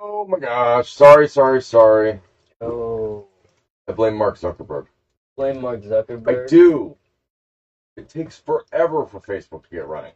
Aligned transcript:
Oh 0.00 0.26
my 0.26 0.38
gosh. 0.38 0.92
Sorry, 0.92 1.28
sorry, 1.28 1.62
sorry. 1.62 2.20
Oh, 2.60 3.26
I 3.88 3.92
blame 3.92 4.16
Mark 4.16 4.38
Zuckerberg. 4.38 4.86
blame 5.36 5.60
Mark 5.60 5.82
Zuckerberg. 5.82 6.44
I 6.44 6.46
do. 6.46 6.96
It 7.96 8.08
takes 8.08 8.38
forever 8.38 9.06
for 9.06 9.20
Facebook 9.20 9.64
to 9.64 9.70
get 9.70 9.86
running. 9.86 10.12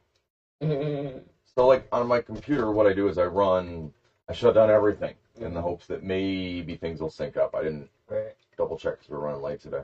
So, 1.57 1.67
like 1.67 1.89
on 1.91 2.07
my 2.07 2.21
computer, 2.21 2.71
what 2.71 2.87
I 2.87 2.93
do 2.93 3.09
is 3.09 3.19
I 3.19 3.25
run, 3.25 3.93
I 4.29 4.33
shut 4.33 4.55
down 4.55 4.71
everything 4.71 5.15
in 5.37 5.43
the 5.43 5.49
mm-hmm. 5.49 5.61
hopes 5.61 5.87
that 5.87 6.03
maybe 6.03 6.77
things 6.77 7.01
will 7.01 7.11
sync 7.11 7.37
up. 7.37 7.55
I 7.57 7.63
didn't 7.63 7.89
right. 8.09 8.35
double 8.57 8.77
check 8.77 8.99
because 8.99 9.11
we're 9.11 9.19
running 9.19 9.43
late 9.43 9.61
today. 9.61 9.83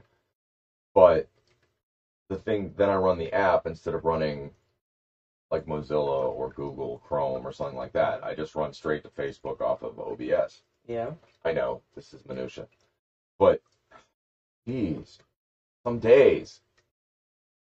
But 0.94 1.28
the 2.28 2.36
thing, 2.36 2.72
then 2.76 2.88
I 2.88 2.94
run 2.94 3.18
the 3.18 3.32
app 3.32 3.66
instead 3.66 3.94
of 3.94 4.04
running 4.04 4.52
like 5.50 5.66
Mozilla 5.66 6.28
or 6.32 6.50
Google 6.50 6.98
Chrome 6.98 7.46
or 7.46 7.52
something 7.52 7.76
like 7.76 7.92
that. 7.92 8.24
I 8.24 8.34
just 8.34 8.54
run 8.54 8.72
straight 8.72 9.02
to 9.04 9.10
Facebook 9.10 9.60
off 9.60 9.82
of 9.82 9.98
OBS. 9.98 10.62
Yeah. 10.86 11.12
I 11.44 11.52
know 11.52 11.82
this 11.94 12.12
is 12.12 12.24
minutia, 12.26 12.66
but 13.38 13.60
geez, 14.66 15.18
some 15.84 15.98
days 15.98 16.60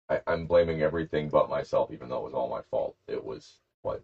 I, 0.08 0.20
I'm 0.26 0.46
blaming 0.46 0.82
everything 0.82 1.28
but 1.28 1.50
myself, 1.50 1.90
even 1.92 2.08
though 2.08 2.18
it 2.18 2.24
was 2.24 2.34
all 2.34 2.48
my 2.48 2.62
fault. 2.70 2.94
It 3.08 3.24
was 3.24 3.58
what 3.82 4.02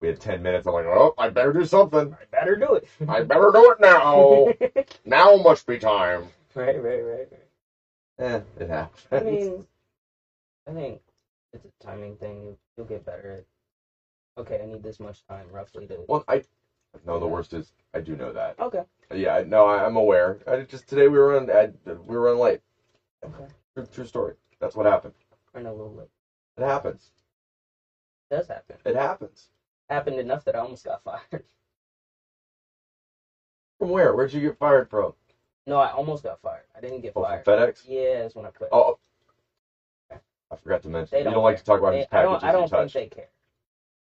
we 0.00 0.08
had 0.08 0.20
ten 0.20 0.42
minutes. 0.42 0.66
I'm 0.66 0.72
like, 0.74 0.86
oh, 0.86 1.14
I 1.18 1.28
better 1.28 1.52
do 1.52 1.64
something. 1.64 2.14
I 2.14 2.24
better 2.30 2.56
do 2.56 2.74
it. 2.74 2.84
I 3.08 3.22
better 3.22 3.50
do 3.52 3.70
it 3.72 3.80
now. 3.80 4.48
now 5.04 5.36
must 5.36 5.66
be 5.66 5.78
time. 5.78 6.28
right, 6.54 6.82
right, 6.82 7.02
right, 7.02 7.28
right. 7.30 7.40
Eh, 8.18 8.40
it 8.60 8.68
happens. 8.68 9.06
I 9.12 9.20
mean, 9.20 9.66
I 10.68 10.72
think 10.72 11.00
it's 11.52 11.64
a 11.64 11.84
timing 11.84 12.16
thing. 12.16 12.56
You, 12.76 12.82
you'll 12.82 12.86
get 12.88 13.04
better 13.04 13.30
at. 13.32 13.44
Okay, 14.40 14.60
I 14.62 14.66
need 14.66 14.82
this 14.82 14.98
much 15.00 15.22
time 15.28 15.48
roughly 15.50 15.86
to. 15.88 16.04
well, 16.08 16.24
I 16.28 16.42
no. 17.06 17.18
The 17.18 17.26
worst 17.26 17.52
is 17.52 17.72
I 17.94 18.00
do 18.00 18.16
know 18.16 18.32
that. 18.32 18.58
Okay. 18.58 18.82
Yeah, 19.12 19.36
I- 19.36 19.42
no, 19.42 19.66
I, 19.66 19.84
I'm 19.84 19.96
aware. 19.96 20.38
I 20.46 20.62
just 20.62 20.86
today 20.88 21.08
we 21.08 21.18
were 21.18 21.36
on. 21.36 21.50
I, 21.50 21.70
we 21.84 22.16
were 22.16 22.30
on 22.30 22.38
late. 22.38 22.60
Okay. 23.24 23.46
True, 23.74 23.86
true 23.86 24.04
story. 24.04 24.34
That's 24.60 24.74
what 24.76 24.86
happened. 24.86 25.14
I 25.54 25.60
know 25.60 25.70
a 25.70 25.76
little 25.76 25.90
bit. 25.90 26.08
It 26.56 26.62
happens. 26.64 27.10
It 28.30 28.34
does 28.36 28.48
happen. 28.48 28.76
It 28.84 28.94
happens. 28.94 29.48
Happened 29.90 30.18
enough 30.18 30.44
that 30.44 30.56
I 30.56 30.60
almost 30.60 30.84
got 30.84 31.02
fired. 31.02 31.20
From 33.78 33.90
where? 33.90 34.14
Where'd 34.14 34.32
you 34.32 34.40
get 34.40 34.56
fired 34.58 34.88
from? 34.88 35.12
No, 35.66 35.76
I 35.76 35.90
almost 35.90 36.22
got 36.22 36.40
fired. 36.40 36.64
I 36.74 36.80
didn't 36.80 37.00
get 37.00 37.12
Oh, 37.16 37.22
fired. 37.22 37.44
from 37.44 37.54
FedEx. 37.54 37.82
Yeah, 37.86 38.22
that's 38.22 38.34
when 38.34 38.46
I 38.46 38.50
quit. 38.50 38.68
Oh, 38.72 38.96
I 40.52 40.56
forgot 40.56 40.82
to 40.82 40.88
mention. 40.88 41.08
They 41.12 41.18
you 41.20 41.24
don't 41.24 41.34
don't 41.34 41.42
like 41.44 41.58
to 41.58 41.64
talk 41.64 41.78
about 41.80 41.92
They- 41.92 41.98
his 41.98 42.06
I 42.06 42.10
packages 42.10 42.40
don't. 42.42 42.44
I 42.48 42.52
don't 42.52 42.62
you 42.62 42.68
touch. 42.68 42.92
think 42.92 43.10
they 43.10 43.16
care. 43.16 43.28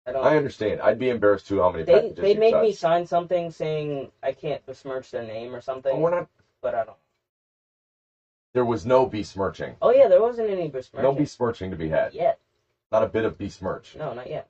I 0.07 0.11
don't. 0.11 0.23
I 0.25 0.38
understand. 0.38 0.81
I'd 0.81 0.99
be 0.99 1.09
embarrassed 1.09 1.47
too 1.47 1.59
how 1.59 1.71
many 1.71 1.83
they 1.83 1.93
packages 1.93 2.17
they 2.17 2.35
made 2.35 2.53
me 2.61 2.71
sign 2.71 3.05
something 3.07 3.49
saying 3.49 4.11
I 4.21 4.31
can't 4.33 4.63
besmirch 4.66 5.09
their 5.11 5.23
name 5.23 5.55
or 5.55 5.61
something, 5.61 5.91
Oh, 5.95 5.99
we're 5.99 6.11
not. 6.11 6.29
but 6.61 6.75
I 6.75 6.83
don't. 6.85 6.97
There 8.53 8.66
was 8.66 8.85
no 8.85 9.05
besmirching. 9.07 9.75
Oh 9.81 9.89
yeah, 9.91 10.07
there 10.07 10.21
wasn't 10.21 10.49
any 10.49 10.67
besmirching 10.69 11.03
No 11.03 11.11
besmirching 11.13 11.71
to 11.71 11.75
be 11.77 11.89
had. 11.89 12.13
yet. 12.13 12.39
Not 12.91 13.03
a 13.03 13.07
bit 13.07 13.25
of 13.25 13.38
besmirch. 13.38 13.95
No, 13.95 14.13
not 14.13 14.29
yet. 14.29 14.47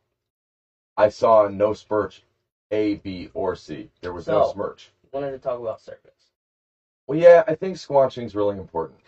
I 0.97 1.09
saw 1.09 1.47
no 1.47 1.73
smirch, 1.73 2.23
A, 2.71 2.95
B, 2.95 3.29
or 3.33 3.55
C. 3.55 3.89
There 4.01 4.13
was 4.13 4.27
no 4.27 4.43
So- 4.47 4.53
smirch. 4.53 4.91
Wanted 5.11 5.31
to 5.31 5.39
talk 5.39 5.59
about 5.59 5.79
service. 5.79 6.31
Well, 7.07 7.17
yeah, 7.17 7.43
I 7.47 7.55
think 7.55 7.77
squanching's 7.77 8.35
really 8.35 8.57
important. 8.57 8.99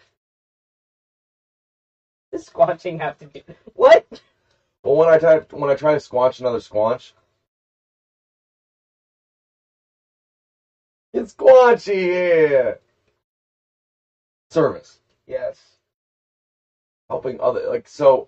Does 2.33 2.50
squanching 2.50 3.00
have 3.00 3.17
to 3.20 3.25
do 3.28 3.42
what? 3.73 4.06
Well, 4.83 4.95
when 4.97 5.09
I 5.09 5.17
try 5.17 5.39
when 5.52 5.70
I 5.70 5.75
try 5.75 5.94
to 5.94 6.00
squanch 6.00 6.39
another 6.39 6.59
squanch, 6.59 7.14
it's 11.14 11.33
squanchy. 11.33 12.52
Yeah. 12.52 12.73
Service. 14.52 14.99
Yes. 15.27 15.76
helping 17.10 17.39
other 17.42 17.67
like 17.70 17.88
so 17.88 18.27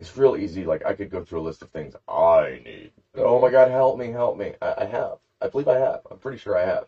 it's 0.00 0.16
real 0.16 0.36
easy 0.36 0.64
like 0.64 0.82
i 0.86 0.94
could 0.94 1.10
go 1.10 1.22
through 1.22 1.40
a 1.40 1.42
list 1.48 1.62
of 1.62 1.70
things 1.70 1.94
i 2.08 2.60
need 2.64 2.90
oh 3.16 3.40
my 3.40 3.50
god 3.50 3.68
help 3.68 3.98
me 3.98 4.10
help 4.10 4.36
me 4.36 4.54
I, 4.62 4.74
I 4.78 4.84
have 4.86 5.18
i 5.42 5.48
believe 5.48 5.68
i 5.68 5.76
have 5.78 6.00
i'm 6.10 6.18
pretty 6.18 6.38
sure 6.38 6.56
i 6.56 6.64
have 6.64 6.84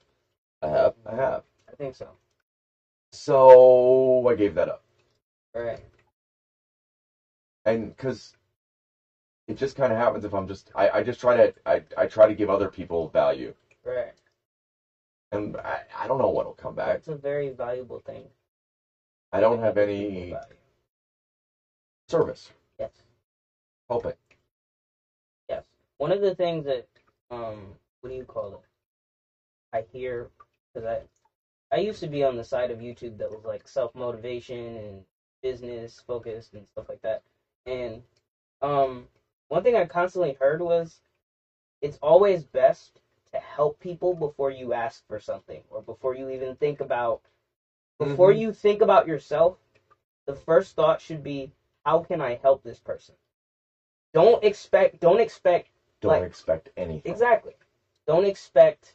i 0.62 0.68
have 0.68 0.94
i 1.06 1.14
have 1.16 1.42
I 1.70 1.76
think 1.76 1.96
so. 1.96 2.08
so 3.12 4.26
i 4.28 4.34
gave 4.34 4.54
that 4.54 4.68
up 4.68 4.82
All 5.56 5.62
right. 5.62 5.80
And 7.66 7.88
because 7.96 8.32
it 9.48 9.56
just 9.56 9.76
kind 9.76 9.92
of 9.92 9.98
happens 9.98 10.24
if 10.24 10.34
i'm 10.34 10.46
just 10.46 10.70
I, 10.74 10.88
I 10.94 11.02
just 11.02 11.20
try 11.20 11.34
to 11.34 11.52
I, 11.66 11.82
I 11.96 12.06
try 12.06 12.26
to 12.26 12.34
give 12.34 12.50
other 12.50 12.68
people 12.68 13.08
value 13.08 13.52
Right. 13.84 14.12
and 15.32 15.56
I, 15.58 15.82
I 15.98 16.06
don't 16.08 16.18
know 16.18 16.30
what'll 16.30 16.54
come 16.54 16.74
back 16.74 16.98
It's 16.98 17.08
a 17.08 17.14
very 17.16 17.50
valuable 17.50 18.00
thing. 18.04 18.28
i 19.32 19.40
don't 19.40 19.60
have 19.60 19.76
any 19.78 20.36
service 22.08 22.50
Yes. 22.78 22.90
helping 23.88 24.12
Yes. 25.48 25.64
One 25.98 26.12
of 26.12 26.20
the 26.20 26.34
things 26.34 26.66
that 26.66 26.84
um 27.30 27.76
what 28.00 28.10
do 28.10 28.16
you 28.16 28.24
call 28.24 28.54
it? 28.54 28.60
I 29.72 29.84
hear 29.92 30.30
because 30.74 30.86
I 30.88 31.02
I 31.72 31.78
used 31.78 32.00
to 32.00 32.08
be 32.08 32.24
on 32.24 32.36
the 32.36 32.44
side 32.44 32.70
of 32.70 32.78
YouTube 32.78 33.18
that 33.18 33.30
was 33.30 33.44
like 33.44 33.68
self 33.68 33.94
motivation 33.94 34.76
and 34.76 35.04
business 35.42 36.02
focused 36.06 36.54
and 36.54 36.66
stuff 36.72 36.88
like 36.88 37.00
that. 37.02 37.20
And 37.66 38.02
um 38.60 39.08
one 39.48 39.62
thing 39.62 39.76
I 39.76 39.84
constantly 39.84 40.32
heard 40.32 40.60
was 40.60 41.00
it's 41.80 41.98
always 42.02 42.44
best 42.44 43.00
to 43.32 43.38
help 43.38 43.78
people 43.78 44.12
before 44.14 44.50
you 44.50 44.72
ask 44.72 45.02
for 45.06 45.18
something 45.18 45.62
or 45.70 45.80
before 45.80 46.14
you 46.14 46.28
even 46.28 46.54
think 46.54 46.80
about 46.80 47.20
before 47.98 48.30
Mhm. 48.30 48.32
you 48.32 48.52
think 48.52 48.80
about 48.80 49.06
yourself, 49.06 49.56
the 50.26 50.34
first 50.34 50.74
thought 50.76 51.00
should 51.00 51.22
be 51.22 51.50
how 51.84 52.00
can 52.00 52.20
I 52.20 52.34
help 52.34 52.62
this 52.62 52.78
person? 52.78 53.14
Don't 54.12 54.42
expect 54.42 55.00
don't 55.00 55.20
expect 55.20 55.70
don't 56.00 56.22
Like- 56.22 56.22
expect 56.22 56.68
anything 56.76 57.12
Exactly. 57.12 57.54
Don't 58.06 58.24
expect 58.24 58.94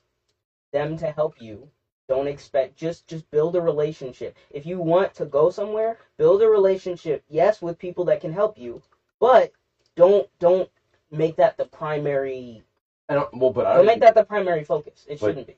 them 0.72 0.98
to 0.98 1.10
help 1.12 1.40
you. 1.42 1.72
Don't 2.08 2.28
expect 2.28 2.76
just 2.76 3.08
just 3.08 3.30
build 3.32 3.56
a 3.56 3.62
relationship. 3.62 4.36
If 4.52 4.66
you 4.66 4.80
want 4.80 5.14
to 5.16 5.26
go 5.26 5.50
somewhere, 5.50 5.98
build 6.18 6.42
a 6.42 6.48
relationship. 6.48 7.24
Yes, 7.30 7.62
with 7.62 7.80
people 7.80 8.06
that 8.06 8.22
can 8.22 8.32
help 8.32 8.58
you, 8.58 8.82
but 9.20 9.52
don't 9.96 10.28
don't 10.40 10.70
make 11.12 11.36
that 11.38 11.58
the 11.58 11.66
primary. 11.66 12.64
I 13.10 13.16
don't 13.16 13.34
well 13.38 13.52
but 13.52 13.66
i 13.68 13.76
Don't 13.76 13.86
make 13.86 14.00
that 14.02 14.16
the 14.16 14.24
primary 14.24 14.64
focus. 14.64 15.06
It 15.08 15.20
But- 15.20 15.28
shouldn't 15.28 15.48
be. 15.48 15.56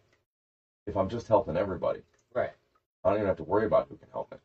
if 0.86 0.96
i'm 0.96 1.10
just 1.10 1.28
helping 1.28 1.58
everybody 1.58 2.02
Right. 2.34 2.52
i 3.04 3.10
don't 3.10 3.18
even 3.18 3.28
have 3.28 3.38
to 3.38 3.44
worry 3.44 3.66
about 3.66 3.88
who 3.90 3.96
can 3.98 4.08
help 4.12 4.32
me 4.32 4.38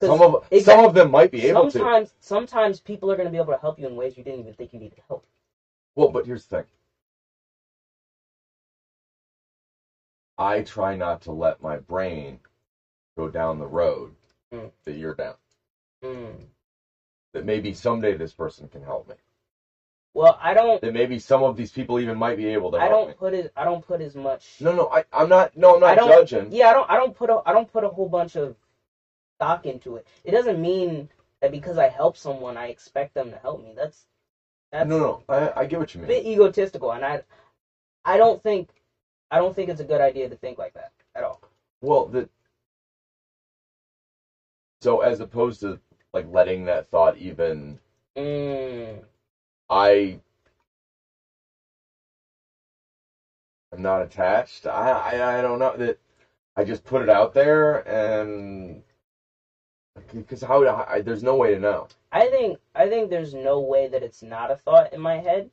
'Cause 0.00 0.08
Some 0.18 0.22
of 0.22 0.46
exact- 0.50 0.76
some 0.78 0.84
of 0.84 0.94
them 0.94 1.10
might 1.10 1.30
be 1.30 1.46
able 1.48 1.64
to. 1.64 1.70
sometimes 1.70 2.14
sometimes 2.20 2.80
people 2.80 3.10
are 3.10 3.16
going 3.16 3.26
to 3.26 3.32
be 3.32 3.38
able 3.38 3.52
to 3.52 3.58
help 3.58 3.78
you 3.78 3.86
in 3.86 3.96
ways 3.96 4.16
you 4.18 4.24
didn't 4.24 4.40
even 4.40 4.52
think 4.54 4.72
you 4.72 4.78
needed 4.80 5.00
help. 5.08 5.24
Well, 5.94 6.08
but 6.08 6.26
here's 6.26 6.44
the 6.46 6.56
thing. 6.58 6.66
I 10.38 10.62
try 10.62 10.96
not 10.96 11.22
to 11.22 11.32
let 11.32 11.62
my 11.62 11.78
brain 11.78 12.40
go 13.16 13.28
down 13.28 13.58
the 13.58 13.66
road 13.66 14.14
Mm. 14.52 14.70
that 14.84 14.92
you're 14.94 15.14
down. 15.14 15.34
Mm. 16.02 16.46
That 17.32 17.44
maybe 17.44 17.72
someday 17.74 18.14
this 18.16 18.32
person 18.32 18.68
can 18.68 18.82
help 18.82 19.08
me. 19.08 19.14
Well, 20.12 20.38
I 20.40 20.54
don't. 20.54 20.80
That 20.80 20.92
maybe 20.92 21.18
some 21.18 21.42
of 21.42 21.56
these 21.56 21.72
people 21.72 21.98
even 21.98 22.16
might 22.18 22.36
be 22.36 22.46
able 22.46 22.70
to 22.72 22.78
I 22.78 22.88
don't 22.88 23.08
me. 23.08 23.14
put 23.14 23.34
as 23.34 23.50
I 23.56 23.64
don't 23.64 23.84
put 23.84 24.00
as 24.00 24.14
much. 24.14 24.60
No, 24.60 24.72
no, 24.72 24.88
I, 24.92 25.04
I'm 25.12 25.28
not. 25.28 25.56
No, 25.56 25.76
I'm 25.76 25.82
I 25.82 25.94
not 25.96 26.08
don't- 26.08 26.28
judging. 26.28 26.52
Yeah, 26.52 26.68
I 26.70 26.72
don't. 26.72 26.88
I 26.90 26.96
don't 26.96 27.16
put 27.16 27.30
a. 27.30 27.42
I 27.44 27.52
don't 27.52 27.70
put 27.72 27.82
a 27.82 27.88
whole 27.88 28.08
bunch 28.08 28.36
of 28.36 28.54
stock 29.38 29.66
into 29.66 29.96
it. 29.96 30.06
It 30.22 30.30
doesn't 30.30 30.60
mean 30.62 31.08
that 31.40 31.50
because 31.50 31.78
I 31.78 31.88
help 31.88 32.16
someone, 32.16 32.56
I 32.56 32.68
expect 32.68 33.14
them 33.14 33.30
to 33.32 33.38
help 33.38 33.64
me. 33.64 33.72
That's 33.76 34.06
that's 34.70 34.88
no, 34.88 34.98
no, 34.98 35.22
I, 35.28 35.62
I 35.62 35.66
get 35.66 35.80
what 35.80 35.92
you 35.94 36.00
mean. 36.02 36.10
a 36.10 36.14
bit 36.14 36.26
egotistical, 36.26 36.92
and 36.92 37.04
I, 37.04 37.22
I 38.04 38.16
don't 38.16 38.40
think, 38.42 38.68
I 39.30 39.38
don't 39.38 39.54
think 39.54 39.70
it's 39.70 39.80
a 39.80 39.84
good 39.84 40.00
idea 40.00 40.28
to 40.28 40.36
think 40.36 40.58
like 40.58 40.74
that 40.74 40.90
at 41.14 41.24
all. 41.24 41.40
Well, 41.82 42.06
the 42.06 42.28
so 44.82 45.00
as 45.00 45.20
opposed 45.20 45.60
to 45.60 45.78
like 46.14 46.26
letting 46.28 46.66
that 46.66 46.86
thought 46.88 47.16
even, 47.16 47.78
Mm, 48.16 49.04
I 49.70 50.20
am 53.72 53.82
not 53.82 54.02
attached. 54.02 54.66
I, 54.66 54.90
I 54.90 55.38
I 55.38 55.42
don't 55.42 55.58
know 55.60 55.76
that 55.76 55.96
I 56.56 56.64
just 56.64 56.84
put 56.84 57.02
it 57.02 57.10
out 57.10 57.34
there 57.34 57.86
and 57.88 58.82
because 60.12 60.42
how 60.42 60.62
I, 60.88 61.00
there's 61.00 61.22
no 61.22 61.36
way 61.36 61.50
to 61.50 61.58
know. 61.58 61.88
I 62.12 62.28
think 62.28 62.58
I 62.74 62.88
think 62.88 63.10
there's 63.10 63.34
no 63.34 63.60
way 63.60 63.86
that 63.88 64.02
it's 64.02 64.22
not 64.22 64.50
a 64.50 64.56
thought 64.56 64.92
in 64.92 65.00
my 65.00 65.18
head. 65.18 65.50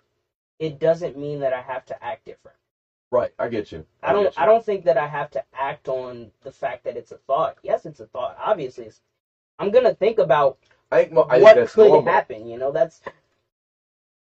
It 0.60 0.80
doesn't 0.80 1.18
mean 1.18 1.40
that 1.42 1.54
I 1.54 1.62
have 1.62 1.86
to 1.88 2.04
act 2.04 2.26
different. 2.26 2.58
Right, 3.12 3.32
I 3.40 3.48
get 3.48 3.72
you. 3.72 3.86
I 4.04 4.14
don't. 4.14 4.26
you. 4.26 4.32
I 4.38 4.46
don't 4.46 4.64
think 4.64 4.86
that 4.86 4.98
I 4.98 5.08
have 5.08 5.30
to 5.32 5.44
act 5.54 5.90
on 5.90 6.32
the 6.44 6.52
fact 6.52 6.86
that 6.86 6.98
it's 6.98 7.12
a 7.12 7.18
thought. 7.28 7.58
Yes, 7.64 7.86
it's 7.86 8.00
a 8.02 8.06
thought. 8.08 8.38
Obviously, 8.40 8.86
it's, 8.86 9.02
I'm 9.60 9.72
gonna 9.72 9.94
think 9.94 10.20
about 10.20 10.58
I 10.92 10.98
think, 11.04 11.14
mo- 11.14 11.28
I 11.30 11.40
what 11.40 11.66
could 11.66 11.78
normal. 11.88 12.06
happen. 12.06 12.48
You 12.48 12.58
know, 12.58 12.72
that's 12.72 13.02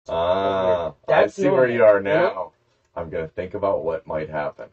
Ah, 0.09 0.93
I 1.09 1.27
That's 1.27 1.35
see 1.35 1.49
where 1.49 1.67
you 1.69 1.85
are 1.85 2.00
you 2.05 2.19
know? 2.19 2.35
now. 2.35 2.53
I'm 2.97 3.11
gonna 3.11 3.29
think 3.29 3.55
about 3.55 3.83
what 3.83 4.06
might 4.06 4.29
happen. 4.31 4.71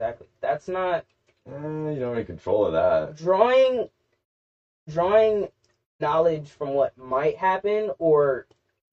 Exactly. 0.00 0.28
That's 0.42 0.68
not 0.68 1.04
Eh, 1.46 1.50
you 1.52 1.98
don't 2.00 2.08
have 2.08 2.14
any 2.14 2.24
control 2.24 2.66
of 2.66 2.72
that. 2.72 3.14
drawing 3.14 3.88
drawing 4.88 5.48
knowledge 6.00 6.50
from 6.50 6.74
what 6.74 6.96
might 6.96 7.36
happen 7.36 7.90
or 7.98 8.46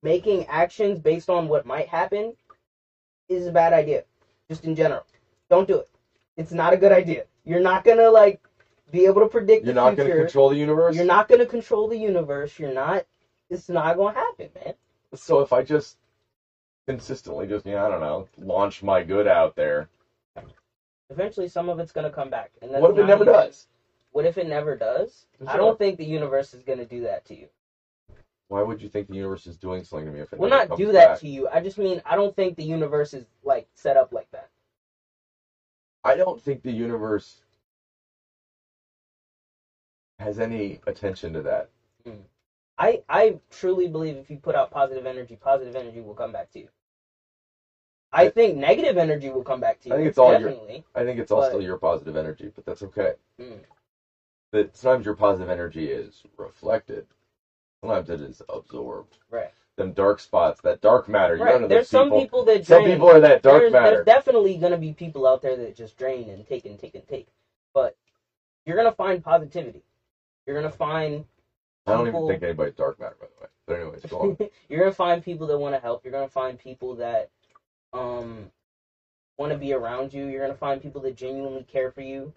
making 0.04 0.46
actions 0.48 1.00
based 1.00 1.30
on 1.30 1.48
what 1.50 1.66
might 1.66 1.88
happen 1.88 2.36
is 3.30 3.48
a 3.48 3.52
bad 3.52 3.74
idea. 3.74 4.04
Just 4.50 4.66
in 4.66 4.76
general. 4.76 5.06
Don't 5.50 5.68
do 5.68 5.80
it. 5.80 5.90
It's 6.38 6.52
not 6.52 6.74
a 6.74 6.78
good 6.78 6.92
idea. 6.92 7.26
You're 7.44 7.62
not 7.62 7.84
gonna 7.84 8.10
like 8.10 8.42
be 8.92 9.06
able 9.06 9.22
to 9.22 9.28
predict 9.28 9.66
You're 9.66 9.74
not 9.74 9.96
gonna 9.96 10.16
control 10.16 10.50
the 10.50 10.58
universe. 10.58 10.96
You're 10.96 11.06
not 11.06 11.28
gonna 11.28 11.46
control 11.46 11.88
the 11.88 11.98
universe. 11.98 12.58
You're 12.60 12.74
not 12.74 13.06
it's 13.50 13.70
not 13.70 13.98
gonna 13.98 14.16
happen, 14.16 14.50
man. 14.64 14.74
So 15.14 15.42
if 15.42 15.54
I 15.54 15.64
just 15.64 15.98
consistently 16.88 17.48
just 17.48 17.66
yeah, 17.66 17.86
I 17.86 17.90
don't 17.90 18.02
know, 18.02 18.28
launch 18.38 18.84
my 18.84 19.04
good 19.04 19.28
out 19.28 19.56
there, 19.56 19.90
Eventually 21.10 21.48
some 21.48 21.70
of 21.70 21.80
it's 21.80 21.92
gonna 21.92 22.10
come 22.10 22.30
back. 22.30 22.52
And 22.62 22.72
what 22.72 22.92
if 22.92 22.98
it 22.98 23.06
never 23.06 23.24
even- 23.24 23.34
does? 23.34 23.68
What 24.12 24.26
if 24.26 24.38
it 24.38 24.48
never 24.48 24.76
does? 24.76 25.26
I 25.46 25.58
don't 25.58 25.78
think 25.78 25.98
the 25.98 26.06
universe 26.06 26.54
is 26.54 26.64
gonna 26.64 26.86
do 26.86 27.02
that 27.02 27.26
to 27.26 27.36
you. 27.36 27.48
Why 28.48 28.62
would 28.62 28.82
you 28.82 28.88
think 28.90 29.08
the 29.08 29.16
universe 29.16 29.48
is 29.48 29.58
doing 29.58 29.84
something 29.84 30.06
to 30.06 30.12
me 30.12 30.20
if 30.20 30.32
it 30.32 30.40
Well, 30.40 30.50
never 30.50 30.62
not 30.62 30.68
comes 30.70 30.78
do 30.78 30.92
that 30.92 31.08
back? 31.10 31.20
to 31.20 31.28
you. 31.28 31.48
I 31.50 31.60
just 31.62 31.78
mean 31.78 32.02
I 32.06 32.16
don't 32.16 32.36
think 32.36 32.56
the 32.56 32.64
universe 32.64 33.14
is 33.14 33.26
like 33.44 33.68
set 33.74 33.98
up 33.98 34.14
like 34.14 34.30
that. 34.32 34.50
I 36.04 36.16
don't 36.16 36.40
think 36.40 36.62
the 36.62 36.72
universe 36.72 37.42
has 40.20 40.40
any 40.40 40.80
attention 40.86 41.34
to 41.34 41.42
that. 41.42 41.70
I 42.78 43.04
I 43.10 43.40
truly 43.50 43.88
believe 43.88 44.18
if 44.18 44.30
you 44.30 44.38
put 44.38 44.54
out 44.56 44.70
positive 44.70 45.06
energy, 45.06 45.36
positive 45.36 45.76
energy 45.76 46.02
will 46.02 46.14
come 46.14 46.32
back 46.32 46.52
to 46.52 46.60
you. 46.60 46.70
I 48.12 48.26
I- 48.26 48.30
think 48.30 48.58
negative 48.58 48.98
energy 48.98 49.30
will 49.30 49.44
come 49.44 49.60
back 49.60 49.80
to 49.82 49.90
you. 49.90 49.96
I 49.96 49.98
think 49.98 50.10
it's 50.10 50.18
all 50.18 50.38
your- 50.40 50.84
I 50.94 51.04
think 51.04 51.20
it's 51.20 51.32
all 51.32 51.42
But- 51.42 51.48
still 51.50 51.62
your 51.62 51.78
positive 51.78 52.16
energy, 52.16 52.50
but 52.54 52.66
that's 52.66 52.84
okay. 52.84 53.16
Mm. 53.40 53.64
That 54.52 54.76
sometimes 54.76 55.06
your 55.06 55.16
positive 55.16 55.50
energy 55.50 55.90
is 55.92 56.22
reflected. 56.38 57.08
Sometimes 57.88 58.10
it 58.10 58.22
is 58.22 58.42
absorbed. 58.50 59.18
Right. 59.30 59.52
Them 59.78 59.92
dark 59.92 60.20
spots, 60.20 60.62
that 60.64 60.82
dark 60.82 61.10
matter. 61.10 61.36
Right. 61.38 61.68
There's 61.70 61.88
some 61.88 62.06
people. 62.08 62.20
people 62.20 62.44
that 62.46 62.66
Some 62.66 62.84
people 62.84 63.10
are 63.10 63.20
that 63.20 63.42
dark 63.42 63.62
there's, 63.62 63.72
matter. 63.74 63.96
there's 63.96 64.06
definitely 64.06 64.58
gonna 64.58 64.78
be 64.78 64.94
people 64.94 65.26
out 65.28 65.42
there 65.42 65.56
that 65.56 65.76
just 65.76 65.98
drain 65.98 66.30
and 66.30 66.46
take 66.46 66.66
and 66.66 66.80
take 66.80 66.96
and 66.96 67.08
take. 67.08 67.28
But 67.74 67.94
you're 68.66 68.78
gonna 68.78 68.92
find 68.92 69.24
positivity. 69.24 69.82
You're 70.48 70.56
gonna 70.56 70.70
find 70.72 71.26
I 71.88 71.94
don't 71.94 72.08
even 72.08 72.28
think 72.28 72.44
anybody's 72.44 72.74
dark 72.74 73.00
matter, 73.00 73.16
by 73.20 73.28
the 73.28 73.42
way. 73.42 73.48
But 73.68 73.76
anyways, 73.76 74.06
go 74.06 74.20
on. 74.20 74.38
you're 74.70 74.80
gonna 74.80 74.92
find 74.92 75.24
people 75.24 75.48
that 75.48 75.58
want 75.58 75.76
to 75.76 75.80
help. 75.80 76.02
You're 76.04 76.12
gonna 76.12 76.28
find 76.28 76.58
people 76.58 76.96
that 76.96 77.30
um 77.94 78.50
want 79.38 79.52
to 79.52 79.58
be 79.58 79.74
around 79.74 80.14
you. 80.14 80.26
You're 80.26 80.42
gonna 80.42 80.56
find 80.56 80.82
people 80.82 81.02
that 81.02 81.16
genuinely 81.16 81.64
care 81.64 81.90
for 81.90 82.02
you. 82.02 82.34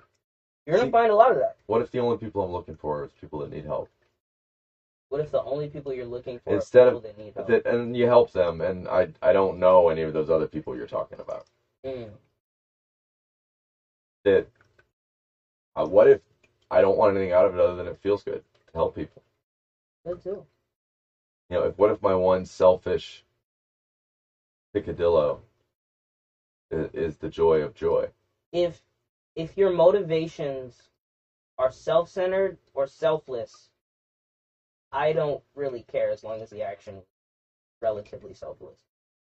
You're 0.67 0.77
gonna 0.79 0.91
find 0.91 1.11
a 1.11 1.15
lot 1.15 1.33
of 1.33 1.39
that. 1.39 1.57
what 1.67 1.81
if 1.81 1.91
the 1.91 2.01
only 2.01 2.17
people 2.17 2.43
I'm 2.43 2.53
looking 2.53 2.77
for 2.77 3.05
is 3.05 3.11
people 3.21 3.41
that 3.41 3.51
need 3.51 3.65
help? 3.65 3.89
What 5.09 5.21
if 5.21 5.31
the 5.31 5.43
only 5.43 5.69
people 5.69 5.93
you're 5.93 6.05
looking 6.05 6.39
for 6.39 6.53
Instead 6.55 6.89
of- 6.89 7.03
that? 7.03 7.47
That 7.47 7.67
and 7.67 7.97
you 7.97 8.07
help 8.07 8.31
them, 8.33 8.61
and 8.61 8.89
I 8.89 9.13
I 9.23 9.33
don't 9.33 9.59
know 9.59 9.89
any 9.89 10.03
of 10.03 10.13
those 10.13 10.31
other 10.31 10.47
people 10.47 10.77
you're 10.77 10.87
talking 10.87 11.19
about. 11.21 11.45
Mm, 11.87 12.11
That 14.25 14.47
uh, 15.77 15.87
what 15.87 16.09
if 16.09 16.21
I 16.71 16.81
don't 16.81 16.97
want 16.97 17.17
anything 17.17 17.33
out 17.33 17.47
of 17.47 17.55
it 17.55 17.61
other 17.61 17.75
than 17.75 17.87
it 17.87 17.97
feels 17.99 18.23
good 18.23 18.43
to 18.55 18.73
help 18.75 18.95
people? 18.95 19.23
good 20.05 20.21
too. 20.21 20.47
You 21.51 21.59
know, 21.59 21.65
if 21.65 21.79
what 21.79 21.91
if 21.91 22.03
my 22.03 22.15
one 22.15 22.45
selfish 22.45 23.25
picadillo 24.75 25.41
is, 26.71 26.89
is 26.93 27.17
the 27.19 27.29
joy 27.29 27.61
of 27.63 27.75
joy? 27.75 28.11
If 28.53 28.83
if 29.37 29.57
your 29.57 29.71
motivations 29.71 30.89
are 31.59 31.71
self-centered 31.71 32.59
or 32.75 32.87
selfless, 32.87 33.71
I 34.93 35.13
don't 35.13 35.43
really 35.55 35.83
care 35.83 36.11
as 36.11 36.25
long 36.25 36.43
as 36.43 36.51
the 36.51 36.63
action 36.63 36.97
is 36.99 37.05
relatively 37.83 38.35
selfless. 38.35 38.79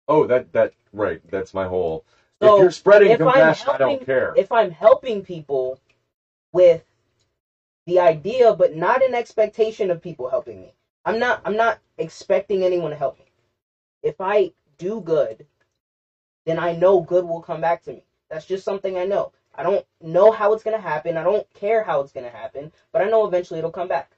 Oh, 0.08 0.26
that 0.26 0.52
that 0.52 0.72
right. 0.92 1.20
That's 1.30 1.54
my 1.54 1.66
whole. 1.66 2.04
So 2.42 2.54
if 2.54 2.60
you're 2.60 2.70
spreading 2.70 3.12
if 3.12 3.18
compassion, 3.18 3.68
I 3.70 3.78
don't 3.78 4.06
care. 4.06 4.32
if 4.36 4.52
I'm 4.52 4.70
helping 4.70 5.22
people 5.22 5.78
with 6.52 6.84
the 7.86 7.98
idea 8.00 8.54
but 8.54 8.74
not 8.74 9.02
an 9.02 9.14
expectation 9.14 9.90
of 9.90 10.00
people 10.02 10.28
helping 10.28 10.60
me. 10.60 10.74
I'm 11.04 11.18
not 11.18 11.40
I'm 11.44 11.56
not 11.56 11.78
expecting 11.98 12.64
anyone 12.64 12.90
to 12.90 12.96
help 12.96 13.18
me. 13.18 13.26
If 14.02 14.20
I 14.20 14.52
do 14.78 15.00
good, 15.00 15.46
then 16.46 16.58
I 16.58 16.72
know 16.72 17.00
good 17.00 17.26
will 17.26 17.42
come 17.42 17.60
back 17.60 17.82
to 17.84 17.92
me. 17.92 18.04
That's 18.30 18.46
just 18.46 18.64
something 18.64 18.98
I 18.98 19.04
know. 19.04 19.32
I 19.54 19.62
don't 19.62 19.84
know 20.00 20.30
how 20.32 20.52
it's 20.52 20.64
going 20.64 20.76
to 20.76 20.82
happen. 20.82 21.16
I 21.16 21.22
don't 21.24 21.46
care 21.54 21.82
how 21.82 22.00
it's 22.00 22.12
going 22.12 22.24
to 22.30 22.36
happen, 22.36 22.72
but 22.92 23.02
I 23.02 23.06
know 23.10 23.26
eventually 23.26 23.58
it'll 23.58 23.70
come 23.70 23.88
back. 23.88 24.15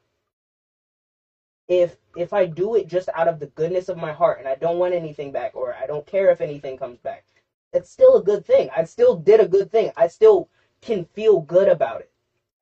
If 1.69 1.97
if 2.17 2.33
I 2.33 2.47
do 2.47 2.75
it 2.77 2.89
just 2.89 3.09
out 3.15 3.29
of 3.29 3.39
the 3.39 3.47
goodness 3.47 3.89
of 3.89 3.97
my 3.97 4.13
heart 4.13 4.39
and 4.39 4.49
I 4.49 4.55
don't 4.55 4.79
want 4.79 4.95
anything 4.95 5.31
back 5.33 5.55
or 5.55 5.75
I 5.75 5.87
don't 5.87 6.07
care 6.07 6.31
if 6.31 6.41
anything 6.41 6.79
comes 6.79 6.99
back, 6.99 7.25
it's 7.73 7.91
still 7.91 8.17
a 8.17 8.23
good 8.23 8.45
thing. 8.45 8.71
I 8.75 8.85
still 8.85 9.15
did 9.15 9.41
a 9.41 9.47
good 9.49 9.71
thing. 9.71 9.93
I 9.97 10.07
still 10.09 10.49
can 10.81 11.05
feel 11.05 11.41
good 11.41 11.69
about 11.69 12.01
it. 12.01 12.11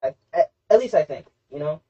I, 0.03 0.15
at, 0.33 0.51
at 0.71 0.79
least 0.81 0.95
I 0.95 1.05
think, 1.05 1.27
you 1.51 1.59
know. 1.59 1.81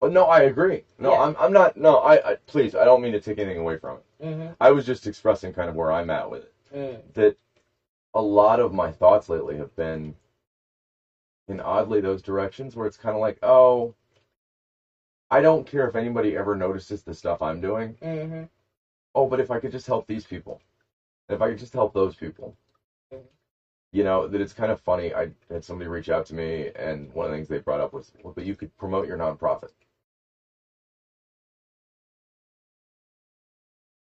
But 0.00 0.12
no, 0.12 0.24
I 0.24 0.40
agree. 0.42 0.84
No, 0.98 1.12
Yeah. 1.12 1.20
I'm 1.20 1.36
I'm 1.38 1.52
not. 1.52 1.76
No, 1.76 1.98
I, 1.98 2.32
I 2.32 2.34
please. 2.46 2.74
I 2.74 2.84
don't 2.84 3.02
mean 3.02 3.12
to 3.12 3.20
take 3.20 3.38
anything 3.38 3.60
away 3.60 3.76
from 3.76 3.98
it. 3.98 4.24
Mm-hmm. 4.24 4.52
I 4.60 4.70
was 4.70 4.86
just 4.86 5.06
expressing 5.06 5.52
kind 5.52 5.68
of 5.68 5.76
where 5.76 5.92
I'm 5.92 6.10
at 6.10 6.30
with 6.30 6.42
it. 6.44 6.54
Mm. 6.74 7.00
That 7.14 7.36
a 8.14 8.22
lot 8.22 8.60
of 8.60 8.72
my 8.72 8.90
thoughts 8.90 9.28
lately 9.28 9.56
have 9.58 9.74
been 9.76 10.16
in 11.48 11.60
oddly 11.60 12.00
those 12.00 12.22
directions 12.22 12.74
where 12.74 12.86
it's 12.86 12.96
kind 12.96 13.14
of 13.14 13.20
like, 13.20 13.38
oh, 13.42 13.94
I 15.32 15.42
don't 15.42 15.66
care 15.66 15.86
if 15.86 15.96
anybody 15.96 16.36
ever 16.36 16.54
notices 16.56 17.02
the 17.02 17.14
stuff 17.14 17.42
I'm 17.42 17.60
doing. 17.60 17.96
Mm-hmm. 18.02 18.44
Oh, 19.14 19.26
but 19.26 19.40
if 19.40 19.50
I 19.50 19.58
could 19.58 19.72
just 19.72 19.86
help 19.86 20.06
these 20.08 20.26
people, 20.26 20.60
if 21.28 21.42
I 21.42 21.48
could 21.48 21.58
just 21.58 21.74
help 21.74 21.94
those 21.94 22.14
people, 22.16 22.56
Mhm. 23.12 23.28
you 23.92 24.04
know, 24.04 24.26
that 24.26 24.40
it's 24.40 24.52
kind 24.54 24.70
of 24.72 24.80
funny. 24.80 25.14
I 25.14 25.34
had 25.50 25.64
somebody 25.64 25.88
reach 25.88 26.10
out 26.10 26.26
to 26.26 26.34
me, 26.34 26.70
and 26.76 27.12
one 27.14 27.26
of 27.26 27.32
the 27.32 27.36
things 27.36 27.48
they 27.48 27.58
brought 27.58 27.80
up 27.80 27.92
was, 27.92 28.12
well, 28.24 28.32
but 28.34 28.44
you 28.44 28.54
could 28.56 28.76
promote 28.78 29.06
your 29.06 29.18
nonprofit. 29.18 29.70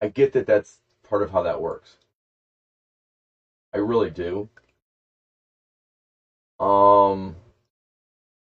I 0.03 0.09
get 0.09 0.33
that 0.33 0.47
that's 0.47 0.81
part 1.03 1.23
of 1.23 1.31
how 1.31 1.43
that 1.43 1.61
works. 1.61 1.99
I 3.75 3.79
really 3.79 4.11
do. 4.11 4.49
Um, 6.61 7.37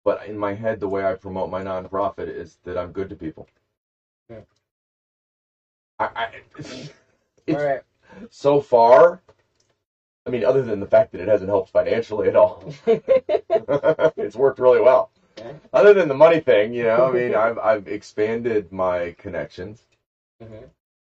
but 0.08 0.24
in 0.26 0.38
my 0.38 0.54
head, 0.54 0.80
the 0.80 0.88
way 0.88 1.04
I 1.04 1.12
promote 1.16 1.50
my 1.50 1.62
nonprofit 1.62 2.34
is 2.34 2.56
that 2.64 2.78
I'm 2.78 2.92
good 2.92 3.10
to 3.10 3.14
people. 3.14 3.46
Yeah. 4.30 4.40
I, 5.98 6.04
I 6.16 6.30
it's, 6.56 6.90
All 7.50 7.62
right. 7.62 7.82
so 8.30 8.62
far, 8.62 9.20
I 10.26 10.30
mean, 10.30 10.46
other 10.46 10.62
than 10.62 10.80
the 10.80 10.86
fact 10.86 11.12
that 11.12 11.20
it 11.20 11.28
hasn't 11.28 11.50
helped 11.50 11.72
financially 11.72 12.26
at 12.26 12.36
all, 12.36 12.72
it's 12.86 14.34
worked 14.34 14.58
really 14.60 14.80
well. 14.80 15.10
Okay. 15.38 15.54
Other 15.74 15.92
than 15.92 16.08
the 16.08 16.14
money 16.14 16.40
thing, 16.40 16.72
you 16.72 16.84
know, 16.84 17.10
I 17.10 17.12
mean, 17.12 17.34
I've 17.44 17.58
I've 17.58 17.86
expanded 17.86 18.72
my 18.72 19.14
connections. 19.18 19.82
mm-hmm. 20.42 20.64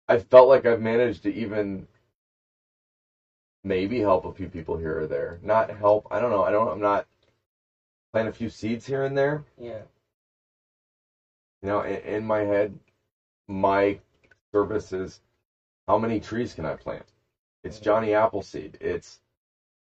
I 0.08 0.20
felt 0.20 0.50
like 0.50 0.68
I've 0.68 0.82
managed 0.82 1.24
to 1.24 1.34
even 1.34 1.88
maybe 3.64 4.02
help 4.02 4.26
a 4.26 4.34
few 4.34 4.50
people 4.50 4.78
here 4.78 5.00
or 5.00 5.08
there. 5.08 5.40
Not 5.42 5.72
help. 5.72 6.06
I 6.12 6.20
don't 6.20 6.30
know. 6.30 6.44
I 6.44 6.52
don't. 6.52 6.68
I'm 6.68 6.80
not 6.80 7.08
plant 8.14 8.30
a 8.30 8.32
few 8.32 8.50
seeds 8.50 8.86
here 8.86 9.04
and 9.04 9.18
there. 9.18 9.44
Yeah. 9.60 9.82
You 11.64 11.70
know, 11.70 11.82
in, 11.82 12.00
in 12.02 12.26
my 12.26 12.40
head, 12.40 12.80
my 13.48 14.00
service 14.54 14.94
is 14.94 15.20
how 15.88 15.98
many 15.98 16.20
trees 16.20 16.54
can 16.54 16.66
I 16.66 16.76
plant? 16.76 17.06
It's 17.64 17.80
Johnny 17.80 18.14
Appleseed. 18.14 18.78
It's 18.82 19.20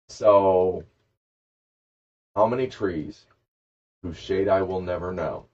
so 0.10 0.84
how 2.36 2.48
many 2.48 2.68
trees 2.68 3.26
whose 4.04 4.18
shade 4.18 4.48
I 4.48 4.62
will 4.62 4.82
never 4.82 5.12
know 5.12 5.48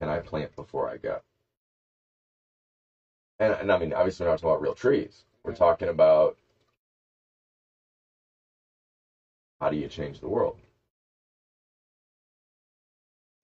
can 0.00 0.08
I 0.08 0.20
plant 0.20 0.54
before 0.56 0.88
I 0.88 0.96
go? 0.98 1.20
And, 3.38 3.52
and 3.54 3.72
I 3.72 3.76
mean, 3.76 3.92
obviously, 3.92 4.24
we're 4.24 4.30
not 4.32 4.38
talking 4.38 4.50
about 4.50 4.62
real 4.62 4.74
trees. 4.74 5.24
We're 5.44 5.54
talking 5.54 5.88
about 5.88 6.36
how 9.60 9.68
do 9.70 9.76
you 9.76 9.88
change 9.88 10.20
the 10.20 10.28
world? 10.28 10.56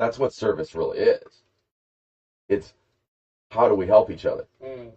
That's 0.02 0.18
what 0.18 0.32
service 0.32 0.74
really 0.74 0.98
is. 0.98 1.44
It's 2.48 2.74
how 3.52 3.68
do 3.68 3.74
we 3.74 3.86
help 3.86 4.10
each 4.10 4.26
other? 4.26 4.46
Mm. 4.60 4.96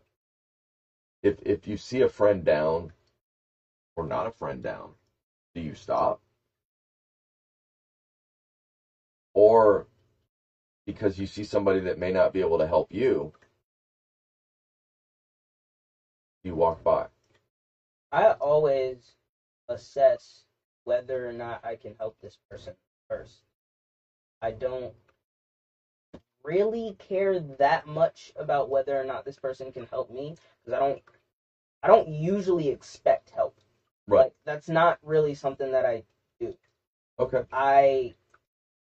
If 1.21 1.35
if 1.45 1.67
you 1.67 1.77
see 1.77 2.01
a 2.01 2.09
friend 2.09 2.43
down 2.43 2.91
or 3.95 4.07
not 4.07 4.25
a 4.25 4.31
friend 4.31 4.63
down, 4.63 4.95
do 5.53 5.61
you 5.61 5.75
stop? 5.75 6.19
Or 9.35 9.85
because 10.87 11.19
you 11.19 11.27
see 11.27 11.43
somebody 11.43 11.81
that 11.81 11.99
may 11.99 12.11
not 12.11 12.33
be 12.33 12.39
able 12.39 12.57
to 12.57 12.65
help 12.65 12.91
you, 12.91 13.31
you 16.43 16.55
walk 16.55 16.83
by. 16.83 17.05
I 18.11 18.31
always 18.31 19.13
assess 19.69 20.45
whether 20.83 21.29
or 21.29 21.31
not 21.31 21.59
I 21.63 21.75
can 21.75 21.93
help 21.99 22.15
this 22.23 22.39
person 22.49 22.73
first. 23.07 23.43
I 24.45 24.51
don't 24.51 24.93
really 26.43 26.95
care 26.99 27.39
that 27.39 27.87
much 27.87 28.31
about 28.35 28.69
whether 28.69 28.99
or 28.99 29.03
not 29.03 29.25
this 29.25 29.39
person 29.39 29.71
can 29.71 29.87
help 29.87 30.11
me 30.11 30.35
because 30.63 30.73
I 30.73 30.79
don't 30.79 31.01
I 31.81 31.87
don't 31.87 32.07
usually 32.07 32.69
expect 32.69 33.31
help. 33.31 33.55
Right. 34.07 34.25
Like 34.25 34.33
that's 34.45 34.69
not 34.69 34.99
really 35.03 35.33
something 35.33 35.71
that 35.71 35.85
I 35.85 36.03
do. 36.39 36.53
Okay. 37.19 37.43
I 37.51 38.13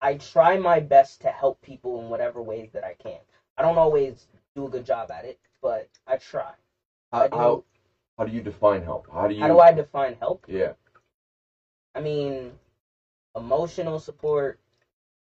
I 0.03 0.17
try 0.17 0.59
my 0.59 0.81
best 0.81 1.23
to 1.23 1.29
help 1.31 1.63
people 1.63 1.99
in 1.99 2.11
whatever 2.11 2.43
ways 2.43 2.69
that 2.75 2.85
I 2.85 2.93
can. 3.03 3.21
I 3.57 3.63
don't 3.63 3.79
always 3.79 4.27
do 4.55 4.67
a 4.67 4.69
good 4.69 4.85
job 4.85 5.11
at 5.11 5.25
it, 5.25 5.39
but 5.63 5.89
I 6.07 6.17
try. 6.17 6.53
I 7.11 7.21
How 7.21 7.27
do- 7.29 7.37
how, 7.39 7.65
how 8.19 8.25
do 8.25 8.33
you 8.33 8.43
define 8.43 8.83
help? 8.83 9.09
How 9.11 9.29
do 9.29 9.35
you? 9.35 9.41
How 9.41 9.49
do 9.49 9.61
I 9.61 9.73
define 9.73 10.17
help? 10.21 10.45
Yeah. 10.47 10.75
I 11.95 12.01
mean, 12.01 12.59
emotional 13.35 13.99
support. 13.99 14.59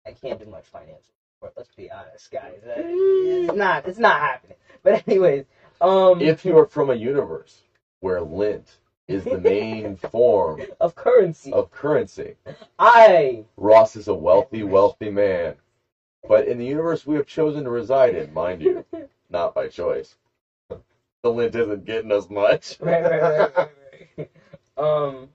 I 0.07 0.13
can't 0.13 0.39
do 0.39 0.47
much 0.47 0.67
financial 0.67 1.03
support. 1.37 1.55
Let's 1.57 1.75
be 1.77 1.91
honest, 1.91 2.31
guys. 2.31 2.63
Uh, 2.67 2.75
It's 2.79 3.55
not. 3.55 3.87
It's 3.87 3.99
not 3.99 4.21
happening. 4.21 4.57
But 4.83 5.03
anyways, 5.09 5.45
um, 5.81 6.21
If 6.21 6.45
you're 6.45 6.67
from 6.67 6.91
a 6.91 6.95
universe 6.95 7.63
where 8.01 8.21
lint 8.21 8.79
is 9.09 9.25
the 9.25 9.39
main 9.39 9.97
form 10.13 10.61
of 10.81 10.95
currency, 10.95 11.53
of 11.53 11.71
currency, 11.71 12.37
I 12.79 13.45
Ross 13.57 13.97
is 13.97 14.09
a 14.09 14.15
wealthy, 14.15 14.63
wealthy 14.65 15.11
man. 15.11 15.57
But 16.29 16.47
in 16.49 16.59
the 16.59 16.67
universe 16.67 17.07
we 17.07 17.17
have 17.17 17.27
chosen 17.27 17.65
to 17.65 17.71
reside 17.71 18.15
in, 18.15 18.33
mind 18.35 18.63
you, 18.63 18.85
not 19.31 19.55
by 19.55 19.69
choice. 19.69 20.17
The 21.23 21.31
lint 21.31 21.55
isn't 21.57 21.85
getting 21.87 22.13
us 22.13 22.29
much. 22.31 22.77
right, 22.81 23.03
right, 23.03 23.23
right, 23.23 23.39
right, 23.57 23.57
right. 24.19 24.31
Um, 24.79 25.31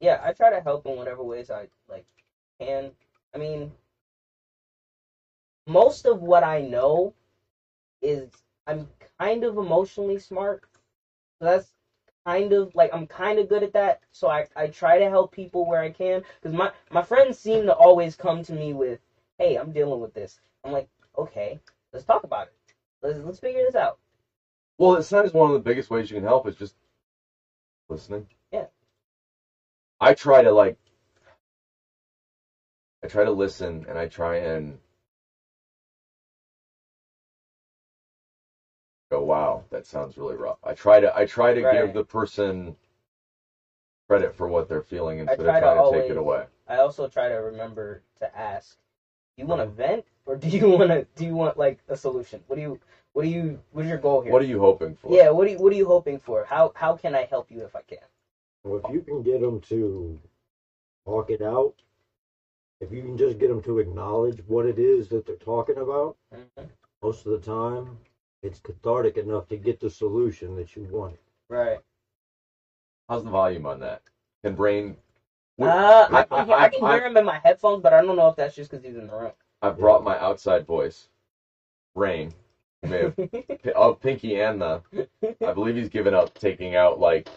yeah, 0.00 0.20
I 0.22 0.32
try 0.32 0.50
to 0.50 0.60
help 0.60 0.86
in 0.86 0.96
whatever 0.96 1.22
ways 1.22 1.50
I 1.50 1.68
like 1.88 2.04
can. 2.60 2.92
I 3.34 3.38
mean, 3.38 3.72
most 5.66 6.06
of 6.06 6.20
what 6.22 6.44
I 6.44 6.60
know 6.60 7.14
is 8.02 8.30
I'm 8.66 8.88
kind 9.18 9.44
of 9.44 9.58
emotionally 9.58 10.18
smart. 10.18 10.62
So 11.40 11.46
that's 11.46 11.72
kind 12.26 12.52
of 12.52 12.74
like 12.74 12.92
I'm 12.94 13.06
kind 13.06 13.38
of 13.38 13.48
good 13.48 13.62
at 13.62 13.72
that. 13.74 14.00
So 14.12 14.28
I 14.28 14.46
I 14.56 14.68
try 14.68 14.98
to 14.98 15.08
help 15.08 15.32
people 15.32 15.66
where 15.66 15.80
I 15.82 15.90
can 15.90 16.24
because 16.40 16.56
my 16.56 16.72
my 16.90 17.02
friends 17.02 17.38
seem 17.38 17.66
to 17.66 17.74
always 17.74 18.16
come 18.16 18.42
to 18.44 18.52
me 18.52 18.72
with, 18.74 19.00
"Hey, 19.38 19.56
I'm 19.56 19.72
dealing 19.72 20.00
with 20.00 20.14
this." 20.14 20.40
I'm 20.64 20.72
like, 20.72 20.88
"Okay, 21.18 21.60
let's 21.92 22.06
talk 22.06 22.24
about 22.24 22.48
it. 22.48 22.54
Let's 23.02 23.18
let's 23.20 23.40
figure 23.40 23.64
this 23.64 23.74
out." 23.74 23.98
Well, 24.78 24.96
it 24.96 25.02
sounds 25.04 25.32
one 25.32 25.48
of 25.48 25.54
the 25.54 25.60
biggest 25.60 25.90
ways 25.90 26.10
you 26.10 26.16
can 26.16 26.24
help 26.24 26.46
is 26.46 26.56
just 26.56 26.74
listening. 27.88 28.28
Yeah. 28.52 28.66
I 30.00 30.14
try 30.14 30.42
to 30.42 30.52
like 30.52 30.78
I 33.04 33.08
try 33.08 33.24
to 33.24 33.30
listen 33.32 33.84
and 33.88 33.98
I 33.98 34.06
try 34.06 34.36
and 34.36 34.78
go, 39.10 39.22
wow, 39.22 39.64
that 39.70 39.86
sounds 39.86 40.16
really 40.18 40.36
rough. 40.36 40.58
I 40.64 40.72
try 40.74 41.00
to 41.00 41.16
I 41.16 41.24
try 41.24 41.52
to 41.52 41.62
Right. 41.62 41.64
give 41.64 41.92
the 41.94 42.02
person 42.04 42.76
credit 44.08 44.34
for 44.34 44.48
what 44.48 44.68
they're 44.68 44.82
feeling 44.82 45.18
I 45.26 45.34
instead 45.34 45.46
of 45.46 45.56
try 45.56 45.60
trying 45.60 45.74
to 45.74 45.82
to, 45.82 45.88
take 45.88 46.10
it 46.10 46.16
away. 46.16 46.44
I 46.68 46.78
also 46.78 47.06
try 47.06 47.28
to 47.28 47.34
remember 47.36 48.02
to 48.20 48.36
ask, 48.38 48.76
do 49.36 49.42
you 49.42 49.46
want 49.46 49.60
to 49.60 49.66
vent 49.66 50.04
or 50.26 50.36
do 50.36 50.48
you 50.48 50.68
want 50.78 50.90
to 50.90 51.06
do 51.16 51.24
you 51.26 51.34
want 51.34 51.56
like 51.58 51.78
a 51.88 51.96
solution? 51.96 52.42
What 52.48 52.56
do 52.56 52.62
you 52.62 52.78
what 53.14 53.22
do 53.22 53.28
you 53.28 53.62
what's 53.72 53.88
your 53.88 53.98
goal 53.98 54.20
here? 54.22 54.32
What 54.32 54.42
are 54.42 54.46
you 54.46 54.58
hoping 54.60 54.94
for? 54.94 55.10
yeah, 55.14 55.30
what 55.30 55.44
do 55.46 55.52
you 55.52 55.58
what 55.58 55.72
are 55.72 55.76
you 55.76 55.86
hoping 55.86 56.18
for? 56.18 56.44
How 56.44 56.72
how 56.74 56.94
can 56.94 57.14
I 57.14 57.24
help 57.24 57.50
you 57.50 57.64
if 57.64 57.76
I 57.76 57.82
can? 57.82 57.98
Well, 58.64 58.78
if 58.78 58.88
you 58.90 59.02
can 59.02 59.22
get 59.22 59.40
them 59.40 59.60
to 59.62 60.20
talk 61.06 61.30
it 61.30 61.42
out, 61.42 61.74
if 62.82 62.90
you 62.92 63.02
can 63.02 63.16
just 63.16 63.38
get 63.38 63.48
them 63.48 63.62
to 63.62 63.78
acknowledge 63.78 64.42
what 64.48 64.66
it 64.66 64.78
is 64.78 65.08
that 65.08 65.24
they're 65.24 65.36
talking 65.36 65.78
about, 65.78 66.16
Mhm. 66.34 66.68
most 67.02 67.24
of 67.24 67.32
the 67.32 67.38
time 67.38 67.98
it's 68.42 68.58
cathartic 68.58 69.16
enough 69.16 69.46
to 69.48 69.56
get 69.56 69.78
the 69.78 69.88
solution 69.88 70.56
that 70.56 70.74
you 70.74 70.82
want. 70.90 71.16
Right. 71.48 71.80
How's 73.08 73.22
the 73.24 73.30
volume 73.30 73.66
on 73.66 73.78
that? 73.80 74.02
Can 74.44 74.56
brain 74.56 74.96
Uh, 75.60 76.08
I, 76.10 76.20
I- 76.20 76.22
can 76.24 76.46
hear, 76.46 76.54
I 76.56 76.68
can 76.68 76.82
I- 76.84 76.96
hear 76.96 77.06
him 77.06 77.16
in 77.16 77.24
my 77.24 77.38
headphones, 77.38 77.82
but 77.82 77.92
I 77.92 78.00
don't 78.02 78.16
know 78.16 78.26
if 78.28 78.34
that's 78.36 78.54
just 78.56 78.70
because 78.70 78.84
he's 78.84 78.96
in 78.96 79.06
the 79.06 79.14
room. 79.14 79.32
I 79.60 79.70
brought 79.70 80.02
my 80.02 80.18
outside 80.18 80.66
voice, 80.66 81.08
Brain, 81.94 82.32
who 82.82 82.88
may 82.88 82.98
have 83.02 83.14
of 83.76 84.00
Pinky 84.00 84.40
and 84.40 84.60
the. 84.60 84.82
I 85.40 85.52
believe 85.52 85.76
he's 85.76 85.88
given 85.90 86.14
up 86.14 86.34
taking 86.34 86.74
out 86.74 86.98
like 86.98 87.28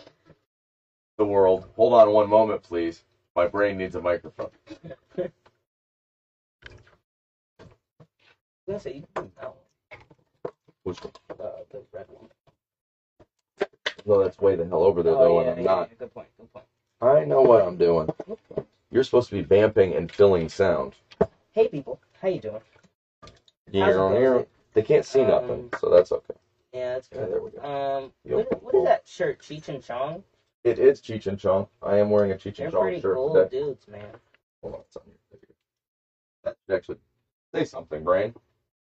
the 1.19 1.25
world. 1.25 1.69
Hold 1.75 1.93
on 1.93 2.11
one 2.13 2.29
moment, 2.29 2.63
please. 2.63 3.03
My 3.35 3.47
brain 3.47 3.77
needs 3.77 3.95
a 3.95 4.01
microphone. 4.01 4.49
I'm 8.69 8.79
say 8.79 8.93
you 8.93 9.03
can 9.15 9.25
do 9.25 9.31
that 9.37 9.55
Which 10.83 10.99
one? 11.03 11.13
one, 11.37 11.47
uh, 11.47 11.51
the 11.71 11.83
red 11.93 12.07
one. 12.09 12.29
No, 14.05 14.21
that's 14.23 14.39
way 14.39 14.55
the 14.55 14.65
hell 14.65 14.83
over 14.83 15.03
there 15.03 15.15
Oh, 15.15 15.17
though, 15.17 15.39
yeah, 15.39 15.41
and 15.41 15.49
I'm 15.49 15.63
yeah, 15.63 15.63
not. 15.63 15.89
Good 15.97 16.13
point. 16.13 16.29
Good 16.39 16.51
point. 16.53 16.65
I 17.01 17.25
know 17.25 17.41
what 17.41 17.61
I'm 17.61 17.77
doing. 17.77 18.09
You're 18.91 19.03
supposed 19.03 19.29
to 19.29 19.35
be 19.35 19.41
vamping 19.41 19.95
and 19.95 20.11
filling 20.11 20.49
sound. 20.49 20.95
Hey 21.53 21.67
people, 21.67 21.99
how 22.21 22.29
you 22.29 22.39
doing? 22.41 22.61
Here, 23.71 23.85
How's 23.85 23.97
it 23.97 24.05
going? 24.05 24.29
here. 24.33 24.45
They 24.73 24.83
can't 24.83 25.05
see 25.05 25.23
Um, 25.23 25.25
nothing, 25.25 25.71
so 25.79 25.89
that's 25.89 26.11
okay. 26.11 26.35
Yeah, 26.73 26.93
that's 26.95 27.07
Yeah, 27.13 27.25
good. 27.25 27.29
there 27.29 27.41
we 27.41 27.51
go. 27.51 27.63
Um, 27.63 28.13
what, 28.29 28.47
what 28.61 28.75
is 28.75 28.83
that 28.83 29.01
shirt? 29.05 29.39
Cheech 29.41 29.69
and 29.69 29.83
Chong. 29.83 30.23
It 30.65 30.79
is 30.79 31.01
Cheech 31.01 31.27
and 31.27 31.39
Chong. 31.39 31.67
I 31.83 31.97
am 31.97 32.11
wearing 32.11 32.31
a 32.31 32.35
Cheech 32.35 32.57
They're 32.59 32.65
and 32.65 32.73
Chong 32.73 32.85
pretty 32.85 33.01
shirt 33.01 33.15
cool 33.15 33.35
today. 33.35 33.49
dudes, 33.51 33.87
man. 33.89 34.15
Hold 34.63 34.75
on, 34.75 34.81
it's 34.81 34.97
on 34.97 35.03
your 35.07 35.15
video. 35.31 35.55
That 36.43 36.55
should 36.67 36.75
actually 36.75 36.97
say 37.55 37.65
something, 37.65 38.03
brain. 38.03 38.33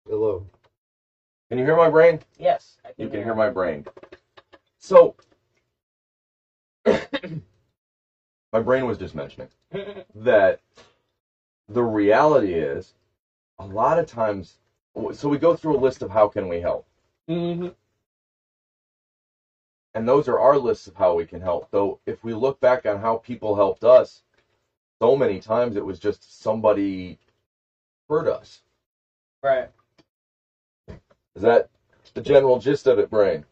Hello. 0.08 0.46
Can 1.50 1.58
you 1.58 1.64
hear 1.64 1.76
my 1.76 1.88
brain? 1.88 2.20
Yes, 2.38 2.78
I 2.84 2.92
You 2.98 3.08
can 3.08 3.22
hear 3.22 3.34
my 3.34 3.50
brain. 3.50 3.86
So, 4.80 5.14
my 6.86 8.60
brain 8.60 8.86
was 8.86 8.98
just 8.98 9.14
mentioning 9.14 9.48
that 10.16 10.60
the 11.68 11.82
reality 11.82 12.54
is 12.54 12.94
a 13.60 13.66
lot 13.66 13.98
of 13.98 14.06
times, 14.06 14.58
so 15.12 15.28
we 15.28 15.38
go 15.38 15.54
through 15.54 15.76
a 15.76 15.80
list 15.80 16.02
of 16.02 16.10
how 16.10 16.28
can 16.28 16.48
we 16.48 16.60
help. 16.60 16.86
hmm 17.28 17.68
And 19.94 20.06
those 20.06 20.28
are 20.28 20.38
our 20.38 20.56
lists 20.56 20.86
of 20.86 20.94
how 20.94 21.14
we 21.14 21.26
can 21.26 21.40
help. 21.40 21.68
Though, 21.70 21.98
if 22.06 22.22
we 22.22 22.32
look 22.32 22.60
back 22.60 22.86
on 22.86 23.00
how 23.00 23.16
people 23.16 23.56
helped 23.56 23.84
us, 23.84 24.22
so 25.02 25.16
many 25.16 25.40
times 25.40 25.76
it 25.76 25.84
was 25.84 25.98
just 25.98 26.42
somebody 26.42 27.18
hurt 28.08 28.28
us. 28.28 28.60
Right. 29.42 29.70
Is 31.34 31.42
that 31.42 31.70
the 32.14 32.20
general 32.20 32.58
gist 32.58 32.86
of 32.86 32.98
it, 32.98 33.10
brain? 33.10 33.44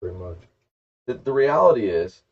Pretty 0.00 0.16
much. 0.16 0.38
The, 1.06 1.14
the 1.14 1.32
reality 1.32 1.88
is, 1.88 2.22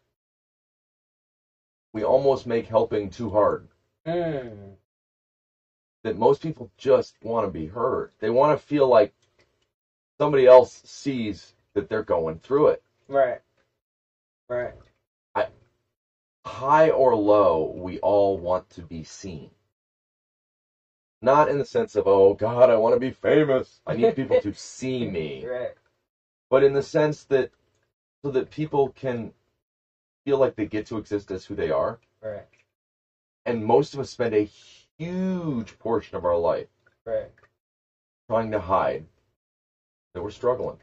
we 1.92 2.04
almost 2.04 2.46
make 2.46 2.66
helping 2.66 3.10
too 3.10 3.30
hard. 3.30 3.68
Mm. 4.06 4.74
That 6.04 6.18
most 6.18 6.40
people 6.40 6.70
just 6.78 7.16
want 7.22 7.46
to 7.46 7.50
be 7.50 7.66
heard. 7.66 8.10
They 8.20 8.30
want 8.30 8.58
to 8.58 8.66
feel 8.66 8.86
like 8.86 9.12
somebody 10.18 10.46
else 10.46 10.82
sees 10.84 11.54
that 11.74 11.88
they're 11.88 12.02
going 12.02 12.38
through 12.38 12.68
it. 12.68 12.82
Right. 13.08 13.38
Right. 14.48 14.72
High 16.46 16.90
or 16.90 17.14
low, 17.14 17.72
we 17.74 17.98
all 18.00 18.38
want 18.38 18.68
to 18.70 18.82
be 18.82 19.02
seen. 19.04 19.50
Not 21.22 21.48
in 21.48 21.58
the 21.58 21.64
sense 21.64 21.96
of, 21.96 22.06
oh 22.06 22.34
God, 22.34 22.70
I 22.70 22.76
want 22.76 22.94
to 22.94 23.00
be 23.00 23.10
famous. 23.10 23.80
I 23.86 23.94
need 23.94 24.14
people 24.16 24.40
to 24.40 24.52
see 24.56 25.04
me. 25.06 25.44
Right. 25.44 25.72
But 26.50 26.62
in 26.62 26.72
the 26.74 26.82
sense 26.82 27.24
that, 27.24 27.50
so 28.24 28.30
that 28.30 28.50
people 28.50 28.90
can 28.90 29.32
feel 30.24 30.38
like 30.38 30.56
they 30.56 30.66
get 30.66 30.86
to 30.86 30.96
exist 30.96 31.30
as 31.30 31.44
who 31.44 31.54
they 31.54 31.70
are. 31.70 31.98
Right. 32.22 32.46
And 33.46 33.64
most 33.64 33.94
of 33.94 34.00
us 34.00 34.10
spend 34.10 34.34
a 34.34 34.48
huge 34.98 35.78
portion 35.78 36.16
of 36.16 36.24
our 36.24 36.36
life 36.36 36.66
Right. 37.06 37.30
trying 38.30 38.52
to 38.52 38.58
hide 38.60 39.04
that 40.14 40.22
we're 40.22 40.30
struggling. 40.30 40.78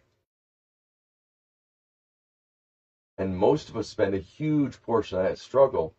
And 3.17 3.38
most 3.38 3.70
of 3.70 3.77
us 3.77 3.88
spend 3.88 4.13
a 4.15 4.20
huge 4.20 4.82
portion 4.82 5.17
of 5.20 5.24
that 5.25 5.38
struggle 5.38 5.93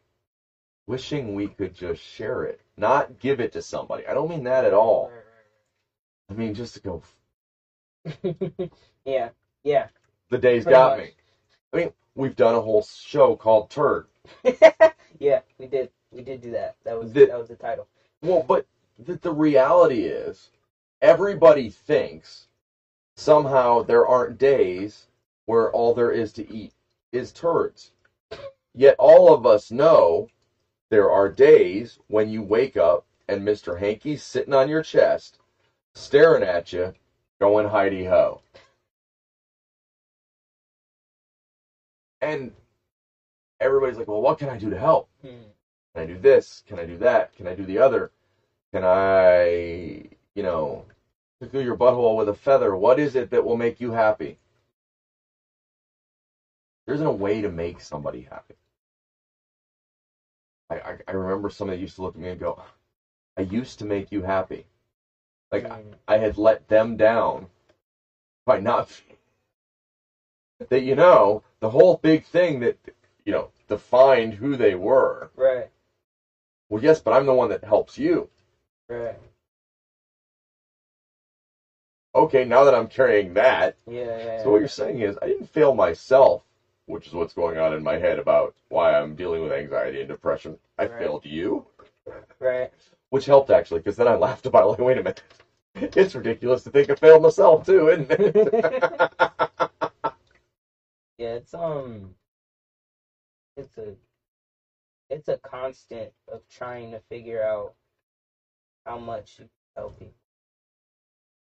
wishing 0.87 1.35
we 1.35 1.47
could 1.49 1.75
just 1.75 2.02
share 2.02 2.44
it, 2.44 2.61
not 2.76 3.18
give 3.18 3.40
it 3.40 3.52
to 3.52 3.62
somebody. 3.62 4.06
I 4.06 4.14
don't 4.14 4.28
mean 4.28 4.44
that 4.44 4.64
at 4.64 4.75
all. 4.75 5.11
I 6.30 6.35
mean 6.35 6.54
just 6.54 6.75
to 6.75 6.80
go, 6.80 7.02
Right. 8.04 8.71
yeah. 9.04 9.30
Yeah. 9.62 9.88
the 10.30 10.38
day's 10.38 10.64
Pretty 10.64 10.75
got 10.75 10.99
much. 10.99 11.06
me. 11.06 11.12
I 11.73 11.76
mean, 11.78 11.92
we've 12.14 12.37
done 12.37 12.54
a 12.54 12.61
whole 12.61 12.83
show 12.83 13.35
called 13.37 13.71
Turd. 13.71 14.06
yeah. 15.18 15.40
We 15.59 15.66
did. 15.66 15.90
We 16.12 16.23
did 16.23 16.40
do 16.42 16.50
that. 16.52 16.76
That 16.85 16.99
was 16.99 17.12
The- 17.12 17.26
that 17.26 17.38
was 17.38 17.49
the 17.49 17.56
title. 17.56 17.87
Well, 18.23 18.42
but 18.47 18.66
the, 18.99 19.16
the 19.16 19.33
reality 19.33 20.04
is, 20.04 20.50
everybody 21.02 21.71
thinks 21.71 22.47
somehow 23.16 23.83
there 23.83 24.06
aren't 24.06 24.38
days 24.38 25.06
where 25.47 25.71
all 25.71 25.92
there 25.94 26.11
is 26.11 26.33
to 26.35 26.50
eat 26.52 26.73
is 27.14 27.33
turds. 27.33 27.92
Yet 28.75 28.97
all 28.99 29.33
of 29.33 29.47
us 29.47 29.71
know 29.71 30.28
there 30.90 31.11
are 31.11 31.28
days 31.28 31.99
when 32.09 32.28
you 32.28 32.42
wake 32.42 32.76
up 32.76 33.06
and 33.28 33.42
Mr. 33.42 33.78
Hankey's 33.78 34.23
sitting 34.23 34.52
on 34.52 34.68
your 34.68 34.83
chest, 34.83 35.38
staring 35.94 36.42
at 36.42 36.73
you, 36.73 36.92
going 37.40 37.68
Heidi 37.68 38.04
ho. 38.04 38.40
And 42.21 42.52
everybody's 43.61 43.97
like, 43.97 44.09
well, 44.09 44.21
what 44.21 44.38
can 44.38 44.49
I 44.49 44.59
do 44.59 44.71
to 44.71 44.78
help? 44.78 45.09
Can 45.94 46.02
I 46.02 46.06
do 46.06 46.18
this? 46.18 46.62
Can 46.66 46.78
I 46.78 46.85
do 46.85 46.97
that? 46.99 47.35
Can 47.37 47.47
I 47.47 47.54
do 47.54 47.64
the 47.64 47.78
other? 47.78 48.11
Can 48.73 48.83
I, 48.85 50.02
you 50.35 50.42
know, 50.42 50.85
tickle 51.40 51.62
your 51.62 51.76
butthole 51.76 52.16
with 52.16 52.28
a 52.28 52.35
feather? 52.35 52.75
What 52.75 52.99
is 52.99 53.14
it 53.14 53.30
that 53.30 53.44
will 53.44 53.56
make 53.56 53.80
you 53.80 53.92
happy? 53.92 54.38
There 56.87 56.95
isn't 56.95 57.07
a 57.07 57.12
way 57.12 57.41
to 57.41 57.50
make 57.50 57.81
somebody 57.81 58.23
happy. 58.31 58.55
I, 60.71 60.76
I, 60.76 60.97
I 61.09 61.12
remember 61.12 61.50
somebody 61.50 61.81
used 61.81 61.97
to 61.97 62.03
look 62.03 62.14
at 62.14 62.21
me 62.21 62.31
and 62.31 62.41
go, 62.41 62.61
I 63.37 63.43
used 63.43 63.79
to 63.81 63.85
make 63.85 64.12
you 64.12 64.23
happy. 64.23 64.67
Like, 65.53 65.67
I, 65.71 65.76
Hmm. 65.81 65.93
I 66.09 66.19
had 66.19 66.38
let 66.38 66.69
them 66.69 66.97
down 66.97 67.49
by 68.47 68.59
not. 68.59 68.91
That, 70.69 70.83
you 70.83 70.95
know, 70.95 71.43
the 71.61 71.71
whole 71.71 71.97
big 72.03 72.25
thing 72.25 72.61
that, 72.61 72.76
you 73.25 73.33
know, 73.33 73.50
defined 73.69 74.35
who 74.35 74.57
they 74.57 74.75
were. 74.75 75.31
Right. 75.37 75.69
Well, 76.71 76.83
yes, 76.83 77.00
but 77.00 77.12
I'm 77.14 77.26
the 77.26 77.35
one 77.35 77.50
that 77.50 77.64
helps 77.64 77.99
you. 77.99 78.29
Right. 78.88 79.17
Okay, 82.14 82.45
now 82.45 82.64
that 82.64 82.75
I'm 82.75 82.88
carrying 82.88 83.35
that, 83.35 83.75
Yeah. 83.87 84.17
Yeah. 84.19 84.43
so 84.43 84.50
what 84.50 84.59
you're 84.61 84.69
saying 84.69 85.00
is 85.00 85.19
I 85.23 85.26
didn't 85.26 85.50
fail 85.50 85.75
myself, 85.75 86.43
which 86.87 87.07
is 87.07 87.14
what's 87.14 87.33
going 87.33 87.59
on 87.59 87.73
in 87.73 87.83
my 87.83 87.97
head 87.97 88.19
about 88.19 88.55
why 88.69 88.95
I'm 88.99 89.14
dealing 89.14 89.43
with 89.43 89.53
anxiety 89.53 90.00
and 90.00 90.09
depression. 90.09 90.57
I 90.79 90.87
Right. 90.87 90.99
failed 90.99 91.25
you, 91.25 91.67
Right. 92.41 92.71
which 93.11 93.26
helped 93.26 93.50
actually, 93.50 93.81
because 93.81 93.97
then 93.97 94.09
I 94.09 94.14
laughed 94.14 94.47
about 94.47 94.64
it. 94.64 94.67
Like, 94.69 94.79
wait 94.79 94.99
a 94.99 95.03
minute, 95.03 95.23
it's 95.75 96.14
ridiculous 96.14 96.62
to 96.64 96.71
think 96.71 96.91
I 96.91 96.95
failed 96.95 97.23
myself 97.23 97.64
too, 97.64 97.88
isn't 97.88 98.11
it? 98.11 98.81
Yeah, 101.19 101.35
it's 101.35 101.55
um, 101.55 102.14
it's 103.57 103.76
a, 103.79 103.97
it's 105.11 105.29
a 105.29 105.37
constant 105.37 106.12
of 106.29 106.47
trying 106.49 106.93
to 106.93 107.00
figure 107.11 107.43
out 107.43 107.75
how 108.87 108.99
much 108.99 109.38
you 109.38 109.45
can 109.47 109.50
help 109.76 109.99
people. 109.99 110.14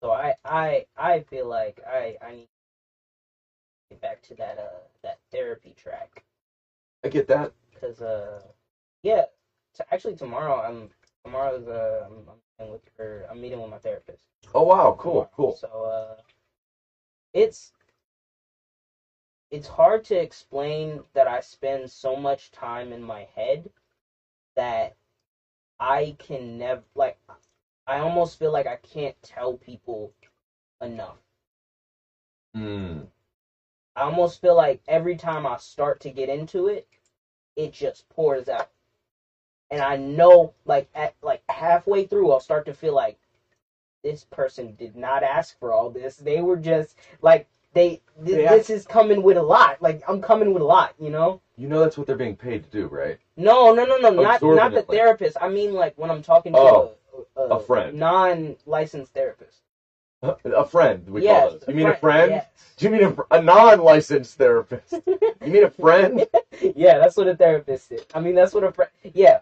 So 0.02 0.12
I, 0.12 0.36
I, 0.46 0.86
I 0.98 1.22
feel 1.22 1.48
like 1.48 1.80
I, 1.86 2.18
I 2.22 2.32
need 2.34 2.48
get 3.94 4.14
back 4.14 4.36
to 4.36 4.52
that 4.52 4.74
uh 4.74 5.08
that 5.24 5.42
therapy 5.46 5.90
track 5.90 6.34
I 7.04 7.10
get 7.10 7.28
that. 7.28 7.54
because 7.74 8.02
uh, 8.02 8.52
yeah, 9.04 9.26
t- 9.76 9.84
actually 9.92 10.16
tomorrow 10.16 10.62
I'm 10.62 10.92
tomorrow's 11.24 11.68
uh 11.68 12.08
I'm, 12.10 12.30
I'm 12.30 12.40
meeting 12.60 12.72
with 12.74 12.92
her 12.98 13.28
I'm 13.30 13.42
meeting 13.42 13.72
with 13.72 13.80
my 13.80 13.90
therapist. 13.90 14.40
Oh 14.56 14.64
wow, 14.64 14.96
cool, 14.98 15.30
cool. 15.36 15.60
So 15.62 15.86
uh, 15.86 16.22
it's 17.34 17.74
it's 19.52 19.68
hard 19.68 20.04
to 20.06 20.16
explain 20.16 21.04
that 21.14 21.28
I 21.28 21.40
spend 21.40 21.90
so 21.90 22.16
much 22.16 22.52
time 22.52 22.92
in 22.94 23.04
my 23.04 23.24
head 23.36 23.72
that 24.56 24.96
I 25.80 26.16
can 26.20 26.58
never 26.58 26.84
like 26.96 27.18
I 27.88 28.00
almost 28.00 28.40
feel 28.40 28.52
like 28.52 28.68
I 28.68 28.78
can't 28.78 29.22
tell 29.24 29.58
people 29.58 30.14
enough. 30.82 31.20
Hmm. 32.54 33.12
I 33.95 34.03
almost 34.03 34.41
feel 34.41 34.56
like 34.56 34.82
every 34.88 35.15
time 35.17 35.45
I 35.45 35.58
start 35.58 35.99
to 36.01 36.12
get 36.12 36.29
into 36.29 36.67
it, 36.67 36.88
it 37.56 37.71
just 37.71 38.10
pours 38.10 38.49
out. 38.49 38.69
And 39.71 39.82
I 39.82 39.97
know 39.97 40.53
like 40.65 40.88
at 40.95 41.15
like 41.21 41.41
halfway 41.49 42.06
through 42.06 42.32
I'll 42.32 42.39
start 42.39 42.65
to 42.67 42.73
feel 42.73 42.93
like 42.93 43.17
this 44.03 44.23
person 44.25 44.75
did 44.75 44.95
not 44.95 45.23
ask 45.23 45.58
for 45.60 45.73
all 45.73 45.89
this. 45.89 46.17
They 46.17 46.41
were 46.41 46.58
just 46.58 46.95
like 47.21 47.47
they 47.73 48.01
th- 48.23 48.38
Yeah. 48.38 48.56
this 48.56 48.69
is 48.69 48.86
coming 48.86 49.23
with 49.23 49.38
a 49.38 49.41
lot. 49.41 49.82
Like 49.82 50.03
I'm 50.08 50.21
coming 50.21 50.53
with 50.53 50.62
a 50.62 50.65
lot, 50.65 50.93
you 50.99 51.10
know? 51.10 51.41
You 51.58 51.67
know 51.67 51.79
that's 51.79 51.97
what 51.97 52.08
they're 52.08 52.15
being 52.15 52.36
paid 52.36 52.63
to 52.63 52.69
do, 52.69 52.88
right? 52.88 53.17
No, 53.38 53.73
no, 53.73 53.86
no, 53.86 53.97
no, 53.97 54.12
not 54.12 54.41
not 54.43 54.73
the 54.73 54.84
therapist. 54.84 55.38
I 55.41 55.49
mean 55.49 55.73
like 55.73 55.97
when 55.97 56.12
I'm 56.12 56.21
talking 56.21 56.53
to 56.53 56.60
Oh, 56.60 56.91
a, 57.36 57.41
a 57.41 57.60
friend. 57.60 57.97
non-licensed 57.97 59.13
therapist. 59.13 59.62
A 60.24 60.66
friend, 60.66 61.06
we 61.10 61.24
yes, 61.24 61.42
call 61.42 61.52
those. 61.52 61.64
You 61.68 61.74
mean 61.74 61.88
a 61.88 61.96
friend? 61.96 62.32
Yes. 62.32 62.48
Do 62.78 62.86
you 62.86 62.92
mean 62.92 63.04
a, 63.04 63.36
a 63.36 63.42
non-licensed 63.42 64.38
therapist? 64.38 64.94
You 65.06 65.52
mean 65.52 65.66
a 65.66 65.70
friend? 65.70 66.26
yeah, 66.76 66.98
that's 66.98 67.18
what 67.18 67.28
a 67.28 67.36
therapist 67.36 67.92
is. 67.92 68.06
I 68.16 68.22
mean, 68.22 68.34
that's 68.34 68.54
what 68.54 68.64
a 68.64 68.72
friend. 68.72 68.90
Yeah, 69.14 69.40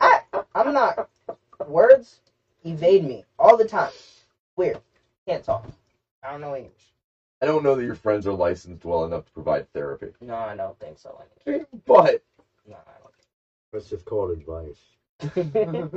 I, 0.00 0.20
I'm 0.54 0.72
not. 0.72 1.08
Words 1.66 2.20
evade 2.64 3.04
me 3.04 3.24
all 3.38 3.56
the 3.56 3.64
time. 3.64 3.90
Weird. 4.56 4.80
Can't 5.26 5.42
talk. 5.42 5.66
I 6.22 6.30
don't 6.30 6.40
know 6.40 6.54
English. 6.54 6.92
I 7.42 7.46
don't 7.46 7.64
know 7.64 7.74
that 7.74 7.84
your 7.84 7.94
friends 7.94 8.26
are 8.26 8.32
licensed 8.32 8.84
well 8.84 9.04
enough 9.04 9.24
to 9.26 9.32
provide 9.32 9.72
therapy. 9.72 10.08
No, 10.20 10.34
I 10.34 10.54
don't 10.54 10.78
think 10.78 10.98
so. 10.98 11.20
But 11.86 12.22
No, 12.68 12.76
I 12.76 13.08
That's 13.72 13.88
just 13.88 14.04
called 14.04 14.30
advice. 14.30 14.78
Don't. 15.20 15.92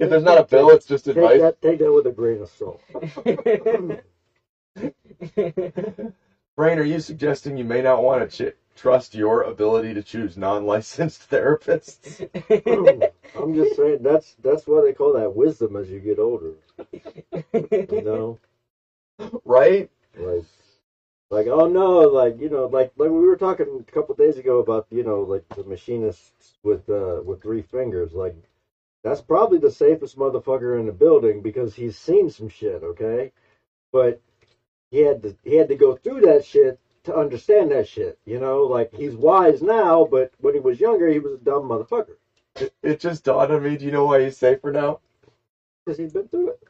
if 0.00 0.10
there's 0.10 0.24
not 0.24 0.38
a 0.38 0.44
bill, 0.44 0.70
it's 0.70 0.86
just 0.86 1.08
Take 1.14 1.14
advice. 1.14 1.40
that, 1.40 1.60
take 1.62 1.78
that 1.80 1.92
with 1.92 2.06
a 2.06 2.12
grain 2.12 2.42
of 2.42 2.50
salt. 2.50 2.82
Brain, 6.56 6.78
are 6.78 6.84
you 6.84 7.00
suggesting 7.00 7.56
you 7.56 7.64
may 7.64 7.82
not 7.82 8.02
want 8.02 8.30
to 8.30 8.50
ch- 8.52 8.54
trust 8.76 9.14
your 9.14 9.42
ability 9.42 9.94
to 9.94 10.02
choose 10.02 10.36
non-licensed 10.36 11.30
therapists? 11.32 12.28
Hmm. 12.66 13.04
I'm 13.34 13.54
just 13.54 13.76
saying 13.76 13.98
that's 14.02 14.34
that's 14.42 14.66
why 14.66 14.82
they 14.82 14.92
call 14.92 15.14
that 15.14 15.34
wisdom 15.34 15.76
as 15.76 15.90
you 15.90 16.00
get 16.00 16.18
older. 16.18 16.54
You 17.90 18.02
know, 18.02 18.38
Right? 19.44 19.90
like 20.16 20.44
like 21.30 21.46
oh 21.46 21.68
no, 21.68 22.00
like 22.00 22.40
you 22.40 22.48
know, 22.50 22.66
like 22.66 22.92
like 22.96 23.10
we 23.10 23.20
were 23.20 23.36
talking 23.36 23.84
a 23.88 23.92
couple 23.92 24.14
days 24.14 24.38
ago 24.38 24.58
about 24.58 24.86
you 24.90 25.02
know 25.04 25.22
like 25.22 25.48
the 25.50 25.64
machinists 25.64 26.58
with 26.62 26.88
uh 26.90 27.20
with 27.24 27.42
three 27.42 27.62
fingers. 27.62 28.12
Like 28.14 28.36
that's 29.04 29.20
probably 29.20 29.58
the 29.58 29.70
safest 29.70 30.18
motherfucker 30.18 30.78
in 30.78 30.86
the 30.86 30.92
building 30.92 31.42
because 31.42 31.74
he's 31.74 31.96
seen 31.98 32.30
some 32.30 32.48
shit. 32.48 32.82
Okay, 32.82 33.32
but 33.92 34.20
he 34.90 35.00
had 35.00 35.22
to 35.22 35.36
he 35.44 35.56
had 35.56 35.68
to 35.68 35.76
go 35.76 35.96
through 35.96 36.22
that 36.22 36.44
shit 36.44 36.78
to 37.04 37.16
understand 37.16 37.70
that 37.72 37.88
shit. 37.88 38.18
You 38.26 38.38
know, 38.40 38.64
like 38.64 38.92
he's 38.94 39.16
wise 39.16 39.62
now, 39.62 40.04
but 40.04 40.32
when 40.40 40.54
he 40.54 40.60
was 40.60 40.80
younger, 40.80 41.08
he 41.08 41.18
was 41.20 41.34
a 41.34 41.38
dumb 41.38 41.64
motherfucker 41.64 42.16
It, 42.56 42.72
it 42.82 43.00
just 43.00 43.24
dawned 43.24 43.52
on 43.52 43.62
me. 43.62 43.76
Do 43.76 43.84
you 43.86 43.92
know 43.92 44.06
why 44.06 44.22
he's 44.24 44.36
safer 44.38 44.72
now? 44.72 45.00
because 45.84 45.98
he's 45.98 46.12
been 46.12 46.28
through 46.28 46.50
it. 46.50 46.60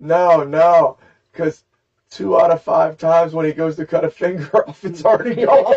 No, 0.00 0.44
no, 0.44 0.98
because 1.32 1.64
two 2.10 2.40
out 2.40 2.50
of 2.50 2.62
five 2.62 2.98
times 2.98 3.32
when 3.34 3.46
he 3.46 3.52
goes 3.52 3.76
to 3.76 3.86
cut 3.86 4.04
a 4.04 4.10
finger 4.10 4.48
off, 4.68 4.84
it's 4.84 5.04
already 5.04 5.44
gone. 5.44 5.74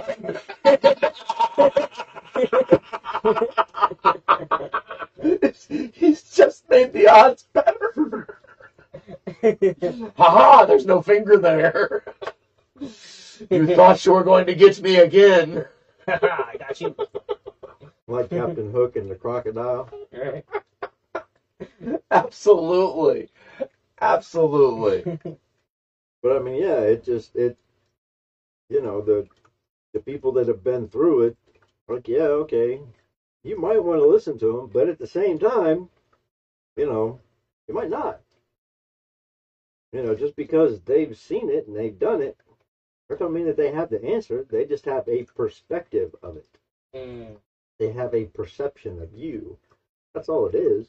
He's 5.93 6.23
just 6.23 6.69
made 6.69 6.93
the 6.93 7.07
odds 7.07 7.47
better. 7.53 8.37
Haha, 10.17 10.65
there's 10.65 10.85
no 10.85 11.01
finger 11.01 11.37
there. 11.37 12.03
You 13.49 13.75
thought 13.75 14.05
you 14.05 14.13
were 14.13 14.23
going 14.23 14.45
to 14.47 14.55
get 14.55 14.81
me 14.81 14.97
again. 14.97 15.65
I 16.07 16.55
got 16.59 16.79
you. 16.81 16.95
like 18.07 18.29
Captain 18.29 18.71
Hook 18.71 18.95
and 18.95 19.09
the 19.09 19.15
crocodile. 19.15 19.89
Absolutely. 22.11 23.29
Absolutely. 23.99 25.19
But 26.21 26.35
I 26.35 26.39
mean, 26.39 26.61
yeah, 26.61 26.81
it 26.81 27.03
just 27.03 27.35
it, 27.35 27.57
you 28.69 28.81
know, 28.81 29.01
the 29.01 29.27
the 29.93 29.99
people 29.99 30.31
that 30.33 30.47
have 30.47 30.63
been 30.63 30.87
through 30.87 31.23
it, 31.23 31.37
like, 31.87 32.07
yeah, 32.07 32.27
okay, 32.43 32.81
you 33.43 33.57
might 33.57 33.83
want 33.83 33.99
to 33.99 34.05
listen 34.07 34.37
to 34.39 34.57
them, 34.57 34.67
but 34.67 34.87
at 34.87 34.99
the 34.99 35.07
same 35.07 35.39
time, 35.39 35.89
you 36.77 36.85
know, 36.85 37.19
you 37.67 37.73
might 37.73 37.89
not. 37.89 38.21
You 39.91 40.01
know, 40.03 40.15
just 40.15 40.35
because 40.35 40.79
they've 40.81 41.17
seen 41.17 41.49
it 41.49 41.67
and 41.67 41.75
they've 41.75 41.97
done 41.97 42.21
it, 42.21 42.37
that 43.09 43.19
don't 43.19 43.33
mean 43.33 43.45
that 43.45 43.57
they 43.57 43.71
have 43.71 43.89
the 43.89 44.03
answer. 44.03 44.45
They 44.49 44.63
just 44.63 44.85
have 44.85 45.07
a 45.07 45.23
perspective 45.23 46.15
of 46.23 46.37
it. 46.37 46.47
Mm. 46.95 47.37
They 47.77 47.89
have 47.89 48.13
a 48.13 48.25
perception 48.25 49.01
of 49.01 49.13
you. 49.13 49.57
That's 50.13 50.29
all 50.29 50.45
it 50.45 50.55
is. 50.55 50.87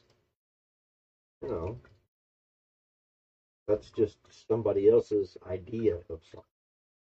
You 1.42 1.49
know, 1.49 1.79
that's 3.73 3.91
just 3.91 4.19
somebody 4.49 4.89
else's 4.89 5.37
idea 5.47 5.97
of 6.11 6.21
something. 6.23 6.43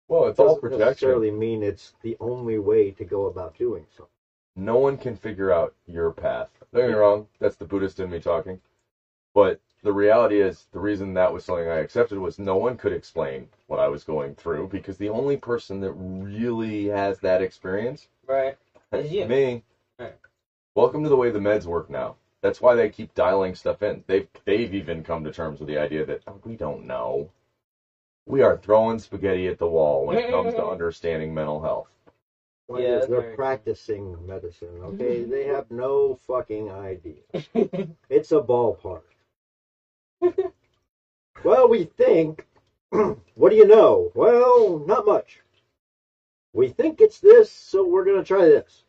Well, 0.09 0.27
it's 0.27 0.38
It 0.38 0.42
all 0.42 0.57
doesn't 0.57 0.61
projection. 0.62 1.09
necessarily 1.09 1.31
mean 1.31 1.62
it's 1.62 1.95
the 2.03 2.16
only 2.21 2.59
way 2.59 2.92
to 2.92 3.05
go 3.05 3.27
about 3.27 3.55
doing 3.59 3.87
something. 3.97 4.11
No 4.57 4.77
one 4.77 4.99
can 4.99 5.16
figure 5.16 5.51
out 5.53 5.75
your 5.87 6.12
path. 6.12 6.51
Don't 6.73 6.83
get 6.83 6.88
me 6.88 6.95
wrong, 6.95 7.29
that's 7.40 7.57
the 7.57 7.64
Buddhist 7.66 8.01
in 8.01 8.11
me 8.11 8.21
talking. 8.21 8.61
But 9.35 9.59
the 9.83 9.92
reality 9.92 10.40
is, 10.40 10.66
the 10.73 10.81
reason 10.81 11.14
that 11.14 11.33
was 11.33 11.45
something 11.45 11.69
I 11.69 11.77
accepted 11.79 12.19
was 12.19 12.38
no 12.38 12.57
one 12.57 12.77
could 12.77 12.92
explain 12.92 13.49
what 13.69 13.81
I 13.81 13.88
was 13.88 14.05
going 14.05 14.35
through 14.35 14.69
because 14.69 14.99
the 14.99 15.11
only 15.11 15.37
person 15.37 15.81
that 15.81 15.92
really 15.92 16.87
has 16.87 17.21
that 17.21 17.40
experience 17.42 18.09
Right. 18.27 18.57
It's 18.92 19.11
you. 19.12 19.29
Me. 19.29 19.62
Right. 19.99 20.14
Welcome 20.77 21.03
to 21.05 21.11
the 21.11 21.16
way 21.16 21.31
the 21.31 21.38
meds 21.40 21.66
work 21.66 21.90
now. 21.90 22.16
That's 22.42 22.61
why 22.61 22.75
they 22.75 22.88
keep 22.90 23.14
dialing 23.14 23.55
stuff 23.55 23.83
in. 23.83 24.05
They've 24.07 24.29
they've 24.44 24.75
even 24.75 25.03
come 25.03 25.25
to 25.25 25.33
terms 25.33 25.59
with 25.59 25.68
the 25.68 25.79
idea 25.79 26.05
that 26.05 26.22
oh, 26.27 26.40
we 26.44 26.57
don't 26.57 26.87
know. 26.87 27.31
We 28.27 28.42
are 28.42 28.57
throwing 28.57 28.99
spaghetti 28.99 29.49
at 29.49 29.59
the 29.59 29.68
wall 29.68 30.07
when 30.07 30.18
it 30.18 30.31
comes 30.31 30.55
to 30.55 30.66
understanding 30.66 31.33
mental 31.33 31.61
health. 31.61 31.88
Point 32.68 32.83
Yeah, 32.83 32.99
is, 32.99 33.07
they're 33.07 33.20
very 33.20 33.37
practicing 33.37 34.27
medicine, 34.27 34.81
okay? 34.83 35.20
Mm-hmm. 35.20 35.31
they 35.31 35.44
have 35.44 35.70
no 35.70 36.16
fucking 36.27 36.70
idea. 36.70 37.22
It's 38.11 38.33
a 38.33 38.40
ballpark. 38.40 39.03
well, 41.44 41.68
we 41.68 41.85
think. 41.85 42.44
what 43.35 43.51
do 43.51 43.57
you 43.57 43.66
know? 43.66 44.11
Well, 44.14 44.79
not 44.81 45.07
much. 45.07 45.40
We 46.53 46.68
think 46.68 47.01
it's 47.01 47.20
this, 47.20 47.51
so 47.51 47.85
we're 47.85 48.05
going 48.05 48.18
to 48.18 48.25
try 48.25 48.46
this. 48.46 48.85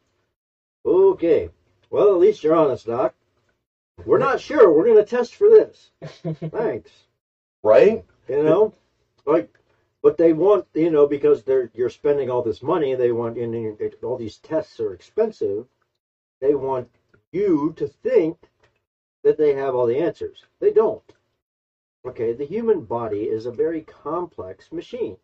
Okay. 0.85 1.49
Well, 1.89 2.09
at 2.13 2.19
least 2.19 2.43
you're 2.43 2.55
honest, 2.55 2.87
Doc. 2.87 3.13
We're 4.05 4.17
not 4.17 4.39
sure. 4.39 4.71
We're 4.71 4.85
going 4.85 4.97
to 4.97 5.03
test 5.03 5.35
for 5.35 5.49
this. 5.49 5.91
Thanks. 6.51 6.91
Right? 7.63 8.05
You 8.29 8.43
know, 8.43 8.73
like, 9.25 9.57
but 10.01 10.17
they 10.17 10.33
want, 10.33 10.65
you 10.73 10.89
know, 10.89 11.07
because 11.07 11.43
they're 11.43 11.69
you're 11.73 11.89
spending 11.89 12.29
all 12.29 12.41
this 12.41 12.61
money. 12.61 12.93
They 12.95 13.11
want, 13.11 13.37
and 13.37 13.53
then 13.53 13.77
it- 13.79 14.03
all 14.03 14.17
these 14.17 14.37
tests 14.37 14.79
are 14.79 14.93
expensive. 14.93 15.65
They 16.39 16.55
want 16.55 16.89
you 17.31 17.73
to 17.77 17.87
think 17.87 18.37
that 19.23 19.37
they 19.37 19.53
have 19.53 19.75
all 19.75 19.85
the 19.85 19.97
answers. 19.99 20.45
They 20.59 20.71
don't. 20.71 21.03
Okay, 22.05 22.33
the 22.33 22.45
human 22.45 22.85
body 22.85 23.23
is 23.23 23.45
a 23.45 23.51
very 23.51 23.81
complex 23.81 24.71
machine. 24.71 25.17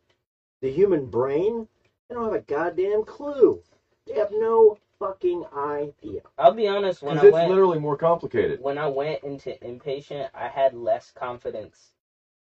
The 0.62 0.72
human 0.72 1.06
brain, 1.06 1.68
they 2.10 2.16
don't 2.16 2.26
have 2.26 2.34
a 2.34 2.42
goddamn 2.42 3.04
clue. 3.04 3.62
They 4.06 4.16
have 4.16 4.32
no 4.32 4.78
fucking 5.08 5.44
idea. 5.56 6.22
I'll 6.38 6.54
be 6.54 6.68
honest. 6.68 7.02
When 7.02 7.16
Because 7.16 7.26
I 7.26 7.28
it's 7.28 7.34
went, 7.34 7.50
literally 7.50 7.80
more 7.80 7.98
complicated. 7.98 8.60
when 8.62 8.78
I 8.78 8.88
went 8.88 9.24
into 9.24 9.52
inpatient, 9.62 10.30
I 10.34 10.48
had 10.48 10.74
less 10.74 11.12
confidence 11.12 11.94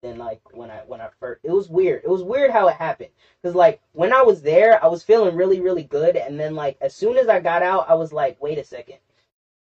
than 0.02 0.18
like 0.18 0.40
when 0.54 0.70
I 0.72 0.80
when 0.86 1.02
I 1.02 1.10
first. 1.20 1.42
It 1.44 1.52
was 1.52 1.70
weird. 1.70 2.04
It 2.04 2.10
was 2.10 2.24
weird 2.24 2.52
how 2.52 2.68
it 2.68 2.76
happened 2.76 3.10
because 3.42 3.56
like 3.56 3.82
when 3.94 4.14
I 4.14 4.22
was 4.22 4.42
there, 4.42 4.84
I 4.84 4.88
was 4.88 5.04
feeling 5.04 5.36
really 5.36 5.60
really 5.60 5.84
good, 5.84 6.16
and 6.16 6.40
then 6.40 6.56
like 6.56 6.78
as 6.82 6.94
soon 6.94 7.18
as 7.18 7.28
I 7.28 7.40
got 7.40 7.64
out, 7.64 7.90
I 7.90 7.96
was 7.96 8.14
like, 8.14 8.42
wait 8.42 8.58
a 8.58 8.64
second, 8.64 8.98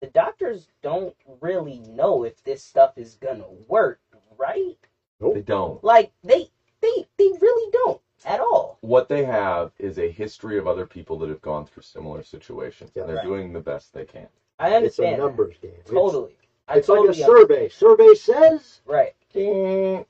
the 0.02 0.08
doctors 0.08 0.68
don't 0.82 1.16
really 1.42 1.80
know 1.80 2.24
if 2.24 2.42
this 2.44 2.64
stuff 2.64 2.98
is 2.98 3.16
gonna 3.16 3.50
work, 3.68 4.00
right? 4.38 4.78
Nope. 5.20 5.34
They 5.36 5.42
don't. 5.42 5.84
Like 5.84 6.12
they 6.24 6.48
they 6.82 7.06
they 7.18 7.32
really 7.42 7.72
don't 7.72 8.02
at 8.26 8.40
all. 8.40 8.78
What 8.82 9.08
they 9.08 9.24
have 9.24 9.72
is 9.80 9.98
a 10.00 10.10
history 10.10 10.58
of 10.58 10.68
other 10.68 10.86
people 10.86 11.18
that 11.20 11.30
have 11.30 11.42
gone 11.42 11.66
through 11.66 11.84
similar 11.84 12.22
situations. 12.24 12.92
Yeah. 12.94 13.02
and 13.04 13.10
they're 13.10 13.18
Right. 13.18 13.26
doing 13.26 13.54
the 13.54 13.60
best 13.60 13.94
they 13.94 14.06
can. 14.06 14.28
I 14.60 14.74
understand. 14.74 14.86
It's 14.86 15.00
a 15.00 15.04
understand. 15.04 15.14
that. 15.14 15.26
numbers 15.26 15.58
game. 15.62 15.72
It's- 15.72 15.90
Totally. 15.90 16.38
I 16.68 16.78
It's, 16.78 16.90
like 16.90 17.08
a 17.10 17.14
survey. 17.14 17.70
Survey 17.70 18.14
says 18.16 18.82
Right. 18.86 19.16
Ding. 19.32 20.06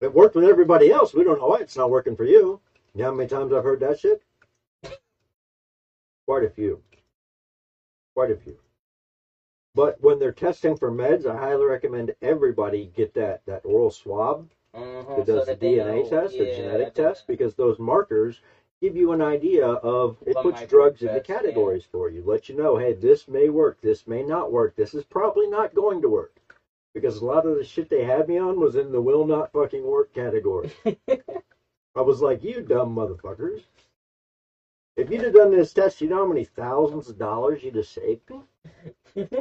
it 0.00 0.12
worked 0.12 0.34
with 0.36 0.44
everybody 0.44 0.90
else. 0.92 1.12
We 1.14 1.24
don't 1.24 1.38
know 1.38 1.46
why 1.48 1.58
it's 1.60 1.76
not 1.76 1.90
working 1.90 2.14
for 2.16 2.24
you. 2.24 2.60
You 2.94 2.98
know 3.00 3.04
how 3.06 3.10
many 3.12 3.28
times 3.28 3.52
I've 3.52 3.64
heard 3.64 3.80
that 3.80 3.98
shit? 3.98 4.22
Quite 6.26 6.44
a 6.44 6.50
few. 6.50 6.82
Quite 8.14 8.30
a 8.30 8.36
few. 8.36 8.58
But 9.74 10.00
when 10.02 10.18
they're 10.18 10.32
testing 10.32 10.76
for 10.76 10.90
meds, 10.90 11.24
I 11.26 11.36
highly 11.36 11.64
recommend 11.64 12.14
everybody 12.20 12.86
get 12.94 13.14
that, 13.14 13.44
that 13.46 13.64
oral 13.64 13.90
swab 13.90 14.50
Mhm, 14.74 15.06
that 15.16 15.26
so 15.26 15.36
does 15.36 15.46
that 15.46 15.60
the 15.60 15.66
DNA 15.66 16.02
know- 16.02 16.08
test, 16.08 16.38
the 16.38 16.46
yeah, 16.46 16.56
genetic 16.56 16.94
test, 16.94 17.26
because 17.26 17.54
those 17.54 17.78
markers 17.78 18.40
give 18.80 18.96
you 18.96 19.12
an 19.12 19.20
idea 19.22 19.66
of 19.66 20.16
it 20.26 20.34
What 20.34 20.42
puts 20.42 20.60
might 20.60 20.68
drugs 20.68 21.02
work 21.02 21.10
into 21.10 21.14
best, 21.18 21.28
yeah. 21.28 21.36
categories 21.36 21.84
for 21.84 22.08
you. 22.08 22.22
Let 22.24 22.48
you 22.48 22.56
know, 22.56 22.76
hey, 22.76 22.94
this 22.94 23.28
may 23.28 23.48
work, 23.48 23.80
this 23.80 24.06
may 24.06 24.22
not 24.22 24.50
work, 24.50 24.74
this 24.74 24.94
is 24.94 25.04
probably 25.04 25.46
not 25.46 25.74
going 25.74 26.02
to 26.02 26.08
work. 26.08 26.36
Because 26.94 27.18
a 27.18 27.24
lot 27.24 27.46
of 27.46 27.56
the 27.56 27.64
shit 27.64 27.88
they 27.88 28.04
had 28.04 28.28
me 28.28 28.38
on 28.38 28.58
was 28.60 28.76
in 28.76 28.92
the 28.92 29.00
will 29.00 29.24
not 29.26 29.52
fucking 29.52 29.84
work 29.84 30.12
category. 30.12 30.70
I 31.94 32.00
was 32.00 32.20
like, 32.20 32.42
you 32.42 32.60
dumb 32.62 32.94
motherfuckers. 32.94 33.62
If 34.96 35.10
you'd 35.10 35.22
have 35.22 35.32
done 35.34 35.50
this 35.50 35.72
test, 35.72 36.00
you 36.00 36.08
know 36.08 36.16
how 36.16 36.26
many 36.26 36.44
thousands 36.44 37.08
of 37.08 37.18
dollars 37.18 37.62
you'd 37.62 37.76
have 37.76 37.86
saved 37.86 38.28
me? 38.28 38.42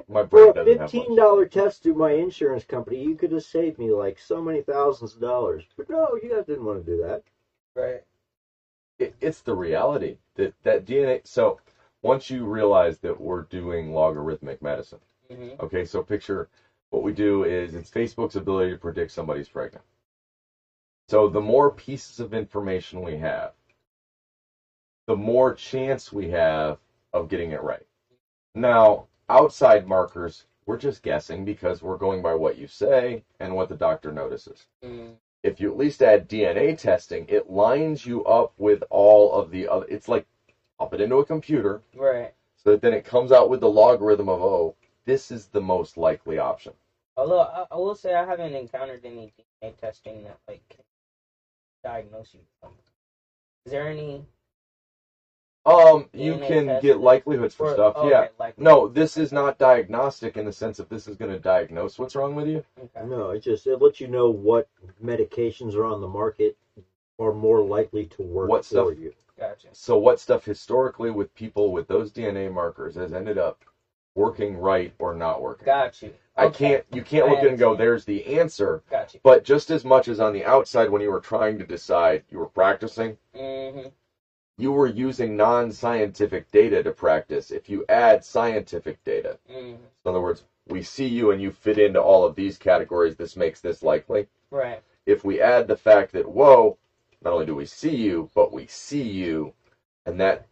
My 0.08 0.24
For 0.32 0.48
brain 0.48 0.52
a 0.52 0.54
doesn't 0.54 0.78
have 0.78 0.94
fifteen 0.94 0.94
much. 0.94 1.16
dollar 1.16 1.46
test 1.46 1.84
through 1.84 1.94
my 1.94 2.12
insurance 2.12 2.64
company, 2.64 3.04
you 3.04 3.16
could 3.16 3.32
have 3.32 3.44
saved 3.44 3.78
me 3.78 3.92
like 3.92 4.18
so 4.20 4.42
many 4.42 4.62
thousands 4.62 5.14
of 5.14 5.22
dollars. 5.22 5.66
But 5.78 5.90
no, 5.90 6.18
you 6.22 6.30
guys 6.30 6.46
didn't 6.46 6.66
want 6.66 6.84
to 6.86 6.92
do 6.92 7.02
that. 7.04 7.24
Right. 7.76 8.04
It, 9.00 9.14
it's 9.22 9.42
the 9.42 9.54
reality 9.56 10.18
that 10.36 10.54
that 10.64 10.86
DNA. 10.86 11.22
So 11.26 11.60
once 12.04 12.30
you 12.30 12.46
realize 12.46 13.00
that 13.00 13.20
we're 13.20 13.44
doing 13.44 13.94
logarithmic 13.94 14.62
medicine, 14.62 15.00
hmm 15.30 15.56
okay. 15.60 15.86
So 15.86 16.04
picture 16.04 16.50
what 16.92 17.04
we 17.04 17.14
do 17.14 17.44
is 17.46 17.76
it's 17.76 17.90
Facebook's 17.92 18.36
ability 18.38 18.72
to 18.72 18.78
predict 18.78 19.12
somebody's 19.12 19.50
pregnant. 19.50 19.86
So 21.10 21.28
the 21.28 21.42
more 21.42 21.72
pieces 21.72 22.20
of 22.20 22.34
information 22.34 23.02
we 23.04 23.18
have, 23.18 23.54
the 25.08 25.16
more 25.16 25.54
chance 25.54 26.12
we 26.12 26.30
have 26.30 26.80
of 27.14 27.30
getting 27.30 27.52
it 27.52 27.62
right. 27.62 27.86
Now, 28.56 29.08
outside 29.32 29.88
markers, 29.88 30.46
we're 30.68 30.78
just 30.78 31.04
guessing 31.04 31.46
because 31.46 31.84
we're 31.84 31.98
going 31.98 32.24
by 32.24 32.36
what 32.36 32.58
you 32.58 32.68
say 32.68 33.24
and 33.42 33.56
what 33.56 33.70
the 33.70 33.76
doctor 33.76 34.12
notices. 34.12 34.68
mm 34.86 35.18
If 35.44 35.60
you 35.62 35.72
at 35.72 35.78
least 35.78 36.04
add 36.04 36.30
DNA 36.30 36.78
testing, 36.78 37.26
it 37.30 37.50
lines 37.50 38.06
you 38.06 38.24
up 38.26 38.54
with 38.58 38.84
all 38.92 39.34
of 39.34 39.52
the 39.52 39.68
other. 39.68 39.86
It's 39.90 40.10
like 40.10 40.26
pop 40.80 40.94
it 40.94 41.02
into 41.02 41.18
a 41.18 41.26
computer 41.26 41.82
Right. 41.96 42.34
so 42.58 42.72
that 42.72 42.82
then 42.82 42.94
it 42.94 43.06
comes 43.06 43.32
out 43.32 43.50
with 43.50 43.62
the 43.62 43.70
logarithm 43.70 44.30
of, 44.30 44.42
oh, 44.42 44.76
this 45.06 45.32
is 45.32 45.48
the 45.48 45.62
most 45.62 45.98
likely 45.98 46.40
option. 46.40 46.74
Although 47.18 47.42
I, 47.42 47.66
I 47.72 47.78
will 47.78 47.96
say 47.96 48.14
I 48.16 48.26
haven't 48.26 48.56
encountered 48.56 49.06
any 49.06 49.32
DNA 49.64 49.76
testing 49.78 50.24
that 50.26 50.38
like 50.48 50.62
can 50.70 50.82
diagnose 51.84 52.34
you. 52.34 52.42
Is 53.66 53.72
there 53.72 53.90
any 53.90 54.26
Um, 55.66 56.10
you 56.14 56.34
DNA 56.36 56.48
can 56.48 56.66
test 56.68 56.82
get 56.82 57.00
likelihoods 57.00 57.54
for 57.54 57.68
or- 57.68 57.74
stuff. 57.74 57.96
okay, 57.98 58.10
yeah. 58.10 58.28
Like, 58.40 58.58
No, 58.58 58.88
this 58.88 59.16
is 59.16 59.32
not 59.32 59.60
diagnostic 59.60 60.36
in 60.36 60.46
the 60.46 60.52
sense 60.52 60.78
that 60.78 60.90
this 60.90 61.08
is 61.08 61.16
going 61.16 61.32
to 61.32 61.40
diagnose 61.40 62.00
what's 62.00 62.16
wrong 62.16 62.34
with 62.34 62.48
you. 62.48 62.64
Okay. 62.80 63.06
No, 63.06 63.30
it 63.30 63.40
just 63.40 63.68
it 63.68 63.78
lets 63.82 64.00
you 64.02 64.08
know 64.08 64.30
what 64.30 64.68
medications 65.04 65.76
are 65.76 65.86
on 65.86 66.02
the 66.02 66.08
market 66.08 66.58
are 67.20 67.32
more 67.32 67.62
likely 67.62 68.06
to 68.06 68.24
work 68.24 68.50
What 68.50 68.66
for 68.66 68.92
you. 68.94 69.14
Gotcha. 69.38 69.68
So 69.74 69.98
what 69.98 70.20
stuff 70.20 70.46
historically 70.46 71.12
with 71.12 71.34
people 71.36 71.72
with 71.72 71.88
those 71.88 72.12
DNA 72.12 72.52
markers 72.52 72.96
has 72.96 73.14
ended 73.14 73.38
up 73.38 73.64
working 74.16 74.58
right 74.58 74.94
or 75.00 75.14
not 75.14 75.42
working? 75.42 75.66
Got 75.66 76.02
you. 76.02 76.14
I 76.36 76.46
Okay. 76.46 76.58
can't. 76.70 76.86
You 76.92 77.04
can't 77.04 77.28
I 77.28 77.30
look 77.30 77.40
at 77.40 77.46
it 77.46 77.50
and 77.50 77.60
go, 77.60 77.72
understand. 77.72 77.80
"There's 77.88 78.06
the 78.06 78.40
answer." 78.40 78.82
Got 78.90 79.14
you. 79.14 79.20
But 79.22 79.44
just 79.44 79.70
as 79.70 79.84
much 79.86 80.08
as 80.08 80.20
on 80.20 80.34
the 80.34 80.44
outside, 80.46 80.90
when 80.90 81.02
you 81.02 81.12
were 81.12 81.20
trying 81.20 81.60
to 81.60 81.66
decide, 81.66 82.24
you 82.30 82.40
were 82.40 82.48
practicing. 82.48 83.18
hmm 83.36 83.88
You 84.62 84.72
were 84.72 84.86
using 84.86 85.36
non-scientific 85.36 86.52
data 86.52 86.84
to 86.84 86.92
practice. 86.92 87.50
If 87.50 87.68
you 87.68 87.84
add 87.90 88.24
scientific 88.24 89.04
data, 89.04 89.40
hmm 89.50 89.76
in 90.04 90.10
other 90.10 90.22
words, 90.22 90.44
we 90.68 90.84
see 90.84 91.08
you 91.08 91.32
and 91.32 91.42
you 91.42 91.52
fit 91.52 91.78
into 91.80 92.02
all 92.02 92.24
of 92.24 92.36
these 92.36 92.58
categories. 92.58 93.16
This 93.16 93.36
makes 93.36 93.60
this 93.60 93.82
likely. 93.82 94.28
Right. 94.52 94.82
If 95.08 95.24
we 95.24 95.42
add 95.42 95.68
the 95.68 95.76
fact 95.76 96.12
that, 96.14 96.28
whoa, 96.28 96.78
not 97.24 97.34
only 97.34 97.46
do 97.46 97.56
we 97.56 97.66
see 97.66 97.96
you, 97.96 98.30
but 98.36 98.52
we 98.52 98.68
see 98.68 99.02
you, 99.04 99.54
and 100.06 100.20
that 100.20 100.48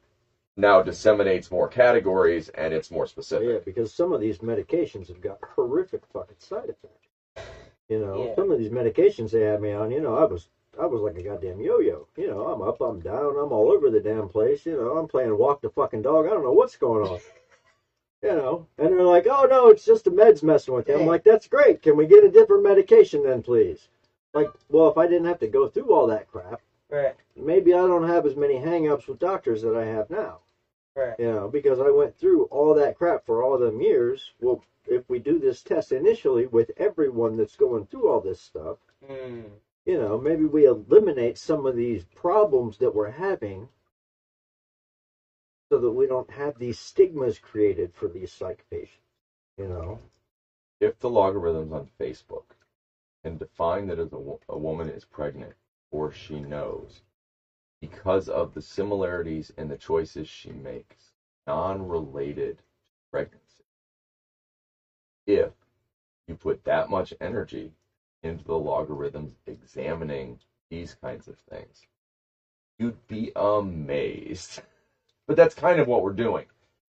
now 0.58 0.82
disseminates 0.82 1.52
more 1.52 1.68
categories 1.68 2.50
and 2.50 2.74
it's 2.74 2.92
more 2.92 3.06
specific. 3.06 3.48
Yeah, 3.48 3.60
because 3.64 3.94
some 3.94 4.12
of 4.12 4.20
these 4.20 4.40
medications 4.40 5.08
have 5.08 5.22
got 5.22 5.40
horrific 5.56 6.02
fucking 6.12 6.40
side 6.40 6.70
effects. 6.70 7.10
You 7.90 8.00
know, 8.00 8.26
Yeah. 8.26 8.36
some 8.36 8.52
of 8.52 8.58
these 8.60 8.70
medications 8.72 9.32
they 9.32 9.42
had 9.42 9.62
me 9.62 9.72
on, 9.72 9.92
you 9.92 10.02
know, 10.02 10.16
I 10.16 10.26
was 10.26 10.50
I 10.80 10.86
was 10.86 11.02
like 11.02 11.18
a 11.18 11.24
goddamn 11.24 11.60
yo-yo. 11.60 12.08
You 12.16 12.28
know, 12.28 12.48
I'm 12.48 12.62
up, 12.62 12.80
I'm 12.82 13.02
down, 13.02 13.38
I'm 13.38 13.52
all 13.52 13.70
over 13.72 13.90
the 13.90 14.00
damn 14.00 14.30
place. 14.30 14.66
You 14.66 14.78
know, 14.78 14.98
I'm 14.98 15.08
playing 15.08 15.38
walk 15.38 15.62
the 15.62 15.70
fucking 15.70 16.04
dog. 16.04 16.26
I 16.26 16.30
don't 16.30 16.44
know 16.44 16.54
what's 16.54 16.78
going 16.78 17.08
on. 17.08 17.20
You 18.22 18.32
know, 18.32 18.68
and 18.78 18.90
they're 18.92 19.02
like, 19.06 19.28
"Oh 19.28 19.46
no, 19.50 19.70
it's 19.70 19.86
just 19.86 20.04
the 20.04 20.12
meds 20.12 20.44
messing 20.44 20.74
with 20.74 20.90
you." 20.90 21.00
I'm 21.00 21.06
like, 21.06 21.24
"That's 21.24 21.48
great. 21.48 21.82
Can 21.82 21.96
we 21.96 22.06
get 22.06 22.26
a 22.26 22.30
different 22.30 22.64
medication 22.64 23.24
then, 23.24 23.42
please?" 23.42 23.88
Like, 24.34 24.50
well, 24.68 24.90
if 24.90 24.98
I 24.98 25.08
didn't 25.08 25.28
have 25.28 25.40
to 25.40 25.48
go 25.48 25.70
through 25.70 25.94
all 25.94 26.06
that 26.08 26.28
crap, 26.28 26.60
Right. 26.90 27.16
maybe 27.38 27.74
I 27.74 27.88
don't 27.88 28.06
have 28.06 28.26
as 28.26 28.36
many 28.36 28.58
hang-ups 28.58 29.08
with 29.08 29.20
doctors 29.20 29.62
that 29.62 29.74
I 29.74 29.86
have 29.86 30.10
now. 30.10 30.40
Right. 30.98 31.18
You 31.18 31.32
know, 31.32 31.48
because 31.48 31.80
I 31.80 31.92
went 31.92 32.14
through 32.18 32.44
all 32.52 32.74
that 32.74 32.98
crap 32.98 33.26
for 33.26 33.42
all 33.42 33.58
them 33.58 33.80
years. 33.80 34.34
Well, 34.42 34.62
if 34.86 35.10
we 35.10 35.20
do 35.20 35.40
this 35.40 35.64
test 35.64 35.94
initially 35.94 36.46
with 36.48 36.72
everyone 36.76 37.38
that's 37.38 37.56
going 37.56 37.86
through 37.86 38.10
all 38.10 38.20
this 38.20 38.42
stuff, 38.42 38.80
Mm. 39.10 39.46
You 39.86 39.98
know, 39.98 40.18
maybe 40.18 40.46
we 40.46 40.66
eliminate 40.66 41.38
some 41.38 41.66
of 41.66 41.76
these 41.76 42.06
problems 42.16 42.78
that 42.78 42.94
we're 42.96 43.10
having 43.12 43.70
so 45.72 45.80
that 45.80 45.92
we 45.92 46.08
don't 46.08 46.32
have 46.32 46.58
these 46.60 46.80
stigmas 46.80 47.40
created 47.40 47.92
for 47.94 48.08
these 48.08 48.32
psych 48.32 48.64
patients. 48.72 49.00
You 49.58 49.68
know, 49.68 50.00
If 50.82 51.00
the 51.00 51.10
logarithms 51.10 51.74
on 51.74 51.90
Facebook 52.00 52.44
can 53.24 53.38
define 53.38 53.88
that 53.88 54.00
as 54.00 54.14
a, 54.14 54.38
a 54.50 54.58
woman 54.58 54.90
is 54.90 55.06
pregnant 55.06 55.54
or 55.92 56.12
she 56.12 56.40
knows, 56.40 57.02
because 57.82 58.30
of 58.30 58.54
the 58.54 58.62
similarities 58.62 59.52
in 59.58 59.70
the 59.70 59.78
choices 59.78 60.28
she 60.28 60.52
makes, 60.52 61.12
non-related 61.48 62.58
to 62.58 62.64
pregnancy. 63.12 63.64
If 65.28 65.52
you 66.28 66.36
put 66.36 66.64
that 66.66 66.90
much 66.90 67.14
energy 67.22 67.74
into 68.24 68.44
the 68.46 68.58
logarithms 68.58 69.34
examining 69.48 70.40
these 70.70 70.96
kinds 71.04 71.28
of 71.28 71.36
things, 71.52 71.82
you'd 72.80 73.08
be 73.08 73.32
amazed. 73.36 74.62
But 75.28 75.38
that's 75.38 75.56
kind 75.56 75.80
of 75.80 75.88
what 75.88 76.04
we're 76.04 76.12
doing. 76.12 76.46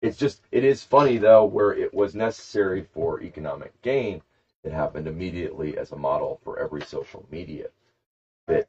It's 0.02 0.18
just, 0.18 0.42
it 0.52 0.64
is 0.64 0.84
funny 0.84 1.18
though, 1.18 1.46
where 1.46 1.74
it 1.74 1.94
was 1.94 2.16
necessary 2.16 2.84
for 2.94 3.22
economic 3.22 3.72
gain, 3.84 4.22
it 4.64 4.72
happened 4.72 5.08
immediately 5.08 5.78
as 5.78 5.92
a 5.92 5.96
model 5.98 6.40
for 6.44 6.60
every 6.60 6.82
social 6.82 7.24
media. 7.32 7.68
That 8.48 8.66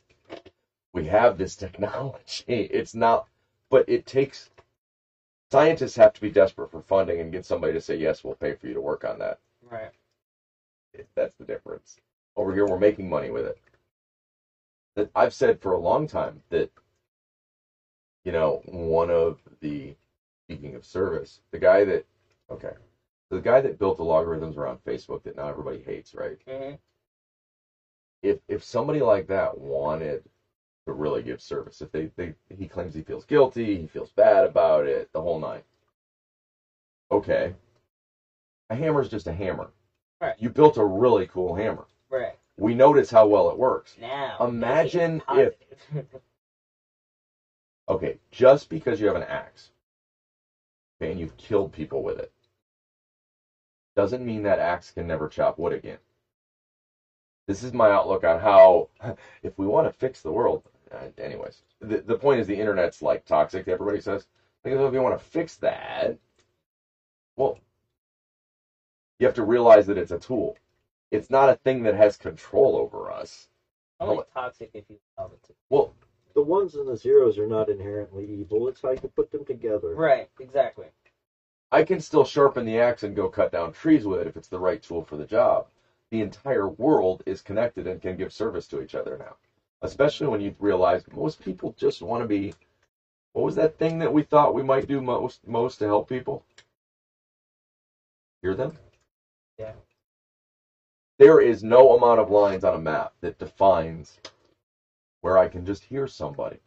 we 0.94 1.04
have 1.06 1.38
this 1.38 1.56
technology. 1.64 2.44
It's 2.48 2.94
not, 2.94 3.26
but 3.70 3.84
it 3.88 4.06
takes, 4.06 4.50
scientists 5.52 5.96
have 5.96 6.12
to 6.14 6.20
be 6.20 6.30
desperate 6.30 6.70
for 6.70 6.82
funding 6.82 7.20
and 7.20 7.32
get 7.32 7.44
somebody 7.44 7.74
to 7.74 7.80
say, 7.80 7.96
yes, 7.96 8.24
we'll 8.24 8.34
pay 8.34 8.54
for 8.54 8.68
you 8.68 8.74
to 8.74 8.80
work 8.80 9.04
on 9.04 9.18
that. 9.18 9.38
Right. 9.62 9.90
That's 11.16 11.34
the 11.36 11.44
difference. 11.44 11.96
Over 12.36 12.52
here, 12.52 12.66
we're 12.66 12.78
making 12.78 13.08
money 13.08 13.30
with 13.30 13.46
it. 13.46 13.58
That 14.96 15.10
I've 15.14 15.32
said 15.34 15.60
for 15.60 15.72
a 15.72 15.78
long 15.78 16.06
time 16.06 16.42
that, 16.50 16.70
you 18.24 18.32
know, 18.32 18.60
one 18.66 19.10
of 19.10 19.40
the 19.60 19.94
speaking 20.46 20.74
of 20.74 20.84
service, 20.84 21.40
the 21.52 21.58
guy 21.58 21.84
that, 21.84 22.04
okay, 22.50 22.72
the 23.30 23.40
guy 23.40 23.60
that 23.60 23.78
built 23.78 23.96
the 23.96 24.04
logarithms 24.04 24.56
around 24.56 24.78
Facebook 24.84 25.22
that 25.24 25.36
now 25.36 25.48
everybody 25.48 25.82
hates, 25.82 26.14
right? 26.14 26.38
hmm 26.48 26.74
If 28.22 28.38
if 28.48 28.62
somebody 28.62 29.00
like 29.02 29.26
that 29.28 29.58
wanted 29.58 30.22
to 30.86 30.92
really 30.92 31.22
give 31.22 31.40
service, 31.40 31.80
if 31.82 31.90
they, 31.92 32.10
they 32.16 32.34
he 32.50 32.66
claims 32.66 32.94
he 32.94 33.02
feels 33.02 33.24
guilty, 33.24 33.78
he 33.78 33.86
feels 33.86 34.10
bad 34.10 34.44
about 34.44 34.86
it, 34.86 35.08
the 35.12 35.20
whole 35.22 35.38
nine. 35.38 35.62
Okay, 37.10 37.54
a 38.70 38.74
hammer 38.74 39.00
is 39.00 39.08
just 39.08 39.26
a 39.28 39.32
hammer. 39.32 39.70
Right. 40.20 40.34
You 40.38 40.50
built 40.50 40.76
a 40.76 40.84
really 40.84 41.26
cool 41.26 41.54
hammer. 41.54 41.86
Right. 42.12 42.36
We 42.58 42.74
notice 42.74 43.10
how 43.10 43.26
well 43.26 43.50
it 43.50 43.58
works. 43.58 43.96
Now. 44.00 44.38
Imagine 44.40 45.22
if. 45.30 45.54
Okay, 47.88 48.18
just 48.32 48.68
because 48.70 49.00
you 49.00 49.06
have 49.08 49.16
an 49.16 49.24
axe, 49.24 49.70
okay, 51.00 51.10
and 51.12 51.20
you've 51.20 51.36
killed 51.36 51.72
people 51.72 52.02
with 52.02 52.18
it, 52.18 52.30
doesn't 53.96 54.24
mean 54.24 54.42
that 54.44 54.58
axe 54.58 54.90
can 54.90 55.06
never 55.06 55.28
chop 55.28 55.58
wood 55.58 55.72
again. 55.72 55.98
This 57.48 57.62
is 57.62 57.72
my 57.74 57.90
outlook 57.90 58.24
on 58.24 58.40
how, 58.40 58.88
if 59.42 59.58
we 59.58 59.66
want 59.66 59.86
to 59.86 59.90
fix 59.98 60.22
the 60.22 60.32
world, 60.32 60.62
uh, 60.92 61.08
anyways, 61.18 61.62
the, 61.80 62.00
the 62.00 62.16
point 62.16 62.40
is 62.40 62.46
the 62.46 62.58
internet's 62.58 63.02
like 63.02 63.24
toxic, 63.26 63.68
everybody 63.68 64.00
says. 64.00 64.26
Because 64.64 64.80
if 64.80 64.94
you 64.94 65.02
want 65.02 65.18
to 65.18 65.24
fix 65.24 65.56
that, 65.56 66.16
well, 67.36 67.58
you 69.20 69.26
have 69.26 69.34
to 69.34 69.42
realize 69.44 69.86
that 69.86 69.98
it's 69.98 70.12
a 70.12 70.18
tool. 70.18 70.56
It's 71.12 71.30
not 71.30 71.50
a 71.50 71.56
thing 71.56 71.84
that 71.84 71.94
has 71.94 72.16
control 72.16 72.76
over 72.76 73.12
us. 73.12 73.48
Only 74.00 74.24
toxic 74.34 74.70
if 74.74 74.84
you 74.90 74.98
allow 75.18 75.28
it 75.28 75.42
to. 75.44 75.54
Well, 75.70 75.94
The 76.34 76.42
ones 76.42 76.74
and 76.74 76.88
the 76.88 76.96
zeros 76.96 77.38
are 77.38 77.46
not 77.46 77.68
inherently 77.68 78.26
evil. 78.26 78.68
It's 78.68 78.82
how 78.82 78.92
you 78.92 78.98
put 79.16 79.30
them 79.30 79.44
together. 79.44 79.94
Right. 79.94 80.28
Exactly. 80.40 80.86
I 81.72 81.84
can 81.84 82.00
still 82.00 82.24
sharpen 82.24 82.66
the 82.66 82.78
axe 82.80 83.04
and 83.04 83.16
go 83.16 83.28
cut 83.28 83.52
down 83.52 83.72
trees 83.72 84.06
with 84.06 84.20
it 84.22 84.26
if 84.28 84.36
it's 84.36 84.48
the 84.48 84.58
right 84.58 84.82
tool 84.82 85.04
for 85.04 85.16
the 85.16 85.26
job. 85.26 85.68
The 86.10 86.22
entire 86.22 86.68
world 86.68 87.22
is 87.26 87.42
connected 87.42 87.86
and 87.86 88.02
can 88.02 88.16
give 88.16 88.32
service 88.32 88.66
to 88.68 88.82
each 88.82 88.94
other 88.94 89.16
now. 89.18 89.36
Especially 89.82 90.26
when 90.28 90.40
you 90.40 90.54
realize 90.60 91.04
most 91.14 91.40
people 91.40 91.74
just 91.78 92.02
want 92.02 92.22
to 92.22 92.28
be 92.28 92.54
what 93.32 93.44
was 93.44 93.56
that 93.56 93.78
thing 93.78 94.00
that 94.00 94.12
we 94.12 94.22
thought 94.22 94.54
we 94.54 94.62
might 94.62 94.88
do 94.88 95.00
most 95.00 95.46
most 95.46 95.78
to 95.78 95.86
help 95.86 96.08
people? 96.08 96.44
Hear 98.42 98.54
them? 98.54 98.78
Yeah. 99.58 99.72
There 101.18 101.40
is 101.40 101.62
no 101.62 101.92
amount 101.92 102.20
of 102.20 102.30
lines 102.30 102.64
on 102.64 102.74
a 102.74 102.78
map 102.78 103.12
that 103.22 103.38
defines 103.38 104.18
where 105.22 105.38
I 105.38 105.48
can 105.48 105.64
just 105.66 105.84
hear 105.84 106.06
somebody. 106.06 106.58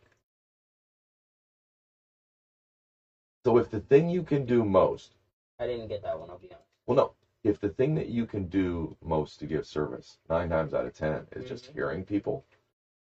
So 3.45 3.57
if 3.57 3.69
the 3.69 3.79
thing 3.79 4.09
you 4.09 4.23
can 4.23 4.45
do 4.45 4.63
most 4.63 5.15
I 5.59 5.65
didn't 5.67 5.87
get 5.87 6.01
that 6.03 6.19
one. 6.19 6.29
I'll 6.29 6.37
be 6.37 6.49
honest. 6.51 6.67
well, 6.87 6.95
no. 6.95 7.11
If 7.43 7.59
the 7.59 7.69
thing 7.69 7.95
that 7.95 8.07
you 8.07 8.25
can 8.25 8.47
do 8.47 8.95
most 9.03 9.39
to 9.39 9.45
give 9.45 9.65
service, 9.65 10.17
nine 10.29 10.49
times 10.49 10.73
out 10.73 10.85
of 10.85 10.93
ten, 10.93 11.27
is 11.35 11.47
just 11.47 11.67
Mhm. 11.67 11.73
hearing 11.73 12.03
people, 12.03 12.43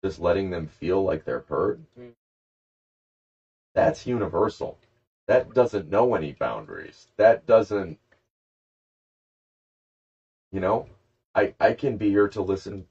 just 0.03 0.19
letting 0.19 0.49
them 0.51 0.67
feel 0.67 1.03
like 1.03 1.23
they're 1.25 1.45
heard, 1.49 1.85
Mhm. 1.97 2.13
that's 3.75 4.05
universal. 4.05 4.77
That 5.27 5.53
doesn't 5.53 5.89
know 5.89 6.15
any 6.15 6.33
boundaries. 6.33 7.07
That 7.17 7.45
doesn't, 7.45 7.97
you 10.51 10.59
know, 10.59 10.87
I, 11.35 11.53
I 11.59 11.73
can 11.73 11.97
be 11.97 12.09
here 12.09 12.27
to 12.29 12.41
listen 12.41 12.85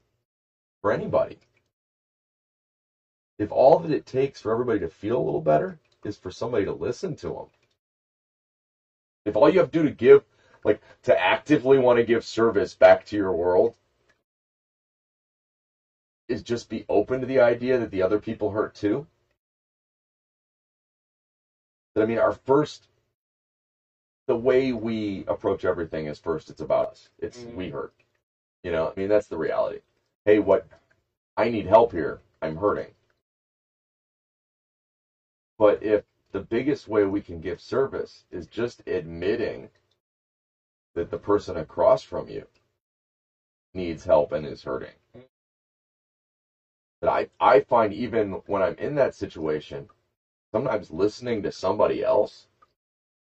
for 0.81 0.91
anybody. 0.91 1.37
If 3.39 3.51
all 3.51 3.77
that 3.79 3.91
it 3.91 4.05
takes 4.05 4.41
for 4.41 4.51
everybody 4.51 4.79
to 4.79 4.87
feel 4.89 5.17
a 5.19 5.23
little 5.23 5.41
better 5.41 5.77
is 6.05 6.17
for 6.17 6.31
somebody 6.31 6.65
to 6.65 6.73
listen 6.73 7.15
to 7.17 7.29
them, 7.29 7.47
if 9.25 9.35
all 9.35 9.49
you 9.49 9.59
have 9.59 9.71
to 9.71 9.79
do 9.79 9.83
to 9.83 9.91
give, 9.91 10.21
like 10.65 10.81
to 11.03 11.19
actively 11.19 11.77
want 11.77 11.97
to 11.97 12.03
give 12.03 12.23
service 12.23 12.73
back 12.73 13.05
to 13.05 13.17
your 13.17 13.33
world, 13.33 13.75
is 16.29 16.41
just 16.41 16.69
be 16.69 16.85
open 16.89 17.21
to 17.21 17.27
the 17.27 17.39
idea 17.39 17.77
that 17.77 17.91
the 17.91 18.01
other 18.03 18.19
people 18.19 18.51
hurt 18.51 18.73
too. 18.73 19.05
But 21.95 22.03
I 22.03 22.05
mean, 22.05 22.19
our 22.19 22.33
first, 22.45 22.87
the 24.27 24.35
way 24.35 24.73
we 24.73 25.25
approach 25.27 25.65
everything 25.65 26.07
is 26.07 26.19
first, 26.19 26.49
it's 26.49 26.61
about 26.61 26.89
us. 26.91 27.09
It's 27.19 27.39
Mhm. 27.39 27.55
we 27.55 27.69
hurt. 27.69 27.93
You 28.63 28.71
know, 28.71 28.89
I 28.89 28.99
mean, 28.99 29.09
that's 29.09 29.27
the 29.27 29.37
reality. 29.37 29.79
Hey, 30.25 30.39
what? 30.39 30.67
I 31.37 31.49
need 31.49 31.67
help 31.67 31.91
here. 31.91 32.21
I'm 32.41 32.57
hurting. 32.57 32.93
But 35.59 35.83
if 35.83 36.03
the 36.31 36.41
biggest 36.41 36.87
way 36.87 37.05
we 37.05 37.21
can 37.21 37.41
give 37.41 37.61
service 37.61 38.25
is 38.31 38.47
just 38.47 38.83
admitting 38.87 39.69
that 40.95 41.11
the 41.11 41.17
person 41.17 41.57
across 41.57 42.03
from 42.03 42.29
you 42.29 42.45
needs 43.73 44.05
help 44.05 44.33
and 44.33 44.45
is 44.45 44.63
hurting. 44.63 44.93
That 47.01 47.11
I, 47.11 47.27
I 47.39 47.61
find 47.61 47.93
even 47.93 48.33
when 48.47 48.61
I'm 48.63 48.75
in 48.75 48.95
that 48.95 49.15
situation, 49.15 49.87
sometimes 50.53 50.91
listening 50.91 51.43
to 51.43 51.51
somebody 51.51 52.03
else, 52.03 52.47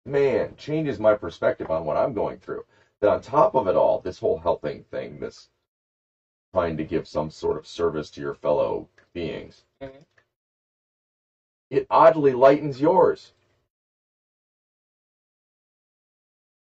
man, 0.07 0.55
changes 0.57 0.99
my 0.99 1.15
perspective 1.15 1.71
on 1.71 1.85
what 1.85 1.97
I'm 1.97 2.15
going 2.15 2.39
through. 2.39 2.65
On 3.05 3.21
top 3.21 3.55
of 3.55 3.67
it 3.69 3.77
all, 3.77 4.01
this 4.01 4.19
whole 4.19 4.39
helping 4.39 4.85
thing, 4.85 5.21
this 5.21 5.49
trying 6.55 6.77
to 6.79 6.85
give 6.85 7.07
some 7.07 7.31
sort 7.31 7.57
of 7.57 7.67
service 7.67 8.11
to 8.11 8.21
your 8.21 8.35
fellow 8.35 8.89
beings, 9.15 9.65
Mhm. 9.83 10.05
it 11.71 11.87
oddly 11.91 12.33
lightens 12.33 12.81
yours. 12.81 13.33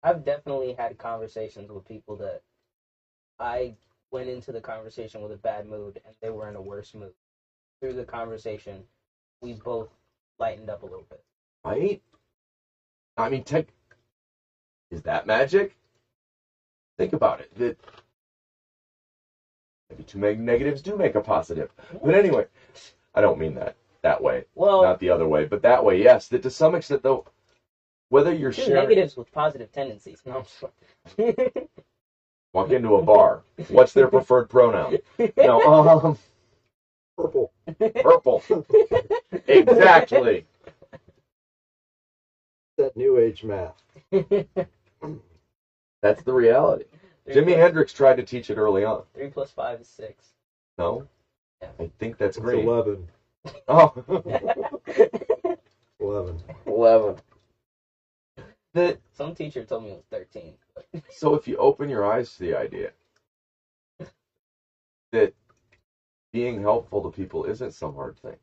I've 0.04 0.24
definitely 0.24 0.74
had 0.74 0.98
conversations 0.98 1.72
with 1.72 1.86
people 1.86 2.16
that 2.18 2.42
I 3.40 3.76
went 4.12 4.30
into 4.30 4.52
the 4.52 4.62
conversation 4.62 5.22
with 5.22 5.32
a 5.32 5.38
bad 5.38 5.66
mood 5.66 6.00
and 6.06 6.16
they 6.22 6.30
were 6.30 6.48
in 6.48 6.56
a 6.56 6.62
worse 6.62 6.94
mood. 6.94 7.14
Through 7.82 7.94
the 7.94 8.06
conversation, 8.06 8.88
we 9.42 9.54
both 9.54 9.90
lightened 10.40 10.70
up 10.70 10.84
a 10.84 10.86
little 10.86 11.06
bit. 11.10 11.24
Right? 11.66 12.02
I 13.18 13.30
mean, 13.30 13.44
tech 13.44 13.68
is 14.92 15.02
that 15.04 15.26
magic? 15.26 15.76
Think 16.98 17.14
about 17.14 17.42
it. 17.42 17.54
That 17.58 17.78
maybe 19.90 20.04
two 20.04 20.18
meg- 20.20 20.40
negatives 20.40 20.82
do 20.82 20.96
make 20.96 21.16
a 21.16 21.22
positive. 21.22 21.72
But 22.04 22.16
anyway, 22.16 22.46
I 23.14 23.22
don't 23.22 23.40
mean 23.40 23.56
that 23.56 23.76
that 24.02 24.22
way, 24.22 24.46
Well, 24.54 24.84
not 24.84 25.00
the 25.00 25.10
other 25.10 25.28
way, 25.28 25.46
but 25.46 25.64
that 25.64 25.84
way. 25.84 26.02
Yes, 26.02 26.28
that 26.28 26.44
to 26.44 26.50
some 26.52 26.76
extent, 26.76 27.02
though, 27.02 27.26
whether 28.10 28.32
you're 28.32 28.52
two 28.52 28.62
sharing, 28.62 28.84
negatives 28.88 29.18
with 29.18 29.32
positive 29.32 29.72
tendencies. 29.72 30.22
No, 30.26 30.38
I'm 30.38 30.44
just 30.44 30.64
fucking- 31.18 31.68
walk 32.54 32.70
into 32.70 32.96
a 32.96 33.02
bar. 33.02 33.42
What's 33.70 33.94
their 33.94 34.08
preferred 34.08 34.48
pronoun? 34.50 35.00
No, 35.38 35.62
um, 36.04 36.18
Purple. 37.18 37.52
purple. 37.96 38.44
Exactly. 39.48 40.46
That 42.78 42.96
new 42.98 43.18
age 43.18 43.44
math. 43.44 43.82
That's 46.06 46.22
the 46.22 46.34
reality. 46.34 46.84
Three 47.26 47.34
Jimi 47.34 47.46
plus- 47.46 47.58
Hendrix 47.58 47.92
tried 47.92 48.18
to 48.18 48.24
teach 48.24 48.52
it 48.52 48.58
early 48.60 48.84
on. 48.84 49.02
Three 49.16 49.28
plus 49.28 49.50
five 49.50 49.82
is 49.82 49.88
six. 49.88 50.34
No, 50.78 51.08
Yeah. 51.64 51.70
I 51.80 51.90
think 51.98 52.20
that's 52.20 52.38
It's 52.38 52.46
great. 52.46 52.64
11. 52.64 53.08
Oh. 53.68 53.92
11. 56.00 56.44
11. 56.68 57.16
That 58.76 59.00
Some 59.14 59.34
teacher 59.34 59.66
told 59.66 59.84
me 59.84 59.92
it 59.94 59.96
was 59.96 60.06
thirteen. 60.12 60.54
so 61.10 61.34
if 61.34 61.48
you 61.48 61.58
open 61.58 61.90
your 61.90 62.06
eyes 62.06 62.34
to 62.36 62.40
the 62.40 62.54
idea 62.56 62.92
that 65.12 65.34
being 66.32 66.62
helpful 66.62 67.02
to 67.02 67.10
people 67.10 67.46
isn't 67.46 67.72
some 67.72 67.96
hard 67.96 68.20
thing. 68.20 68.36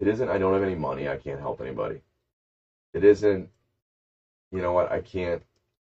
It 0.00 0.08
isn't 0.08 0.28
I 0.28 0.36
don't 0.36 0.52
have 0.52 0.62
any 0.62 0.74
money, 0.74 1.08
I 1.08 1.16
can't 1.16 1.40
help 1.40 1.62
anybody. 1.62 2.02
It 2.92 3.02
isn't 3.02 3.48
you 4.52 4.60
know 4.60 4.72
what, 4.72 4.92
I 4.92 5.00
can't 5.00 5.42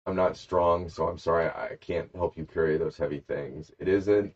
I'm 0.09 0.17
not 0.17 0.39
strong, 0.39 0.89
so 0.89 1.07
I'm 1.07 1.19
sorry 1.19 1.49
I 1.49 1.77
can't 1.83 2.11
help 2.17 2.39
you 2.39 2.47
carry 2.47 2.79
those 2.79 2.97
heavy 2.97 3.23
things. 3.29 3.71
It 3.79 3.89
isn't 3.89 4.35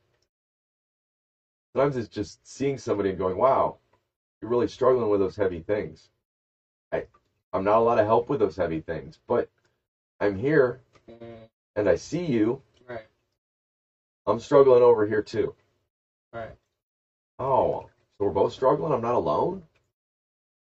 sometimes 1.75 1.97
it's 1.97 2.09
just 2.09 2.47
seeing 2.47 2.79
somebody 2.79 3.11
and 3.11 3.19
going, 3.19 3.39
Wow, 3.39 3.79
you're 4.43 4.51
really 4.51 4.69
struggling 4.69 5.11
with 5.11 5.21
those 5.21 5.37
heavy 5.37 5.61
things. 5.61 6.11
I 6.93 7.05
I'm 7.55 7.65
not 7.65 7.79
a 7.79 7.83
lot 7.83 7.99
of 7.99 8.07
help 8.07 8.29
with 8.31 8.41
those 8.41 8.57
heavy 8.57 8.81
things, 8.81 9.19
but 9.29 9.49
I'm 10.21 10.37
here 10.37 10.83
and 11.77 11.89
I 11.89 11.97
see 11.97 12.27
you. 12.27 12.63
right, 12.89 13.07
I'm 14.27 14.41
struggling 14.41 14.83
over 14.83 15.07
here 15.07 15.23
too. 15.23 15.55
right. 16.35 16.57
Oh, 17.39 17.83
so 18.19 18.27
we're 18.27 18.31
both 18.31 18.53
struggling? 18.53 18.93
I'm 18.93 19.03
not 19.03 19.15
alone? 19.15 19.65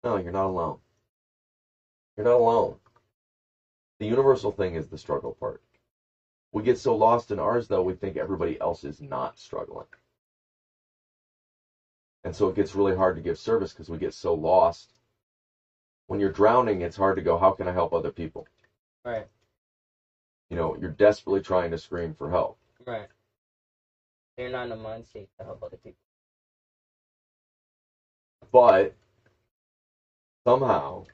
No, 0.04 0.16
you're 0.16 0.32
not 0.32 0.46
alone. 0.48 0.78
You're 2.16 2.24
not 2.24 2.36
alone. 2.36 2.76
The 4.00 4.06
universal 4.06 4.52
thing 4.52 4.74
is 4.74 4.88
the 4.88 4.98
struggle 4.98 5.32
part. 5.32 5.60
We 6.52 6.62
get 6.62 6.78
so 6.78 6.94
lost 6.94 7.30
in 7.30 7.38
ours, 7.38 7.68
though, 7.68 7.82
we 7.82 7.94
think 7.94 8.16
everybody 8.16 8.60
else 8.60 8.84
is 8.84 9.00
not 9.00 9.38
struggling. 9.38 9.86
And 12.24 12.34
so 12.34 12.48
it 12.48 12.56
gets 12.56 12.74
really 12.74 12.94
hard 12.94 13.16
to 13.16 13.22
give 13.22 13.38
service 13.38 13.72
because 13.72 13.88
we 13.88 13.98
get 13.98 14.14
so 14.14 14.34
lost. 14.34 14.92
When 16.08 16.20
you're 16.20 16.30
drowning, 16.30 16.82
it's 16.82 16.96
hard 16.96 17.16
to 17.16 17.22
go, 17.22 17.36
how 17.36 17.52
can 17.52 17.68
I 17.68 17.72
help 17.72 17.92
other 17.94 18.10
people? 18.10 18.46
Right, 19.04 19.26
You 20.50 20.56
know, 20.56 20.76
you're 20.76 20.90
desperately 20.90 21.40
trying 21.40 21.70
to 21.72 21.78
scream 21.78 22.14
for 22.14 22.30
help. 22.30 22.56
right. 22.86 23.08
You're 24.38 24.50
not 24.50 24.66
in 24.66 24.72
a 24.72 24.76
mind 24.76 25.06
state 25.06 25.28
to 25.38 25.44
help 25.44 25.62
other 25.62 25.76
people. 25.76 25.98
but 28.52 28.94
somehow 30.46 31.04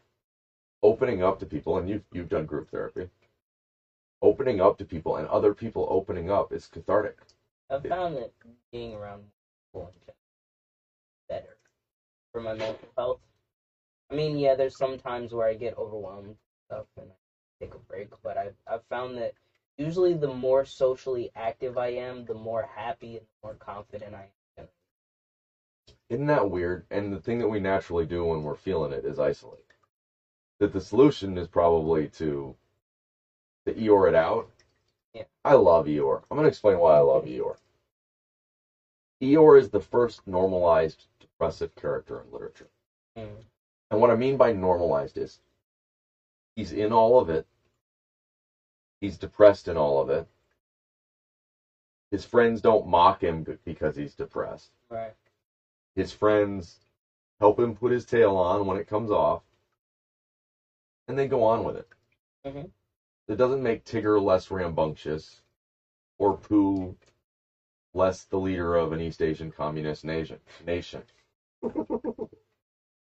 opening 0.85 1.23
up 1.23 1.41
to 1.41 1.47
people 1.47 1.79
and 1.79 1.91
you've 1.91 2.05
you've 2.15 2.31
done 2.31 2.47
group 2.47 2.71
therapy 2.71 3.09
opening 4.23 4.61
up 4.61 4.79
to 4.79 4.85
people 4.85 5.17
and 5.17 5.29
other 5.29 5.55
people 5.55 5.87
opening 5.91 6.31
up 6.31 6.53
is 6.53 6.67
cathartic 6.69 7.19
I've 7.71 7.87
found 7.87 8.17
that 8.19 8.33
being 8.73 8.95
around 8.95 9.25
people 9.73 9.89
in 9.89 9.95
general 10.01 10.17
is 11.15 11.29
better 11.29 11.57
for 12.33 12.41
my 12.41 12.55
mental 12.55 12.89
health. 12.97 13.21
I 14.11 14.15
mean, 14.15 14.39
yeah, 14.39 14.55
there's 14.55 14.77
some 14.77 14.99
times 14.99 15.35
where 15.35 15.47
I 15.49 15.55
get 15.55 15.79
overwhelmed 15.79 16.29
and 16.29 16.37
stuff 16.71 16.87
and 16.99 17.11
I 17.11 17.65
take 17.65 17.75
a 17.75 17.79
break, 17.79 18.09
but 18.23 18.37
I've 18.39 18.57
I've 18.67 18.85
found 18.91 19.19
that 19.19 19.35
usually 19.79 20.15
the 20.15 20.29
more 20.29 20.65
socially 20.65 21.31
active 21.37 21.79
I 21.79 21.89
am, 21.89 22.25
the 22.27 22.35
more 22.35 22.63
happy 22.63 23.17
and 23.17 23.27
the 23.27 23.49
more 23.49 23.57
confident 23.59 24.15
I 24.15 24.31
am. 24.59 24.69
isn't 26.11 26.27
that 26.27 26.49
weird 26.51 26.85
and 26.91 27.13
the 27.13 27.19
thing 27.21 27.39
that 27.39 27.49
we 27.49 27.59
naturally 27.59 28.05
do 28.05 28.25
when 28.25 28.43
we're 28.43 28.55
feeling 28.55 28.93
it 28.93 29.05
is 29.05 29.19
isolate 29.19 29.64
that 30.61 30.73
the 30.73 30.81
solution 30.81 31.37
is 31.39 31.47
probably 31.49 32.09
to 32.09 32.55
to 33.67 33.73
eeyore 33.75 34.09
it 34.09 34.15
out 34.15 34.51
Yeah. 35.15 35.25
i 35.45 35.55
love 35.55 35.87
eeyore 35.87 36.23
i'm 36.31 36.37
going 36.37 36.45
to 36.45 36.49
explain 36.49 36.79
why 36.79 36.97
i 36.97 37.01
love 37.01 37.25
eeyore 37.25 37.57
eeyore 39.23 39.59
is 39.59 39.71
the 39.71 39.81
first 39.81 40.27
normalized 40.27 41.07
depressive 41.21 41.75
character 41.75 42.21
in 42.21 42.31
literature 42.33 42.69
Mm. 43.17 43.45
And 43.91 44.01
what 44.01 44.11
I 44.11 44.17
mean 44.17 44.37
by 44.37 44.53
normalized 44.53 45.19
is 45.19 45.39
he's 46.57 46.73
in 46.73 46.93
all 46.93 47.21
of 47.21 47.29
it. 47.31 47.47
He's 49.01 49.17
depressed 49.17 49.69
in 49.69 49.77
all 49.77 50.01
of 50.01 50.11
it. 50.11 50.27
His 52.11 52.25
friends 52.25 52.61
don't 52.61 52.89
mock 52.89 53.23
him 53.23 53.45
because 53.65 53.97
he's 53.97 54.15
depressed. 54.15 54.71
Right, 54.91 55.15
His 55.95 56.13
friends 56.13 56.81
help 57.41 57.59
him 57.59 57.75
put 57.75 57.93
his 57.93 58.05
tail 58.05 58.37
on 58.37 58.67
when 58.67 58.77
it 58.77 58.87
comes 58.87 59.11
off. 59.11 59.43
And 61.09 61.19
they 61.19 61.27
go 61.27 61.43
on 61.45 61.65
with 61.65 61.77
it. 61.77 61.87
Mhm. 62.47 62.71
It 63.29 63.37
doesn't 63.37 63.63
make 63.63 63.85
Tigger 63.85 64.23
less 64.23 64.51
rambunctious 64.51 65.43
or 66.19 66.37
Pooh 66.37 66.97
less 67.95 68.25
the 68.25 68.39
leader 68.39 68.77
of 68.77 68.93
an 68.93 69.01
East 69.01 69.23
Asian 69.23 69.51
communist 69.51 70.05
nation. 70.05 70.39
nation. 70.65 71.05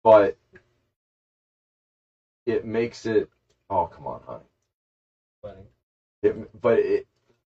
but 0.04 0.36
it 2.46 2.64
makes 2.64 3.06
it 3.06 3.28
oh 3.70 3.86
come 3.86 4.06
on 4.06 4.20
honey 4.26 4.44
funny. 5.42 5.64
it, 6.22 6.60
but 6.60 6.78
it 6.78 7.06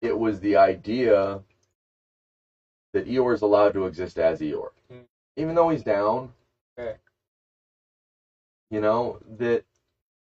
it 0.03 0.17
was 0.19 0.41
the 0.41 0.57
idea 0.57 1.43
that 2.95 3.07
Eeyore 3.07 3.35
is 3.35 3.43
allowed 3.43 3.75
to 3.75 3.87
exist 3.87 4.19
as 4.19 4.41
Eeyore 4.41 4.71
Mm. 4.93 5.07
even 5.37 5.55
though 5.55 5.71
he's 5.71 5.83
down 5.83 6.33
Right. 6.79 6.97
you 8.71 8.81
know 8.81 9.19
that 9.39 9.63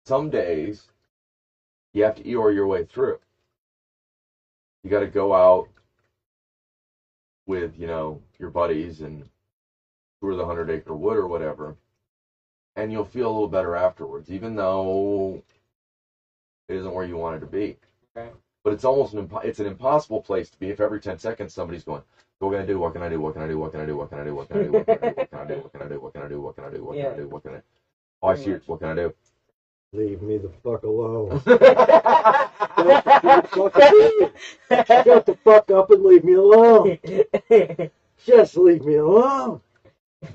some 0.06 0.30
days 0.30 0.88
you 1.94 2.04
have 2.04 2.14
to 2.16 2.22
Eeyore 2.22 2.54
your 2.54 2.66
way 2.66 2.84
through 2.84 3.18
you 4.84 4.90
got 4.90 5.00
to 5.00 5.06
go 5.06 5.34
out 5.34 5.68
with 7.46 7.78
you 7.78 7.86
know 7.86 8.20
your 8.38 8.50
buddies 8.50 9.00
and 9.00 9.28
tour 10.20 10.34
the 10.34 10.44
hundred 10.46 10.70
acre 10.70 10.94
wood 10.94 11.16
or 11.16 11.26
whatever 11.26 11.76
and 12.76 12.92
you'll 12.92 13.04
feel 13.04 13.28
a 13.30 13.32
little 13.32 13.48
better 13.48 13.74
afterwards 13.76 14.30
even 14.30 14.54
though 14.56 15.42
it 16.68 16.76
isn't 16.76 16.92
where 16.92 17.04
you 17.04 17.16
wanted 17.16 17.40
to 17.40 17.46
be 17.46 17.76
Right. 18.16 18.32
but 18.64 18.72
it's 18.72 18.84
almost 18.84 19.14
an 19.14 19.26
impo- 19.26 19.44
it's 19.44 19.60
an 19.60 19.66
impossible 19.66 20.20
place 20.20 20.50
to 20.50 20.58
be 20.58 20.70
if 20.70 20.80
every 20.80 21.00
10 21.00 21.18
seconds 21.18 21.52
somebody's 21.54 21.84
going 21.84 22.02
what 22.38 22.50
can 22.52 22.60
I 22.60 22.64
do? 22.64 22.78
What 22.78 22.92
can 22.92 23.02
I 23.02 23.08
do? 23.08 23.18
What 23.20 23.32
can 23.34 23.42
I 23.42 23.46
do? 23.48 23.58
What 23.58 23.72
can 23.72 23.80
I 23.80 23.86
do? 23.86 23.96
What 23.96 24.10
can 24.10 24.18
I 24.18 24.24
do? 24.24 24.34
What 24.34 24.48
can 24.48 24.58
I 24.58 24.62
do? 24.64 24.74
What 24.74 24.90
can 24.90 25.00
I 25.00 25.06
do? 25.08 25.14
What 25.16 25.30
can 25.30 25.40
I 25.40 25.46
do? 25.46 25.60
What 25.60 25.72
can 25.72 25.82
I 25.82 25.88
do? 25.88 26.00
What 26.00 26.12
can 26.12 26.22
I 26.22 26.28
do? 26.28 26.40
What 26.42 26.54
can 26.56 26.64
I 26.64 26.70
do? 26.70 26.84
What 26.84 26.94
can 26.96 27.06
I 27.08 27.14
do? 27.16 27.28
What 27.28 27.42
can 27.42 27.54
I? 27.54 27.60
Oh, 28.22 28.28
I 28.28 28.34
see. 28.34 28.56
What 28.66 28.80
can 28.80 28.88
I 28.90 28.94
do? 28.94 29.14
Leave 29.92 30.22
me 30.22 30.38
the 30.38 30.50
fuck 30.64 30.84
alone. 30.84 31.42
Right. 32.78 33.02
Shut 34.86 35.26
the 35.26 35.38
fuck 35.44 35.70
up 35.70 35.90
and 35.90 36.04
leave 36.04 36.24
me 36.24 36.34
alone. 36.34 36.98
Just 38.24 38.56
leave 38.56 38.84
me 38.84 38.96
alone. 38.96 39.60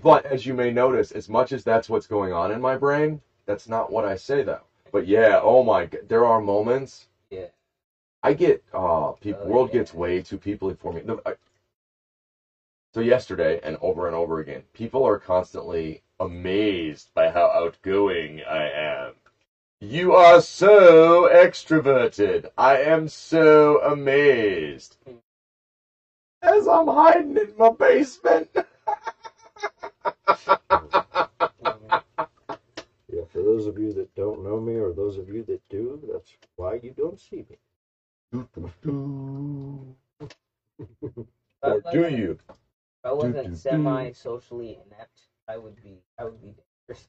But 0.03 0.25
as 0.27 0.45
you 0.45 0.53
may 0.53 0.71
notice, 0.71 1.11
as 1.11 1.29
much 1.29 1.51
as 1.53 1.63
that's 1.63 1.89
what's 1.89 2.07
going 2.07 2.33
on 2.33 2.51
in 2.51 2.61
my 2.61 2.77
brain, 2.77 3.21
that's 3.47 3.67
not 3.69 3.91
what 3.91 4.05
I 4.05 4.15
say 4.15 4.43
though. 4.43 4.61
But 4.91 5.07
yeah, 5.07 5.39
oh 5.43 5.63
my, 5.63 5.85
g- 5.87 5.99
there 6.07 6.25
are 6.25 6.41
moments. 6.41 7.07
Yeah. 7.31 7.47
I 8.23 8.33
get, 8.33 8.63
uh, 8.73 9.13
people, 9.13 9.41
Oh, 9.45 9.49
world 9.49 9.69
yeah. 9.69 9.73
gets 9.73 9.93
way 9.93 10.21
too 10.21 10.37
people 10.39 10.73
for 10.75 10.93
me. 10.93 11.01
No, 11.05 11.19
I, 11.25 11.35
so 12.93 13.01
yesterday 13.01 13.59
and 13.63 13.77
over 13.81 14.07
and 14.07 14.15
over 14.15 14.39
again, 14.39 14.63
people 14.73 15.05
are 15.05 15.19
constantly 15.19 16.01
amazed 16.19 17.11
by 17.15 17.29
how 17.31 17.47
outgoing 17.47 18.41
I 18.43 18.69
am. 18.69 19.13
You 19.83 20.13
are 20.13 20.41
so 20.41 21.27
extroverted. 21.27 22.51
I 22.55 22.77
am 22.83 23.07
so 23.07 23.81
amazed. 23.81 24.97
As 26.43 26.67
I'm 26.67 26.87
hiding 26.87 27.37
in 27.37 27.53
my 27.57 27.71
basement. 27.71 28.49
Yeah, 33.13 33.25
for 33.27 33.43
those 33.43 33.67
of 33.67 33.77
you 33.77 33.91
that 33.93 34.13
don't 34.15 34.43
know 34.43 34.59
me 34.59 34.75
or 34.75 34.93
those 34.93 35.17
of 35.17 35.27
you 35.29 35.43
that 35.43 35.61
do, 35.69 36.01
that's 36.13 36.33
why 36.55 36.79
you 36.81 36.91
don't 36.91 37.19
see 37.19 37.45
me. 37.49 37.57
or 41.61 41.81
do 41.91 42.07
you? 42.07 42.37
If 42.39 43.05
I 43.05 43.11
Do, 43.11 43.33
do, 43.33 43.33
wasn't 43.33 43.57
semi 43.57 44.11
socially 44.13 44.79
inept, 44.85 45.27
I 45.47 45.57
would 45.57 45.75
be. 45.83 46.01
I 46.17 46.23
would 46.25 46.41
be 46.41 46.55
dangerous. 46.87 47.07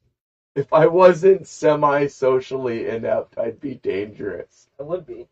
If 0.56 0.72
I 0.72 0.86
wasn't 0.86 1.46
semi 1.48 2.08
socially 2.08 2.88
inept, 2.88 3.38
I'd 3.38 3.60
be 3.60 3.76
dangerous. 3.76 4.68
I 4.80 4.84
would 4.84 5.06
be. 5.06 5.26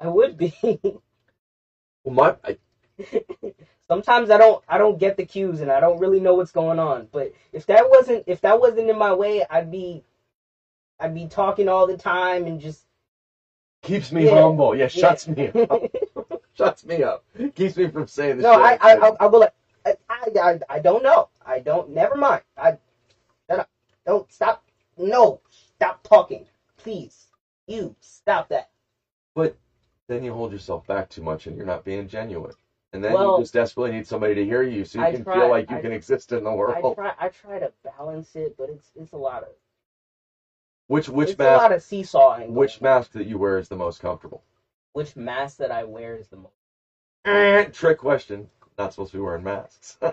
I 0.00 0.08
would 0.08 0.36
be. 0.38 0.54
Well, 2.04 2.14
my 2.14 2.36
I, 2.44 2.58
Sometimes 3.88 4.30
I 4.30 4.38
don't. 4.38 4.62
I 4.68 4.78
don't 4.78 4.98
get 4.98 5.16
the 5.16 5.24
cues, 5.26 5.60
and 5.60 5.70
I 5.70 5.80
don't 5.80 6.00
really 6.00 6.20
know 6.20 6.34
what's 6.34 6.52
going 6.52 6.78
on. 6.80 7.08
But 7.12 7.32
if 7.52 7.66
that 7.66 7.88
wasn't, 7.90 8.24
if 8.26 8.40
that 8.42 8.60
wasn't 8.60 8.90
in 8.90 8.98
my 8.98 9.14
way, 9.14 9.44
I'd 9.50 9.70
be. 9.70 10.04
I'd 11.00 11.14
be 11.14 11.26
talking 11.28 11.68
all 11.68 11.86
the 11.86 11.96
time 11.96 12.46
and 12.46 12.60
just. 12.60 12.84
keeps 13.82 14.12
me 14.12 14.26
Yeah. 14.26 14.28
humble. 14.28 14.74
Yeah, 14.76 14.88
shuts 14.88 15.28
me 15.28 15.48
up. 15.48 15.56
shuts 16.56 16.84
me 16.84 17.02
up. 17.02 17.24
Keeps 17.54 17.76
me 17.76 17.88
from 17.88 18.06
saying 18.08 18.38
the 18.38 18.44
no, 18.44 18.52
shit 18.52 18.62
I, 18.62 18.78
I. 18.80 18.96
I, 19.08 19.12
I 19.20 19.26
will. 19.26 19.44
I, 19.86 19.94
I, 20.10 20.24
I, 20.40 20.60
I 20.68 20.80
don't 20.80 21.02
know. 21.04 21.28
I 21.44 21.60
don't. 21.60 21.90
Never 21.90 22.16
mind. 22.16 22.42
I. 22.56 22.78
Don't 24.08 24.32
stop. 24.32 24.62
No, 24.96 25.38
stop 25.50 26.02
talking, 26.02 26.46
please. 26.78 27.26
You 27.66 27.94
stop 28.00 28.48
that. 28.48 28.70
But 29.34 29.54
then 30.08 30.22
you 30.24 30.32
hold 30.32 30.50
yourself 30.50 30.86
back 30.86 31.10
too 31.10 31.20
much 31.20 31.46
and 31.46 31.54
you're 31.54 31.66
not 31.66 31.84
being 31.84 32.08
genuine. 32.08 32.54
And 32.94 33.04
then 33.04 33.12
Well, 33.12 33.36
you 33.36 33.42
just 33.42 33.52
desperately 33.52 33.90
need 33.90 34.06
somebody 34.06 34.32
to 34.32 34.44
hear 34.46 34.62
you 34.62 34.86
so 34.86 34.98
you 34.98 35.04
I 35.04 35.10
can 35.12 35.24
try- 35.24 35.34
feel 35.40 35.50
like 35.50 35.70
you 35.70 35.76
I- 35.76 35.82
can 35.82 35.92
exist 35.92 36.32
in 36.32 36.42
the 36.42 36.50
world. 36.50 36.74
I 36.78 36.94
try. 36.94 37.14
I 37.18 37.28
try 37.28 37.58
to 37.58 37.70
balance 37.84 38.34
it, 38.34 38.56
but 38.56 38.70
it's 38.70 38.90
it's 38.96 39.12
a 39.12 39.18
lot 39.18 39.42
of 39.42 39.50
Which 40.86 41.10
which 41.10 41.28
it's 41.32 41.40
a 41.40 41.44
lot 41.44 41.70
mask 41.70 41.74
of 41.74 41.82
seesawing. 41.82 42.54
which 42.54 42.80
mask 42.80 43.12
that 43.12 43.24
you 43.26 43.36
wear 43.36 43.58
is 43.58 43.68
the 43.68 43.76
most 43.76 44.00
comfortable? 44.00 44.42
which 44.94 45.14
mask 45.16 45.58
that 45.58 45.70
I 45.70 45.84
wear 45.84 46.16
is 46.16 46.28
the 46.28 46.36
most. 46.36 46.54
Eh, 47.26 47.64
Trick 47.66 47.98
question. 47.98 48.48
Not 48.78 48.92
supposed 48.94 49.10
to 49.12 49.18
be 49.18 49.22
wearing 49.22 49.44
masks. 49.44 49.98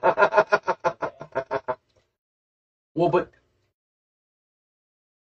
Well, 2.97 3.09
but 3.09 3.29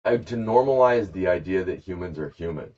uh, 0.05 0.17
to 0.17 0.35
normalize 0.35 1.11
the 1.11 1.27
idea 1.27 1.63
that 1.63 1.79
humans 1.79 2.19
are 2.19 2.29
human 2.29 2.73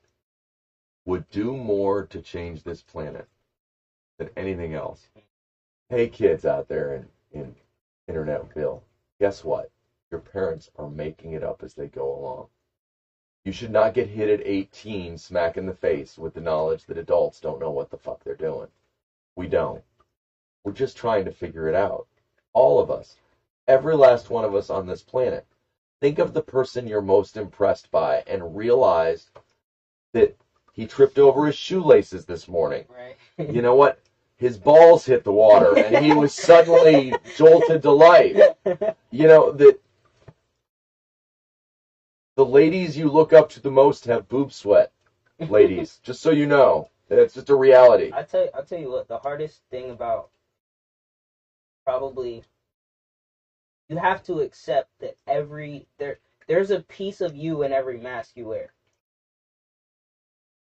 would 1.05 1.29
do 1.29 1.55
more 1.55 2.05
to 2.07 2.21
change 2.21 2.63
this 2.63 2.81
planet 2.81 3.27
than 4.17 4.29
anything 4.37 4.73
else. 4.73 5.09
Hey, 5.89 6.07
kids 6.09 6.45
out 6.45 6.67
there 6.67 6.95
in, 6.95 7.09
in 7.39 7.55
Internetville, 8.09 8.81
guess 9.19 9.43
what? 9.43 9.69
Your 10.11 10.21
parents 10.21 10.69
are 10.77 10.89
making 10.89 11.33
it 11.33 11.43
up 11.43 11.63
as 11.63 11.73
they 11.73 11.87
go 11.87 12.13
along. 12.13 12.47
You 13.45 13.51
should 13.51 13.71
not 13.71 13.93
get 13.93 14.07
hit 14.07 14.29
at 14.29 14.45
18 14.45 15.17
smack 15.17 15.57
in 15.57 15.65
the 15.65 15.73
face 15.73 16.17
with 16.17 16.33
the 16.33 16.41
knowledge 16.41 16.85
that 16.85 16.97
adults 16.97 17.39
don't 17.39 17.59
know 17.59 17.71
what 17.71 17.89
the 17.89 17.97
fuck 17.97 18.23
they're 18.23 18.35
doing. 18.35 18.67
We 19.35 19.47
don't. 19.47 19.83
We're 20.63 20.73
just 20.73 20.97
trying 20.97 21.25
to 21.25 21.31
figure 21.31 21.67
it 21.67 21.75
out. 21.75 22.07
All 22.53 22.79
of 22.79 22.91
us. 22.91 23.17
Every 23.67 23.95
last 23.95 24.29
one 24.29 24.45
of 24.45 24.55
us 24.55 24.69
on 24.69 24.87
this 24.87 25.01
planet. 25.01 25.45
Think 26.03 26.19
of 26.19 26.33
the 26.33 26.41
person 26.41 26.85
you're 26.85 27.01
most 27.01 27.37
impressed 27.37 27.89
by 27.89 28.25
and 28.27 28.57
realize 28.57 29.31
that 30.11 30.35
he 30.73 30.85
tripped 30.85 31.17
over 31.17 31.45
his 31.45 31.55
shoelaces 31.55 32.25
this 32.25 32.49
morning. 32.49 32.83
Right. 32.89 33.55
You 33.55 33.61
know 33.61 33.75
what? 33.75 33.99
His 34.35 34.57
balls 34.57 35.05
hit 35.05 35.23
the 35.23 35.31
water 35.31 35.77
and 35.77 36.03
he 36.03 36.11
was 36.11 36.33
suddenly 36.33 37.13
jolted 37.37 37.83
to 37.83 37.91
life. 37.91 38.35
You 39.11 39.27
know, 39.27 39.53
that 39.53 39.79
the 42.35 42.45
ladies 42.45 42.97
you 42.97 43.07
look 43.07 43.31
up 43.31 43.49
to 43.51 43.61
the 43.61 43.71
most 43.71 44.03
have 44.03 44.27
boob 44.27 44.51
sweat. 44.51 44.91
Ladies, 45.39 45.99
just 46.03 46.21
so 46.21 46.31
you 46.31 46.47
know. 46.47 46.89
It's 47.09 47.35
just 47.35 47.49
a 47.49 47.55
reality. 47.55 48.11
I 48.13 48.23
tell 48.23 48.49
I 48.53 48.61
tell 48.63 48.79
you 48.79 48.91
what, 48.91 49.07
the 49.07 49.19
hardest 49.19 49.61
thing 49.71 49.91
about 49.91 50.31
probably 51.85 52.43
you 53.89 53.97
have 53.97 54.23
to 54.23 54.39
accept 54.41 54.89
that 54.99 55.15
every 55.27 55.87
there 55.99 56.17
there's 56.47 56.71
a 56.71 56.81
piece 56.81 57.21
of 57.21 57.35
you 57.35 57.63
in 57.63 57.71
every 57.71 57.97
mask 57.97 58.31
you 58.35 58.47
wear. 58.47 58.69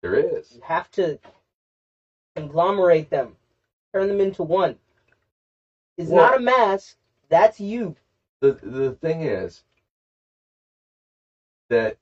There 0.02 0.14
is. 0.14 0.52
You 0.54 0.60
have 0.62 0.90
to 0.92 1.18
conglomerate 2.36 3.10
them, 3.10 3.36
turn 3.94 4.08
them 4.08 4.20
into 4.20 4.42
one. 4.42 4.78
It's 5.98 6.10
Well- 6.10 6.30
not 6.30 6.36
a 6.38 6.42
mask. 6.42 6.96
That's 7.28 7.60
you. 7.60 7.96
the 8.40 8.52
the 8.52 8.92
thing 8.94 9.22
is 9.22 9.62
that 11.70 11.96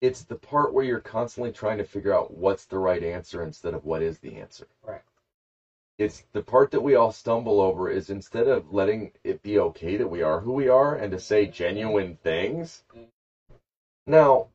it's 0.00 0.24
the 0.24 0.36
part 0.36 0.72
where 0.72 0.84
you're 0.84 1.00
constantly 1.00 1.52
trying 1.52 1.78
to 1.78 1.84
figure 1.84 2.12
out 2.12 2.32
what's 2.32 2.66
the 2.66 2.78
right 2.78 3.02
answer 3.02 3.42
instead 3.42 3.74
of 3.74 3.84
what 3.84 4.02
is 4.02 4.18
the 4.18 4.36
answer. 4.36 4.66
Right. 4.82 5.02
It's 6.02 6.24
the 6.32 6.42
part 6.42 6.72
that 6.72 6.82
we 6.82 6.96
all 6.96 7.12
stumble 7.12 7.60
over 7.60 7.90
is 7.90 8.10
instead 8.10 8.48
of 8.48 8.72
letting 8.74 9.12
it 9.24 9.42
be 9.42 9.58
okay 9.58 9.96
that 9.96 10.08
we 10.08 10.22
are 10.22 10.40
who 10.40 10.52
we 10.52 10.68
are 10.68 10.94
and 10.96 11.12
to 11.12 11.20
say 11.20 11.46
genuine 11.46 12.16
things. 12.22 12.82
Now, 14.06 14.48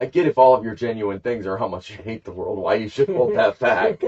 I 0.00 0.06
get 0.06 0.26
if 0.26 0.38
all 0.38 0.54
of 0.54 0.64
your 0.64 0.74
genuine 0.74 1.20
things 1.20 1.46
are 1.46 1.56
how 1.58 1.68
much 1.68 1.90
you 1.90 1.96
hate 2.02 2.24
the 2.24 2.32
world, 2.32 2.58
why 2.58 2.74
you 2.74 2.88
should 2.88 3.08
hold 3.08 3.34
that 3.34 3.58
back. 3.60 4.02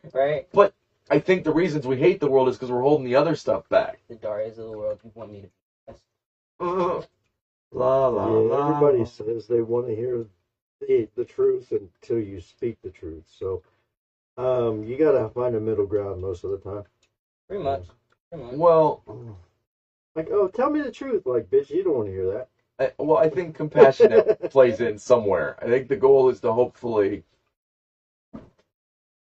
right? 0.14 0.46
But 0.52 0.72
I 1.10 1.18
think 1.18 1.44
the 1.44 1.52
reasons 1.52 1.86
we 1.86 1.96
hate 1.98 2.20
the 2.20 2.28
world 2.28 2.48
is 2.48 2.56
because 2.56 2.70
we're 2.72 2.82
holding 2.82 3.06
the 3.06 3.16
other 3.16 3.34
stuff 3.36 3.68
back. 3.70 3.98
The 4.08 4.16
Darius 4.16 4.58
of 4.58 4.66
the 4.66 4.72
world. 4.72 5.00
You 5.04 5.12
want 5.14 5.30
me 5.32 5.42
to 5.42 5.48
Ugh. 6.60 7.04
La 7.72 8.08
la 8.08 8.38
Yeah, 8.38 8.38
la. 8.38 8.60
everybody 8.60 9.04
says 9.04 9.46
they 9.46 9.62
want 9.62 9.86
to 9.86 9.94
hear 9.94 10.26
the, 10.80 11.08
the 11.16 11.24
truth 11.24 11.72
until 11.72 12.18
you 12.20 12.40
speak 12.40 12.76
the 12.82 12.90
truth. 12.90 13.24
So 13.28 13.62
um, 14.36 14.84
you 14.84 14.96
got 14.98 15.12
to 15.12 15.28
find 15.30 15.54
a 15.54 15.60
middle 15.60 15.86
ground 15.86 16.20
most 16.20 16.44
of 16.44 16.50
the 16.50 16.58
time. 16.58 16.84
pretty 17.48 17.62
much. 17.62 17.86
Pretty 18.30 18.44
much. 18.46 18.54
Well, 18.56 19.02
Like, 20.16 20.30
oh, 20.30 20.48
tell 20.48 20.70
me 20.70 20.80
the 20.80 20.90
truth. 20.90 21.26
Like, 21.26 21.50
bitch, 21.50 21.70
you 21.70 21.84
don't 21.84 21.94
want 21.96 22.08
to 22.08 22.12
hear 22.12 22.26
that. 22.26 22.48
I, 22.78 22.92
well, 23.02 23.18
I 23.18 23.28
think 23.28 23.54
compassionate 23.56 24.38
plays 24.50 24.80
in 24.80 24.98
somewhere. 24.98 25.56
I 25.62 25.66
think 25.66 25.88
the 25.88 25.96
goal 25.96 26.28
is 26.28 26.40
to 26.40 26.52
hopefully, 26.52 27.24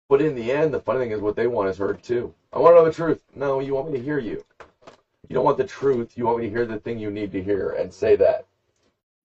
but 0.09 0.21
in 0.21 0.35
the 0.35 0.51
end, 0.51 0.73
the 0.73 0.79
funny 0.79 0.99
thing 0.99 1.11
is 1.11 1.21
what 1.21 1.35
they 1.35 1.47
want 1.47 1.69
is 1.69 1.77
heard 1.77 2.03
too. 2.03 2.33
I 2.53 2.59
want 2.59 2.73
to 2.73 2.77
know 2.79 2.85
the 2.85 2.93
truth. 2.95 3.21
No, 3.35 3.59
you 3.59 3.73
want 3.73 3.91
me 3.91 3.97
to 3.99 4.03
hear 4.03 4.19
you. 4.19 4.43
You 5.29 5.35
don't 5.35 5.45
want 5.45 5.57
the 5.57 5.65
truth. 5.65 6.17
You 6.17 6.25
want 6.25 6.39
me 6.39 6.45
to 6.45 6.51
hear 6.51 6.65
the 6.65 6.79
thing 6.79 6.99
you 6.99 7.11
need 7.11 7.31
to 7.33 7.41
hear 7.43 7.71
and 7.71 7.93
say 7.93 8.15
that. 8.17 8.45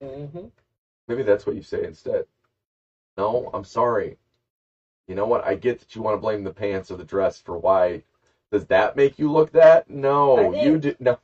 Mm-hmm. 0.02 0.46
Maybe 1.08 1.22
that's 1.22 1.46
what 1.46 1.56
you 1.56 1.62
say 1.62 1.84
instead. 1.84 2.24
No, 3.18 3.50
I'm 3.54 3.64
sorry. 3.64 4.16
You 5.08 5.14
know 5.16 5.26
what? 5.26 5.44
I 5.44 5.54
get 5.54 5.80
that 5.80 5.94
you 5.96 6.02
want 6.02 6.14
to 6.16 6.20
blame 6.20 6.44
the 6.44 6.52
pants 6.52 6.90
or 6.90 6.96
the 6.96 7.04
dress 7.04 7.40
for 7.40 7.58
why. 7.58 8.02
Does 8.52 8.66
that 8.66 8.96
make 8.96 9.18
you 9.18 9.30
look 9.30 9.52
that? 9.52 9.88
No, 9.90 10.52
think- 10.52 10.64
you 10.64 10.78
did 10.78 10.96
no. 11.00 11.18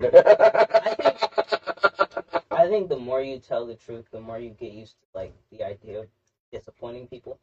I 2.50 2.68
think 2.68 2.88
the 2.88 2.96
more 2.96 3.22
you 3.22 3.38
tell 3.38 3.66
the 3.66 3.74
truth, 3.74 4.06
the 4.12 4.20
more 4.20 4.38
you 4.38 4.50
get 4.50 4.72
used 4.72 4.94
to 5.00 5.06
like 5.14 5.34
the 5.52 5.64
idea 5.64 6.00
of 6.00 6.08
disappointing 6.52 7.08
people. 7.08 7.38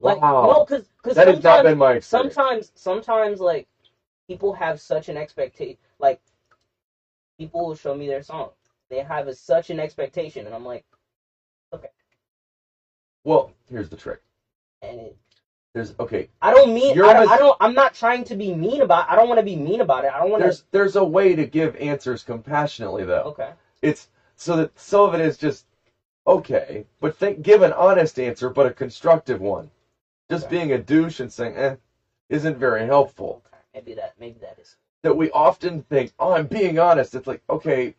Like 0.00 0.22
wow, 0.22 0.42
no, 0.42 0.64
because 0.64 0.86
that 1.14 1.28
has 1.28 1.42
not 1.42 1.62
sometimes 1.62 1.62
been 1.62 1.78
my 1.78 1.94
experience. 1.94 2.34
sometimes 2.34 2.72
sometimes 2.74 3.40
like 3.40 3.66
people 4.28 4.52
have 4.54 4.80
such 4.80 5.08
an 5.08 5.16
expectation. 5.16 5.76
Like 5.98 6.20
people 7.38 7.66
will 7.66 7.74
show 7.74 7.94
me 7.94 8.08
their 8.08 8.22
song, 8.22 8.50
they 8.90 9.00
have 9.00 9.28
a, 9.28 9.34
such 9.34 9.70
an 9.70 9.80
expectation, 9.80 10.46
and 10.46 10.54
I'm 10.54 10.64
like, 10.66 10.84
Well, 13.28 13.52
here's 13.70 13.90
the 13.90 13.96
trick. 13.96 14.20
and 14.82 15.00
it, 15.00 15.16
There's 15.74 15.94
okay. 16.00 16.28
I 16.42 16.52
don't 16.52 16.74
mean 16.74 16.96
You're 16.96 17.06
I 17.06 17.12
don't, 17.14 17.30
I 17.30 17.38
don't 17.38 17.56
I'm 17.60 17.74
not 17.74 17.94
trying 17.94 18.24
to 18.24 18.36
be 18.36 18.52
mean 18.54 18.80
about. 18.82 19.10
I 19.10 19.16
don't 19.16 19.28
want 19.28 19.38
to 19.38 19.44
be 19.44 19.56
mean 19.56 19.82
about 19.82 20.04
it. 20.04 20.12
I 20.12 20.18
don't 20.20 20.30
want 20.30 20.42
There's 20.42 20.60
to. 20.60 20.64
there's 20.72 20.96
a 20.96 21.04
way 21.04 21.34
to 21.34 21.46
give 21.46 21.76
answers 21.76 22.22
compassionately 22.22 23.04
though. 23.04 23.24
Okay. 23.26 23.50
It's 23.82 24.08
so 24.36 24.56
that 24.56 24.78
some 24.78 25.02
of 25.02 25.14
it 25.14 25.20
is 25.20 25.36
just 25.36 25.66
okay, 26.26 26.86
but 27.00 27.14
think 27.16 27.42
give 27.42 27.62
an 27.62 27.72
honest 27.72 28.18
answer, 28.18 28.50
but 28.50 28.66
a 28.66 28.72
constructive 28.72 29.40
one. 29.40 29.70
Just 30.30 30.46
Okay. 30.46 30.56
being 30.56 30.72
a 30.72 30.78
douche 30.78 31.20
and 31.20 31.32
saying 31.32 31.56
eh 31.56 31.76
isn't 32.30 32.56
very 32.58 32.86
helpful. 32.86 33.42
Okay. 33.46 33.62
Maybe 33.74 33.94
that. 33.94 34.14
Maybe 34.18 34.38
that 34.40 34.58
is. 34.58 34.76
That 35.04 35.14
we 35.16 35.30
often 35.30 35.82
think, 35.82 36.12
oh, 36.18 36.32
I'm 36.32 36.46
being 36.46 36.78
honest. 36.78 37.14
It's 37.14 37.28
like 37.28 37.42
okay. 37.50 37.94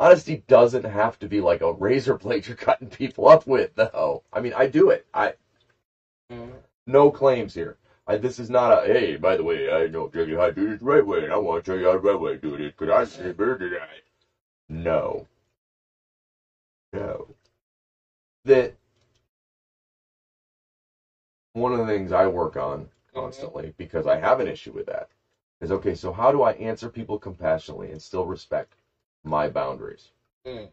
Honesty 0.00 0.44
doesn't 0.48 0.84
have 0.84 1.18
to 1.20 1.28
be 1.28 1.40
like 1.42 1.62
a 1.62 1.74
razor 1.74 2.16
blade 2.16 2.48
you're 2.48 2.56
cutting 2.56 2.88
people 2.90 3.28
up 3.28 3.46
with, 3.46 3.74
though. 3.76 4.24
I 4.32 4.40
mean, 4.40 4.54
I 4.54 4.66
do 4.66 4.90
it. 4.90 5.06
I 5.14 5.34
no 6.86 7.10
claims 7.10 7.54
here. 7.54 7.76
I, 8.08 8.16
this 8.16 8.38
is 8.40 8.50
not 8.50 8.72
a 8.72 8.86
hey. 8.86 9.16
By 9.16 9.36
the 9.36 9.44
way, 9.44 9.70
I 9.72 9.88
know 9.88 10.08
tell 10.08 10.28
you 10.28 10.38
how 10.38 10.46
to 10.46 10.52
do 10.52 10.70
this 10.70 10.82
right 10.82 11.06
way, 11.06 11.24
and 11.24 11.32
I 11.32 11.38
want 11.38 11.64
to 11.64 11.70
tell 11.70 11.80
you 11.80 11.86
how 11.86 11.92
the 11.92 11.98
right 11.98 12.20
way 12.20 12.32
to 12.32 12.38
do 12.38 12.56
this 12.58 12.72
because 12.76 12.90
I 12.90 13.04
see 13.04 13.32
better 13.32 13.58
than 13.58 13.74
I. 13.74 14.00
No. 14.70 15.26
No. 16.94 17.34
That 18.46 18.74
one 21.54 21.72
of 21.72 21.80
the 21.80 21.86
things 21.86 22.12
I 22.12 22.26
work 22.26 22.56
on 22.56 22.88
constantly 23.14 23.74
because 23.78 24.06
I 24.06 24.16
have 24.18 24.40
an 24.40 24.48
issue 24.48 24.72
with 24.72 24.86
that 24.86 25.08
is 25.60 25.72
okay. 25.72 25.94
So 25.94 26.12
how 26.12 26.32
do 26.32 26.42
I 26.42 26.52
answer 26.52 26.90
people 26.90 27.18
compassionately 27.18 27.92
and 27.92 28.02
still 28.02 28.26
respect 28.26 28.74
my 29.24 29.48
boundaries? 29.48 30.10
Mm. 30.46 30.68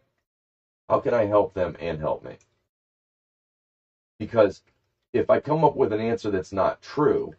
How 0.88 1.00
can 1.00 1.14
I 1.14 1.26
help 1.26 1.54
them 1.54 1.76
and 1.80 1.98
help 1.98 2.24
me? 2.24 2.36
Because 4.18 4.62
if 5.12 5.30
I 5.30 5.40
come 5.40 5.64
up 5.64 5.76
with 5.76 5.92
an 5.92 6.00
answer 6.00 6.30
that's 6.30 6.52
not 6.52 6.80
true, 6.80 7.34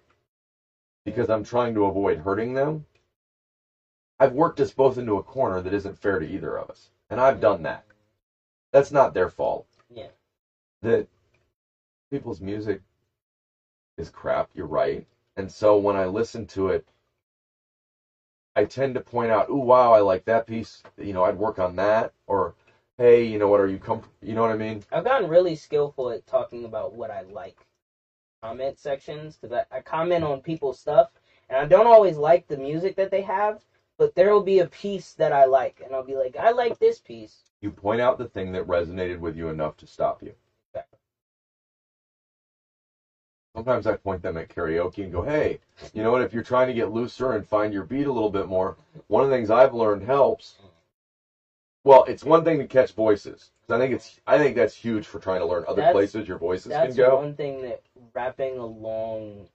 because 1.06 1.30
I'm 1.30 1.44
trying 1.44 1.74
to 1.76 1.86
avoid 1.86 2.20
hurting 2.20 2.54
them, 2.54 2.86
I've 4.20 4.34
worked 4.34 4.60
us 4.60 4.72
both 4.72 4.98
into 4.98 5.18
a 5.18 5.24
corner 5.24 5.62
that 5.62 5.74
isn't 5.74 5.98
fair 5.98 6.20
to 6.20 6.28
either 6.28 6.58
of 6.58 6.70
us. 6.70 6.90
And 7.10 7.20
I've 7.20 7.40
done 7.40 7.64
that. 7.64 7.86
That's 8.72 8.92
not 8.92 9.14
their 9.14 9.30
fault. 9.30 9.66
Yeah. 9.90 10.08
That 10.82 11.08
people's 12.12 12.42
music 12.42 12.82
is 13.98 14.10
crap, 14.10 14.50
you're 14.54 14.66
right. 14.68 15.06
And 15.38 15.52
so 15.52 15.78
when 15.78 15.96
I 15.96 16.06
listen 16.06 16.46
to 16.48 16.70
it, 16.70 16.86
I 18.60 18.66
tend 18.66 18.96
to 18.96 19.02
point 19.02 19.32
out, 19.32 19.50
ooh, 19.50 19.56
wow, 19.58 19.94
I 19.94 20.02
like 20.02 20.26
that 20.26 20.48
piece. 20.48 20.84
You 20.98 21.14
know, 21.14 21.24
I'd 21.24 21.38
work 21.38 21.60
on 21.60 21.78
that. 21.78 22.12
Or, 22.28 22.56
hey, 22.98 23.26
you 23.26 23.40
know 23.40 23.48
what, 23.48 23.62
are 23.62 23.68
you 23.68 23.80
com 23.80 24.04
You 24.22 24.36
know 24.36 24.42
what 24.42 24.52
I 24.52 24.56
mean? 24.56 24.84
I've 24.92 25.06
gotten 25.06 25.30
really 25.30 25.56
skillful 25.56 26.12
at 26.12 26.28
talking 26.28 26.66
about 26.66 26.94
what 26.94 27.12
I 27.12 27.22
like. 27.22 27.66
Comment 28.44 28.78
sections 28.78 29.38
because 29.42 29.64
I, 29.72 29.78
I 29.78 29.82
comment 29.82 30.24
on 30.26 30.42
people's 30.42 30.80
stuff 30.80 31.10
and 31.50 31.58
I 31.60 31.66
don't 31.66 31.88
always 31.88 32.18
like 32.18 32.48
the 32.48 32.58
music 32.58 32.96
that 32.98 33.12
they 33.12 33.22
have, 33.22 33.66
but 33.98 34.16
there 34.16 34.32
will 34.34 34.42
be 34.42 34.60
a 34.60 34.68
piece 34.68 35.14
that 35.16 35.34
I 35.34 35.46
like 35.46 35.82
and 35.84 35.96
I'll 35.96 36.04
be 36.04 36.16
like, 36.16 36.38
I 36.38 36.52
like 36.52 36.80
this 36.80 37.00
piece. 37.00 37.44
You 37.62 37.72
point 37.72 38.02
out 38.02 38.18
the 38.18 38.28
thing 38.28 38.54
that 38.54 38.68
resonated 38.68 39.20
with 39.20 39.36
you 39.36 39.50
enough 39.50 39.78
to 39.78 39.88
stop 39.88 40.24
you. 40.24 40.34
Sometimes 43.60 43.88
I 43.88 43.98
point 43.98 44.22
them 44.22 44.38
at 44.38 44.48
karaoke 44.48 45.04
and 45.04 45.12
go, 45.12 45.22
hey, 45.22 45.60
you 45.94 46.02
know 46.02 46.14
what? 46.14 46.22
If 46.22 46.34
you're 46.34 46.44
trying 46.44 46.68
to 46.68 46.74
get 46.74 46.94
looser 46.94 47.34
and 47.34 47.46
find 47.46 47.74
your 47.74 47.84
beat 47.84 48.08
a 48.08 48.12
little 48.12 48.30
bit 48.30 48.48
more, 48.48 48.78
one 49.08 49.22
of 49.22 49.30
the 49.30 49.36
things 49.36 49.50
I've 49.50 49.74
learned 49.74 50.04
helps. 50.04 50.56
Well, 51.84 52.06
it's 52.06 52.24
one 52.24 52.46
thing 52.46 52.58
to 52.60 52.66
catch 52.66 52.94
voices. 52.94 53.52
I 53.70 53.78
think 53.78 53.94
it's 53.94 54.18
I 54.26 54.38
think 54.38 54.56
that's 54.56 54.74
huge 54.74 55.08
for 55.08 55.20
trying 55.20 55.42
to 55.42 55.46
learn 55.46 55.66
other 55.68 55.82
That's- 55.82 55.92
places 55.94 56.26
your 56.26 56.38
voices 56.38 56.70
That's 56.70 56.96
can 56.96 57.06
go. 57.06 57.18
one 57.18 57.36
thing 57.36 57.62
that 57.64 57.82
rapping 58.14 58.58
along 58.60 59.50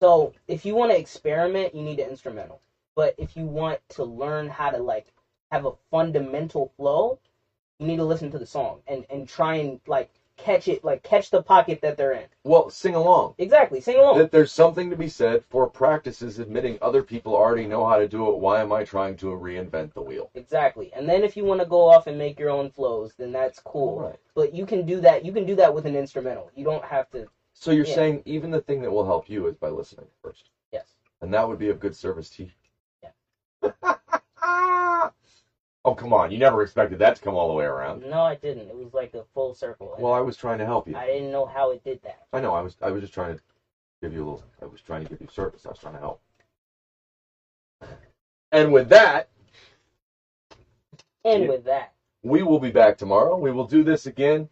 So 0.00 0.32
if 0.46 0.64
you 0.64 0.76
want 0.76 0.92
to 0.92 0.96
experiment, 0.98 1.74
you 1.74 1.82
need 1.82 1.98
an 1.98 2.08
instrumental. 2.08 2.60
But 2.94 3.14
if 3.18 3.36
you 3.36 3.46
want 3.46 3.80
to 3.90 4.04
learn 4.04 4.48
how 4.48 4.70
to 4.70 4.78
like 4.78 5.08
have 5.50 5.64
a 5.64 5.72
fundamental 5.90 6.70
flow, 6.76 7.18
you 7.80 7.88
need 7.88 7.96
to 7.96 8.04
listen 8.04 8.30
to 8.30 8.38
the 8.38 8.46
song 8.46 8.80
and 8.86 9.04
and 9.10 9.26
try 9.28 9.56
and 9.56 9.80
like 9.88 10.10
catch 10.36 10.68
it, 10.68 10.84
like 10.84 11.02
catch 11.02 11.30
the 11.30 11.42
pocket 11.42 11.80
that 11.82 11.96
they're 11.96 12.12
in. 12.12 12.26
Well, 12.44 12.70
sing 12.70 12.94
along. 12.94 13.34
Exactly, 13.38 13.80
sing 13.80 13.98
along. 13.98 14.18
That 14.18 14.30
there's 14.30 14.52
something 14.52 14.90
to 14.90 14.96
be 14.96 15.08
said 15.08 15.44
for 15.48 15.68
practices 15.68 16.38
admitting 16.38 16.78
other 16.82 17.02
people 17.02 17.34
already 17.34 17.66
know 17.66 17.86
how 17.86 17.96
to 17.98 18.06
do 18.06 18.28
it. 18.30 18.38
Why 18.38 18.60
am 18.60 18.72
I 18.72 18.84
trying 18.84 19.16
to 19.18 19.26
reinvent 19.26 19.94
the 19.94 20.02
wheel? 20.02 20.30
Exactly. 20.34 20.92
And 20.94 21.08
then 21.08 21.24
if 21.24 21.36
you 21.36 21.44
want 21.44 21.60
to 21.60 21.66
go 21.66 21.88
off 21.88 22.06
and 22.06 22.18
make 22.18 22.38
your 22.38 22.50
own 22.50 22.70
flows, 22.70 23.14
then 23.18 23.32
that's 23.32 23.58
cool. 23.60 24.00
Right. 24.00 24.18
But 24.34 24.54
you 24.54 24.66
can 24.66 24.84
do 24.86 25.00
that. 25.00 25.24
You 25.24 25.32
can 25.32 25.46
do 25.46 25.54
that 25.56 25.72
with 25.72 25.86
an 25.86 25.96
instrumental. 25.96 26.50
You 26.54 26.64
don't 26.64 26.84
have 26.84 27.10
to. 27.10 27.26
So 27.52 27.70
you're 27.70 27.86
Yeah. 27.86 27.94
saying 27.94 28.22
even 28.26 28.50
the 28.50 28.60
thing 28.60 28.82
that 28.82 28.90
will 28.90 29.06
help 29.06 29.30
you 29.30 29.46
is 29.46 29.56
by 29.56 29.70
listening 29.70 30.06
first, 30.22 30.50
Yes. 30.72 30.94
and 31.22 31.32
that 31.32 31.48
would 31.48 31.58
be 31.58 31.70
of 31.70 31.80
good 31.80 31.96
service 31.96 32.28
to 32.30 32.44
you. 32.44 32.50
Yeah. 33.02 33.10
Oh 35.86 35.94
come 35.94 36.12
on! 36.12 36.30
You 36.32 36.38
never 36.38 36.62
expected 36.62 37.00
that 37.00 37.16
to 37.16 37.22
come 37.22 37.36
all 37.36 37.48
the 37.48 37.54
way 37.54 37.64
around. 37.66 38.02
No, 38.02 38.22
I 38.22 38.36
didn't. 38.36 38.68
It 38.68 38.76
was 38.76 38.94
like 38.94 39.14
a 39.14 39.24
full 39.34 39.54
circle. 39.54 39.94
Well, 39.98 40.12
I 40.12 40.20
was 40.20 40.36
trying 40.36 40.58
to 40.58 40.66
help 40.66 40.88
you. 40.88 40.96
I 40.96 41.06
didn't 41.06 41.32
know 41.32 41.46
how 41.46 41.70
it 41.70 41.82
did 41.84 42.00
that. 42.04 42.22
I 42.34 42.40
know. 42.40 42.52
I 42.54 42.60
was. 42.60 42.76
I 42.82 42.90
was 42.90 43.02
just 43.02 43.14
trying 43.14 43.36
to 43.36 43.42
give 44.02 44.12
you 44.12 44.20
a 44.20 44.26
little. 44.26 44.44
I 44.62 44.66
was 44.66 44.80
trying 44.82 45.04
to 45.04 45.10
give 45.10 45.20
you 45.20 45.28
service. 45.32 45.66
I 45.66 45.70
was 45.70 45.78
trying 45.78 45.94
to 45.94 46.00
help. 46.00 46.20
And 48.52 48.72
with 48.72 48.90
that, 48.90 49.28
And 51.24 51.48
with 51.48 51.64
that, 51.64 51.92
we 52.24 52.42
will 52.42 52.58
be 52.58 52.70
back 52.70 52.96
tomorrow. 52.98 53.36
We 53.36 53.52
will 53.52 53.64
do 53.64 53.82
this 53.84 54.06
again. 54.06 54.48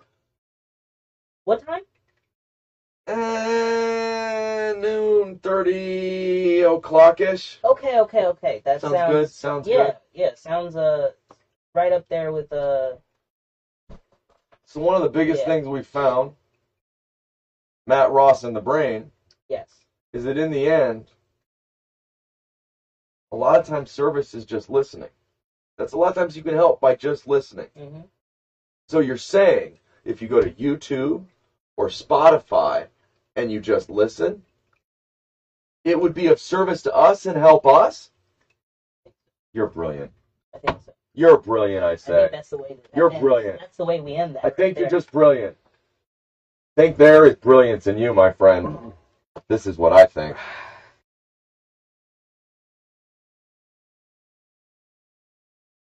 what 1.45 1.64
time? 1.66 1.82
Uh, 3.07 4.72
noon 4.76 5.36
thirty 5.42 6.62
o'clock 6.62 7.20
ish. 7.20 7.61
Okay, 7.64 7.98
okay, 8.00 8.26
okay. 8.26 8.62
That 8.64 8.80
Sounds 8.80 8.92
sounds 8.92 9.05
good. 9.05 9.30
Sounds 9.30 9.68
yeah, 9.68 9.76
good. 9.76 9.96
yeah. 10.12 10.30
Sounds 10.36 10.76
uh 10.76 11.11
right 11.74 11.92
up 11.92 12.05
there 12.11 12.32
with 12.32 12.52
uh 12.52 12.94
So 14.66 14.80
one 14.80 14.96
of 14.96 15.02
the 15.02 15.09
biggest 15.09 15.40
Yeah. 15.40 15.44
things 15.44 15.68
we 15.68 15.82
found, 15.82 16.34
Matt 17.86 18.11
Ross 18.11 18.44
and 18.44 18.57
the 18.57 18.61
Brain, 18.61 19.11
yes. 19.48 19.68
is 20.12 20.24
that 20.24 20.38
in 20.38 20.50
the 20.50 20.68
end, 20.68 21.11
a 23.32 23.36
lot 23.36 23.61
of 23.61 23.66
times 23.66 23.90
service 23.90 24.34
is 24.34 24.44
just 24.44 24.70
listening. 24.70 25.11
That's 25.78 25.92
a 25.92 25.98
lot 25.98 26.09
of 26.09 26.14
times 26.14 26.36
you 26.36 26.42
can 26.42 26.55
help 26.55 26.80
by 26.80 26.94
just 26.94 27.26
listening. 27.26 27.68
hmm 27.76 28.02
So 28.88 29.00
you're 29.00 29.16
saying 29.16 29.78
if 30.05 30.22
you 30.22 30.28
go 30.28 30.40
to 30.40 30.50
YouTube 30.50 31.26
or 31.76 31.88
Spotify 31.88 32.86
and 33.37 33.53
you 33.53 33.61
just 33.61 33.91
listen, 33.91 34.43
it 35.85 36.01
would 36.01 36.14
be 36.14 36.28
of 36.28 36.41
service 36.41 36.82
to 36.82 36.95
us 36.95 37.26
and 37.26 37.39
help 37.39 37.66
us? 37.66 38.11
You're 39.55 39.68
brilliant. 39.68 40.12
I 40.55 40.59
think 40.59 40.82
so. 40.85 40.93
You're 41.14 41.39
brilliant, 41.39 41.85
I 41.85 41.93
I 41.93 41.97
say. 41.97 42.12
think 42.12 42.32
that's 42.32 42.51
the 42.51 42.59
way. 42.59 42.76
That 42.93 42.99
You're 42.99 43.11
ends. 43.11 43.20
brilliant. 43.20 43.61
That's 43.61 43.76
the 43.76 43.85
way 43.85 44.01
we 44.01 44.14
end 44.16 44.37
that. 44.37 44.45
I 44.45 44.49
right 44.49 44.57
think 44.57 44.78
you're 44.78 44.89
just 44.89 45.12
brilliant. 45.12 45.57
think 46.76 46.97
there 46.99 47.26
is 47.26 47.37
brilliance 47.37 47.87
in 47.87 47.99
you, 47.99 48.14
my 48.14 48.32
friend. 48.32 48.93
This 49.49 49.66
is 49.66 49.78
what 49.78 49.93
I 49.93 50.07
think. 50.07 50.37